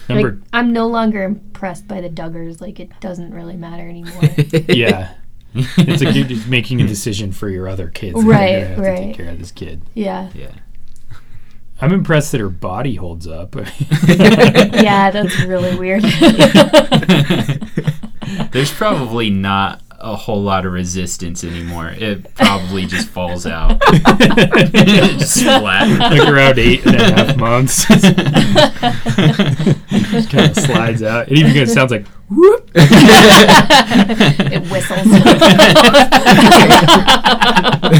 Number, 0.08 0.32
like, 0.32 0.40
I'm 0.52 0.72
no 0.72 0.86
longer 0.88 1.22
impressed 1.22 1.86
by 1.86 2.00
the 2.00 2.08
Duggars. 2.08 2.60
Like, 2.60 2.80
it 2.80 2.90
doesn't 3.00 3.32
really 3.32 3.56
matter 3.56 3.88
anymore. 3.88 4.22
yeah, 4.68 5.14
it's 5.54 6.02
like 6.02 6.14
you're 6.16 6.26
just 6.26 6.48
making 6.48 6.80
a 6.80 6.86
decision 6.86 7.30
for 7.30 7.48
your 7.48 7.68
other 7.68 7.88
kids. 7.88 8.22
Right, 8.24 8.50
you're 8.50 8.60
gonna 8.62 8.74
To 8.76 8.82
right. 8.82 8.96
take 8.98 9.16
care 9.16 9.28
of 9.30 9.38
this 9.38 9.52
kid. 9.52 9.82
yeah. 9.94 10.30
yeah. 10.34 10.50
I'm 11.80 11.92
impressed 11.92 12.32
that 12.32 12.40
her 12.40 12.48
body 12.48 12.96
holds 12.96 13.26
up. 13.26 13.54
Yeah, 14.08 15.10
that's 15.10 15.38
really 15.44 15.76
weird. 15.76 16.02
There's 18.52 18.72
probably 18.72 19.30
not 19.30 19.82
a 20.00 20.14
whole 20.16 20.42
lot 20.42 20.64
of 20.64 20.72
resistance 20.72 21.42
anymore. 21.44 21.88
It 21.90 22.34
probably 22.34 22.86
just 22.86 23.08
falls 23.08 23.46
out. 23.46 23.80
just 23.82 25.42
flat. 25.42 26.12
like 26.12 26.28
around 26.28 26.58
eight 26.58 26.86
and 26.86 26.96
a 26.96 27.12
half 27.12 27.36
months, 27.36 27.86
just 27.88 28.04
kind 30.30 30.50
of 30.50 30.56
slides 30.56 31.02
out. 31.02 31.30
It 31.30 31.38
even 31.38 31.52
kind 31.52 31.62
of 31.62 31.70
sounds 31.70 31.90
like 31.90 32.06
whoop. 32.30 32.70
it 32.74 34.62
whistles. 34.70 35.06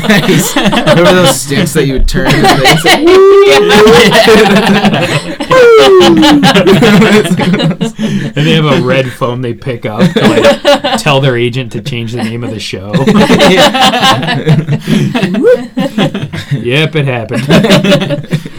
nice. 0.09 0.57
Remember 0.57 1.12
those 1.12 1.41
sticks 1.41 1.72
that 1.74 1.87
you 1.87 1.95
would 1.95 2.09
turn? 2.09 2.26
and 2.29 2.45
and 8.37 8.47
they 8.47 8.53
have 8.55 8.66
a 8.66 8.81
red 8.85 9.11
phone 9.11 9.41
they 9.41 9.55
pick 9.55 9.87
up 9.87 10.01
to 10.12 10.20
like 10.20 11.01
tell 11.01 11.20
their 11.20 11.37
agent 11.37 11.72
to 11.72 11.81
change 11.81 12.12
the 12.12 12.22
name 12.22 12.45
of 12.45 12.51
the 12.51 12.61
show. 12.61 12.93
yep, 16.59 16.95
it 16.95 17.05
happened. 17.05 17.43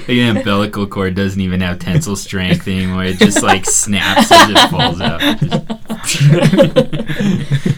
The 0.09 0.21
umbilical 0.21 0.87
cord 0.87 1.15
doesn't 1.15 1.39
even 1.39 1.61
have 1.61 1.77
tensile 1.79 2.15
strength 2.15 2.67
anymore. 2.67 3.05
It 3.05 3.17
just 3.17 3.43
like 3.43 3.65
snaps 3.65 4.31
as 4.31 4.49
it 4.49 4.69
falls 4.69 4.99
out. 5.01 5.21
Just, 6.05 6.19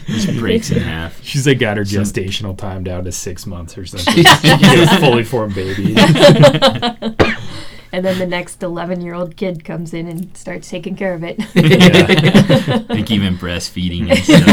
just 0.06 0.38
breaks 0.38 0.70
in 0.70 0.78
half. 0.78 1.22
She's 1.22 1.46
like 1.46 1.58
got 1.58 1.76
her 1.76 1.84
gestational 1.84 2.56
time 2.56 2.84
down 2.84 3.04
to 3.04 3.12
six 3.12 3.46
months 3.46 3.76
or 3.78 3.84
something. 3.86 4.14
She 4.24 4.48
can 4.48 4.58
get 4.60 4.92
a 4.92 5.00
fully 5.00 5.24
formed 5.24 5.54
baby. 5.54 5.94
and 7.92 8.04
then 8.04 8.18
the 8.18 8.26
next 8.26 8.62
11 8.62 9.00
year 9.02 9.14
old 9.14 9.36
kid 9.36 9.64
comes 9.64 9.92
in 9.94 10.06
and 10.08 10.34
starts 10.36 10.68
taking 10.70 10.96
care 10.96 11.12
of 11.14 11.22
it. 11.24 11.38
Yeah. 11.54 12.76
I 12.88 12.94
think 12.94 13.10
even 13.10 13.36
breastfeeding 13.36 14.10
and 14.10 14.18
stuff. 14.24 14.46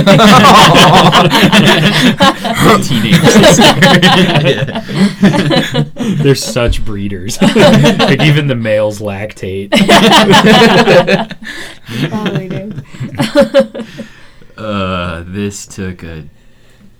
Teenage 2.90 3.16
They're 6.24 6.36
such 6.36 6.84
breeders. 6.86 7.42
like 7.42 8.22
even 8.22 8.48
the 8.48 8.56
males 8.56 9.00
lactate. 9.00 9.70
Oh 11.92 12.08
Probably 12.10 12.49
do. 12.49 12.49
Uh, 14.58 15.24
this 15.26 15.66
took 15.66 16.04
a 16.04 16.28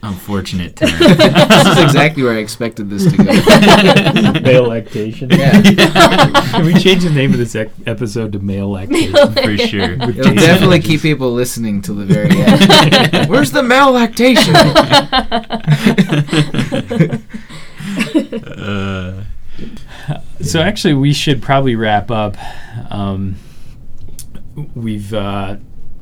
unfortunate 0.02 0.78
turn. 0.78 0.90
this 0.98 1.68
is 1.68 1.78
exactly 1.84 2.24
where 2.24 2.32
I 2.32 2.38
expected 2.38 2.90
this 2.90 3.04
to 3.12 3.18
go. 3.18 4.40
male 4.42 4.64
lactation. 4.70 5.30
Yeah. 5.30 5.62
Can 5.62 6.64
we 6.66 6.74
change 6.76 7.04
the 7.04 7.10
name 7.10 7.34
of 7.34 7.38
this 7.38 7.56
ec- 7.56 7.70
episode 7.86 8.32
to 8.32 8.40
male 8.40 8.72
lactation? 8.72 9.14
For 9.34 9.58
sure. 9.58 9.98
With 9.98 10.18
It'll 10.18 10.24
Jason 10.32 10.36
definitely 10.38 10.78
Hodges. 10.78 10.88
keep 10.90 11.02
people 11.02 11.34
listening 11.34 11.82
to 11.82 11.92
the 11.94 12.06
very 12.06 12.30
end. 12.42 13.30
Where's 13.30 13.52
the 13.52 13.62
male 13.62 13.92
lactation? 13.92 14.56
Uh, 18.32 19.24
So 20.42 20.62
actually, 20.62 20.94
we 20.94 21.12
should 21.14 21.42
probably 21.42 21.76
wrap 21.76 22.10
up. 22.10 22.38
Um, 22.90 23.36
we've 24.76 25.14
uh, 25.14 25.58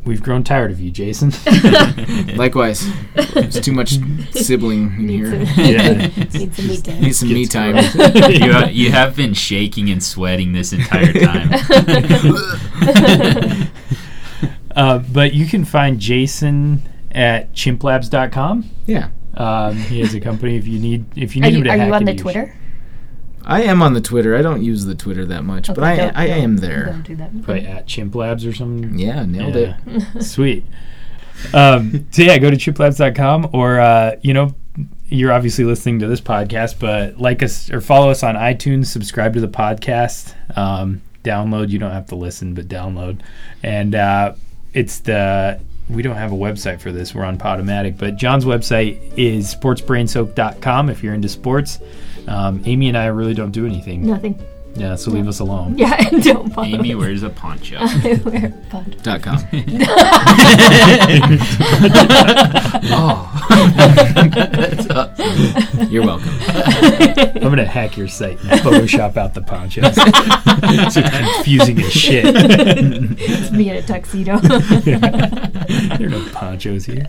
we've 0.08 0.24
grown 0.24 0.44
tired 0.44 0.72
of 0.72 0.80
you, 0.80 0.90
Jason. 0.90 1.32
Likewise, 2.36 2.88
there's 3.34 3.60
too 3.60 3.74
much 3.74 3.98
sibling 4.32 4.94
in 4.98 5.06
Need 5.08 5.16
here. 5.20 5.46
some, 5.46 5.66
Yeah. 5.66 6.08
need 6.34 6.54
some 6.56 6.68
me 6.68 6.78
time. 6.78 7.02
Need 7.02 7.16
some 7.16 7.30
me 7.30 7.46
time. 7.46 7.76
you, 8.32 8.54
ha- 8.54 8.70
you 8.72 8.92
have 8.92 9.16
been 9.16 9.34
shaking 9.34 9.90
and 9.90 10.04
sweating 10.04 10.54
this 10.54 10.74
entire 10.74 11.14
time. 11.14 11.50
uh, 14.76 15.00
but 15.12 15.34
you 15.34 15.46
can 15.46 15.66
find 15.66 16.00
Jason 16.00 16.82
at 17.12 17.54
chimplabs.com. 17.54 18.70
Yeah, 18.86 19.10
Um, 19.36 19.76
he 19.76 20.00
has 20.02 20.14
a 20.14 20.20
company 20.20 20.56
if 20.58 20.68
you 20.68 20.80
need 20.80 21.06
if 21.18 21.36
you 21.36 21.42
Are 21.44 21.46
need 21.46 21.54
him 21.54 21.58
you, 21.60 21.64
to 21.66 21.70
are 21.72 21.78
hack 21.78 21.88
you 21.88 21.94
on 21.94 22.06
the 22.06 22.14
your 22.14 22.22
Twitter? 22.22 22.56
I 23.48 23.64
am 23.64 23.82
on 23.82 23.94
the 23.94 24.02
Twitter. 24.02 24.36
I 24.36 24.42
don't 24.42 24.62
use 24.62 24.84
the 24.86 24.94
Twitter 24.94 25.26
that 25.26 25.44
much, 25.46 25.68
but 25.68 25.78
Okay, 25.80 25.86
I 25.88 25.96
don't- 25.96 26.18
I 26.18 26.28
don't- 26.28 26.40
am 26.44 26.58
there. 26.58 26.86
Don't 26.88 27.02
do 27.04 27.16
that. 27.16 27.32
Right, 27.48 27.64
at 27.66 27.88
chimplabs 27.88 28.48
or 28.48 28.54
something. 28.54 29.00
Yeah, 29.00 29.24
nailed 29.26 29.56
Yeah. 29.56 29.78
it. 29.88 30.04
Sweet. 30.24 30.66
Um, 31.54 32.08
so 32.12 32.24
yeah, 32.24 32.38
go 32.40 32.50
to 32.52 32.58
chimplabs.com 32.58 33.50
or 33.54 33.80
uh, 33.80 34.16
you 34.22 34.34
know, 34.34 34.54
you're 35.08 35.32
obviously 35.32 35.64
listening 35.64 36.00
to 36.00 36.08
this 36.08 36.20
podcast, 36.20 36.80
but 36.80 37.20
like 37.22 37.42
us 37.42 37.72
or 37.72 37.80
follow 37.80 38.10
us 38.10 38.22
on 38.24 38.36
iTunes, 38.36 38.88
subscribe 38.88 39.34
to 39.36 39.40
the 39.42 39.48
podcast, 39.48 40.34
um, 40.58 41.02
download. 41.24 41.70
You 41.70 41.80
don't 41.80 41.92
have 41.92 42.08
to 42.08 42.16
listen, 42.16 42.54
but 42.54 42.68
download. 42.68 43.20
And 43.64 43.96
uh, 43.96 44.34
it's 44.74 45.00
the 45.00 45.60
we 45.90 46.02
don't 46.02 46.18
have 46.18 46.34
a 46.34 46.36
website 46.36 46.82
for 46.82 46.92
this. 46.92 47.16
We're 47.16 47.24
on 47.24 47.38
Podomatic, 47.38 47.98
but 47.98 48.18
John's 48.18 48.44
website 48.44 49.00
is 49.18 49.56
sportsbrainsoak.com 49.56 50.90
if 50.90 51.02
you're 51.04 51.14
into 51.14 51.30
sports. 51.30 51.80
Um, 52.28 52.62
Amy 52.66 52.88
and 52.90 52.98
I 52.98 53.06
really 53.08 53.34
don't 53.34 53.52
do 53.52 53.66
anything. 53.66 54.06
Nothing. 54.06 54.38
Yeah, 54.78 54.96
so 54.96 55.12
leave 55.12 55.28
us 55.28 55.40
alone. 55.40 55.76
Yeah, 55.88 55.96
and 56.12 56.24
don't 56.24 56.54
bother. 56.54 56.68
Amy 56.70 56.96
wears 56.96 57.24
a 57.24 57.30
poncho. 57.30 57.78
I 57.80 58.22
wear 58.24 58.46
a 58.46 58.50
bun. 58.50 58.96
Dot 59.04 59.22
com. 59.22 59.38
oh. 62.90 63.34
That's 64.36 64.90
awesome. 64.90 65.90
You're 65.92 66.06
welcome. 66.06 66.34
I'm 66.48 67.50
gonna 67.50 67.66
hack 67.66 67.98
your 67.98 68.08
site 68.08 68.40
and 68.42 68.60
Photoshop 68.62 69.18
out 69.18 69.34
the 69.34 69.42
ponchos. 69.42 69.94
it's 69.98 70.96
confusing 70.96 71.80
as 71.80 71.92
shit. 71.92 72.26
It's 72.26 73.52
me 73.52 73.70
in 73.70 73.78
a 73.78 73.82
tuxedo. 73.82 74.38
there 74.40 76.08
are 76.08 76.10
no 76.10 76.28
ponchos 76.34 76.86
here. 76.86 77.06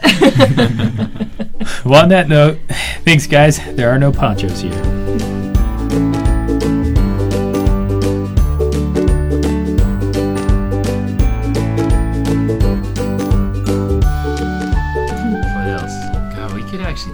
well, 1.84 2.02
on 2.02 2.08
that 2.10 2.26
note, 2.28 2.58
thanks, 3.04 3.26
guys. 3.26 3.58
There 3.74 3.90
are 3.90 3.98
no 3.98 4.12
ponchos 4.12 4.60
here. 4.60 5.37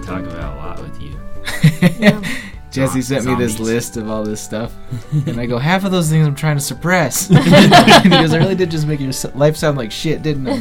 Talk 0.05 0.23
about 0.23 0.53
a 0.53 0.57
lot 0.57 0.81
with 0.81 1.01
you. 1.01 1.19
Jesse 2.71 2.99
Oh, 2.99 3.01
sent 3.01 3.25
me 3.25 3.35
this 3.35 3.57
list 3.57 3.95
of 3.95 4.09
all 4.09 4.23
this 4.23 4.41
stuff, 4.41 4.73
and 5.27 5.39
I 5.39 5.45
go, 5.45 5.57
half 5.57 5.85
of 5.85 5.91
those 5.91 6.09
things 6.09 6.27
I'm 6.27 6.35
trying 6.35 6.57
to 6.57 6.61
suppress. 6.61 7.27
because 7.29 8.31
he 8.31 8.37
I 8.37 8.37
really 8.37 8.55
did 8.55 8.69
just 8.69 8.85
make 8.85 8.99
your 8.99 9.13
life 9.33 9.55
sound 9.55 9.77
like 9.77 9.93
shit, 9.93 10.21
didn't 10.21 10.45
I? 10.45 10.57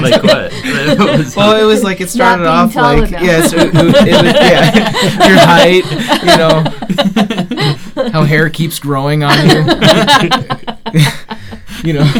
like 0.00 0.22
what? 0.24 0.52
What 0.52 1.36
well, 1.36 1.62
it 1.62 1.64
was 1.64 1.84
like 1.84 2.00
it 2.00 2.10
started 2.10 2.46
off 2.46 2.74
tall 2.74 2.98
like 2.98 3.10
enough. 3.10 3.22
yeah, 3.22 3.46
so 3.46 3.58
it, 3.58 3.72
it 3.72 3.84
was, 3.84 3.94
yeah, 3.94 4.80
your 5.28 5.38
height, 5.38 5.84
you 7.94 8.02
know, 8.02 8.08
how 8.10 8.24
hair 8.24 8.50
keeps 8.50 8.80
growing 8.80 9.22
on 9.22 9.38
you, 9.48 9.58
you 11.84 11.92
know. 11.92 12.12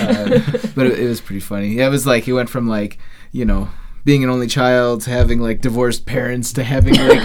Uh, 0.00 0.40
but 0.74 0.88
it, 0.88 0.98
it 0.98 1.08
was 1.08 1.20
pretty 1.20 1.38
funny. 1.40 1.78
It 1.78 1.88
was 1.88 2.04
like 2.08 2.24
he 2.24 2.32
went 2.32 2.50
from 2.50 2.66
like 2.66 2.98
you 3.30 3.44
know 3.44 3.68
being 4.04 4.22
an 4.22 4.28
only 4.28 4.46
child 4.46 5.00
to 5.02 5.10
having 5.10 5.40
like 5.40 5.62
divorced 5.62 6.04
parents 6.04 6.52
to 6.52 6.62
having 6.62 6.92
like 6.94 7.18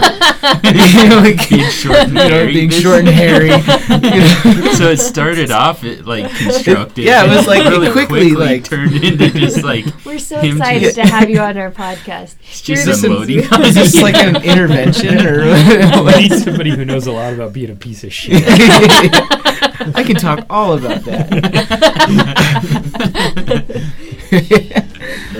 you 0.64 1.08
know, 1.08 1.20
like 1.22 1.48
Being 1.50 1.68
short 1.70 1.98
and 1.98 2.16
hairy. 2.16 2.52
being 2.54 2.70
short 2.70 3.00
and 3.00 3.08
hairy. 3.08 3.48
you 3.50 3.56
know. 4.64 4.72
so 4.72 4.88
it 4.90 4.96
started 4.98 5.50
off 5.50 5.84
it, 5.84 6.06
like 6.06 6.30
constructed. 6.36 7.04
yeah, 7.04 7.24
it 7.24 7.28
was, 7.36 7.46
like, 7.46 7.66
it 7.66 7.68
really 7.68 7.90
quickly, 7.92 8.30
like- 8.30 8.64
turned 8.70 8.94
into 8.94 9.28
just 9.30 9.62
like 9.62 9.84
We're 10.06 10.18
so 10.18 10.40
Him 10.40 10.56
excited 10.56 10.80
just- 10.80 10.94
to 10.96 11.02
have 11.06 11.28
you 11.28 11.40
on 11.40 11.58
our 11.58 11.70
podcast. 11.70 12.36
it's 12.40 12.66
You're 12.66 12.78
just 12.78 13.02
the- 13.02 13.60
Is 13.62 13.74
this 13.74 14.00
like 14.02 14.14
an 14.16 14.36
intervention 14.42 15.26
or 15.26 15.42
I 15.42 16.20
need 16.22 16.32
somebody 16.32 16.70
who 16.70 16.84
knows 16.86 17.06
a 17.06 17.12
lot 17.12 17.34
about 17.34 17.52
being 17.52 17.70
a 17.70 17.76
piece 17.76 18.04
of 18.04 18.12
shit. 18.12 18.42
I 19.94 20.02
can 20.04 20.16
talk 20.16 20.46
all 20.48 20.78
about 20.78 21.02
that. 21.04 21.30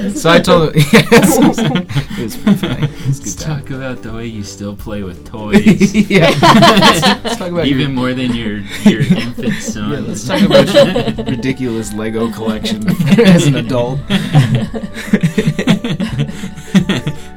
so 0.15 0.31
I 0.31 0.39
told 0.41 0.75
him. 0.75 0.83
Yes, 0.93 1.39
it 2.19 2.23
was 2.23 2.37
pretty 2.37 2.59
funny. 2.59 2.85
It 2.87 2.91
was 3.07 3.21
Let's 3.21 3.21
good 3.21 3.39
time. 3.45 3.61
talk 3.61 3.71
about 3.71 4.03
the 4.03 4.13
way 4.13 4.27
you 4.27 4.43
still 4.45 4.75
play 4.77 5.03
with 5.03 5.25
toys. 5.29 5.95
yeah. 6.11 6.31
Let's, 6.41 7.03
let's 7.25 7.37
talk 7.37 7.51
about 7.53 7.67
Even 7.67 7.81
your, 7.81 7.91
more 7.91 8.13
than 8.15 8.35
your 8.35 8.59
your 8.85 9.01
infant 9.03 9.55
son. 9.63 9.91
yeah, 9.93 9.99
let's 10.01 10.27
talk 10.27 10.43
about 10.43 10.73
your 11.17 11.25
ridiculous 11.27 11.93
Lego 11.93 12.31
collection 12.33 12.87
as 13.21 13.47
an 13.47 13.57
adult. 13.57 14.01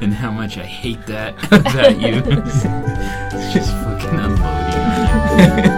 and 0.02 0.14
how 0.14 0.32
much 0.32 0.58
I 0.58 0.66
hate 0.66 1.06
that 1.08 1.34
about 1.52 2.00
you. 2.02 2.22
it's 2.26 3.54
just 3.54 3.72
fucking 3.72 4.20
unloading. 4.20 5.73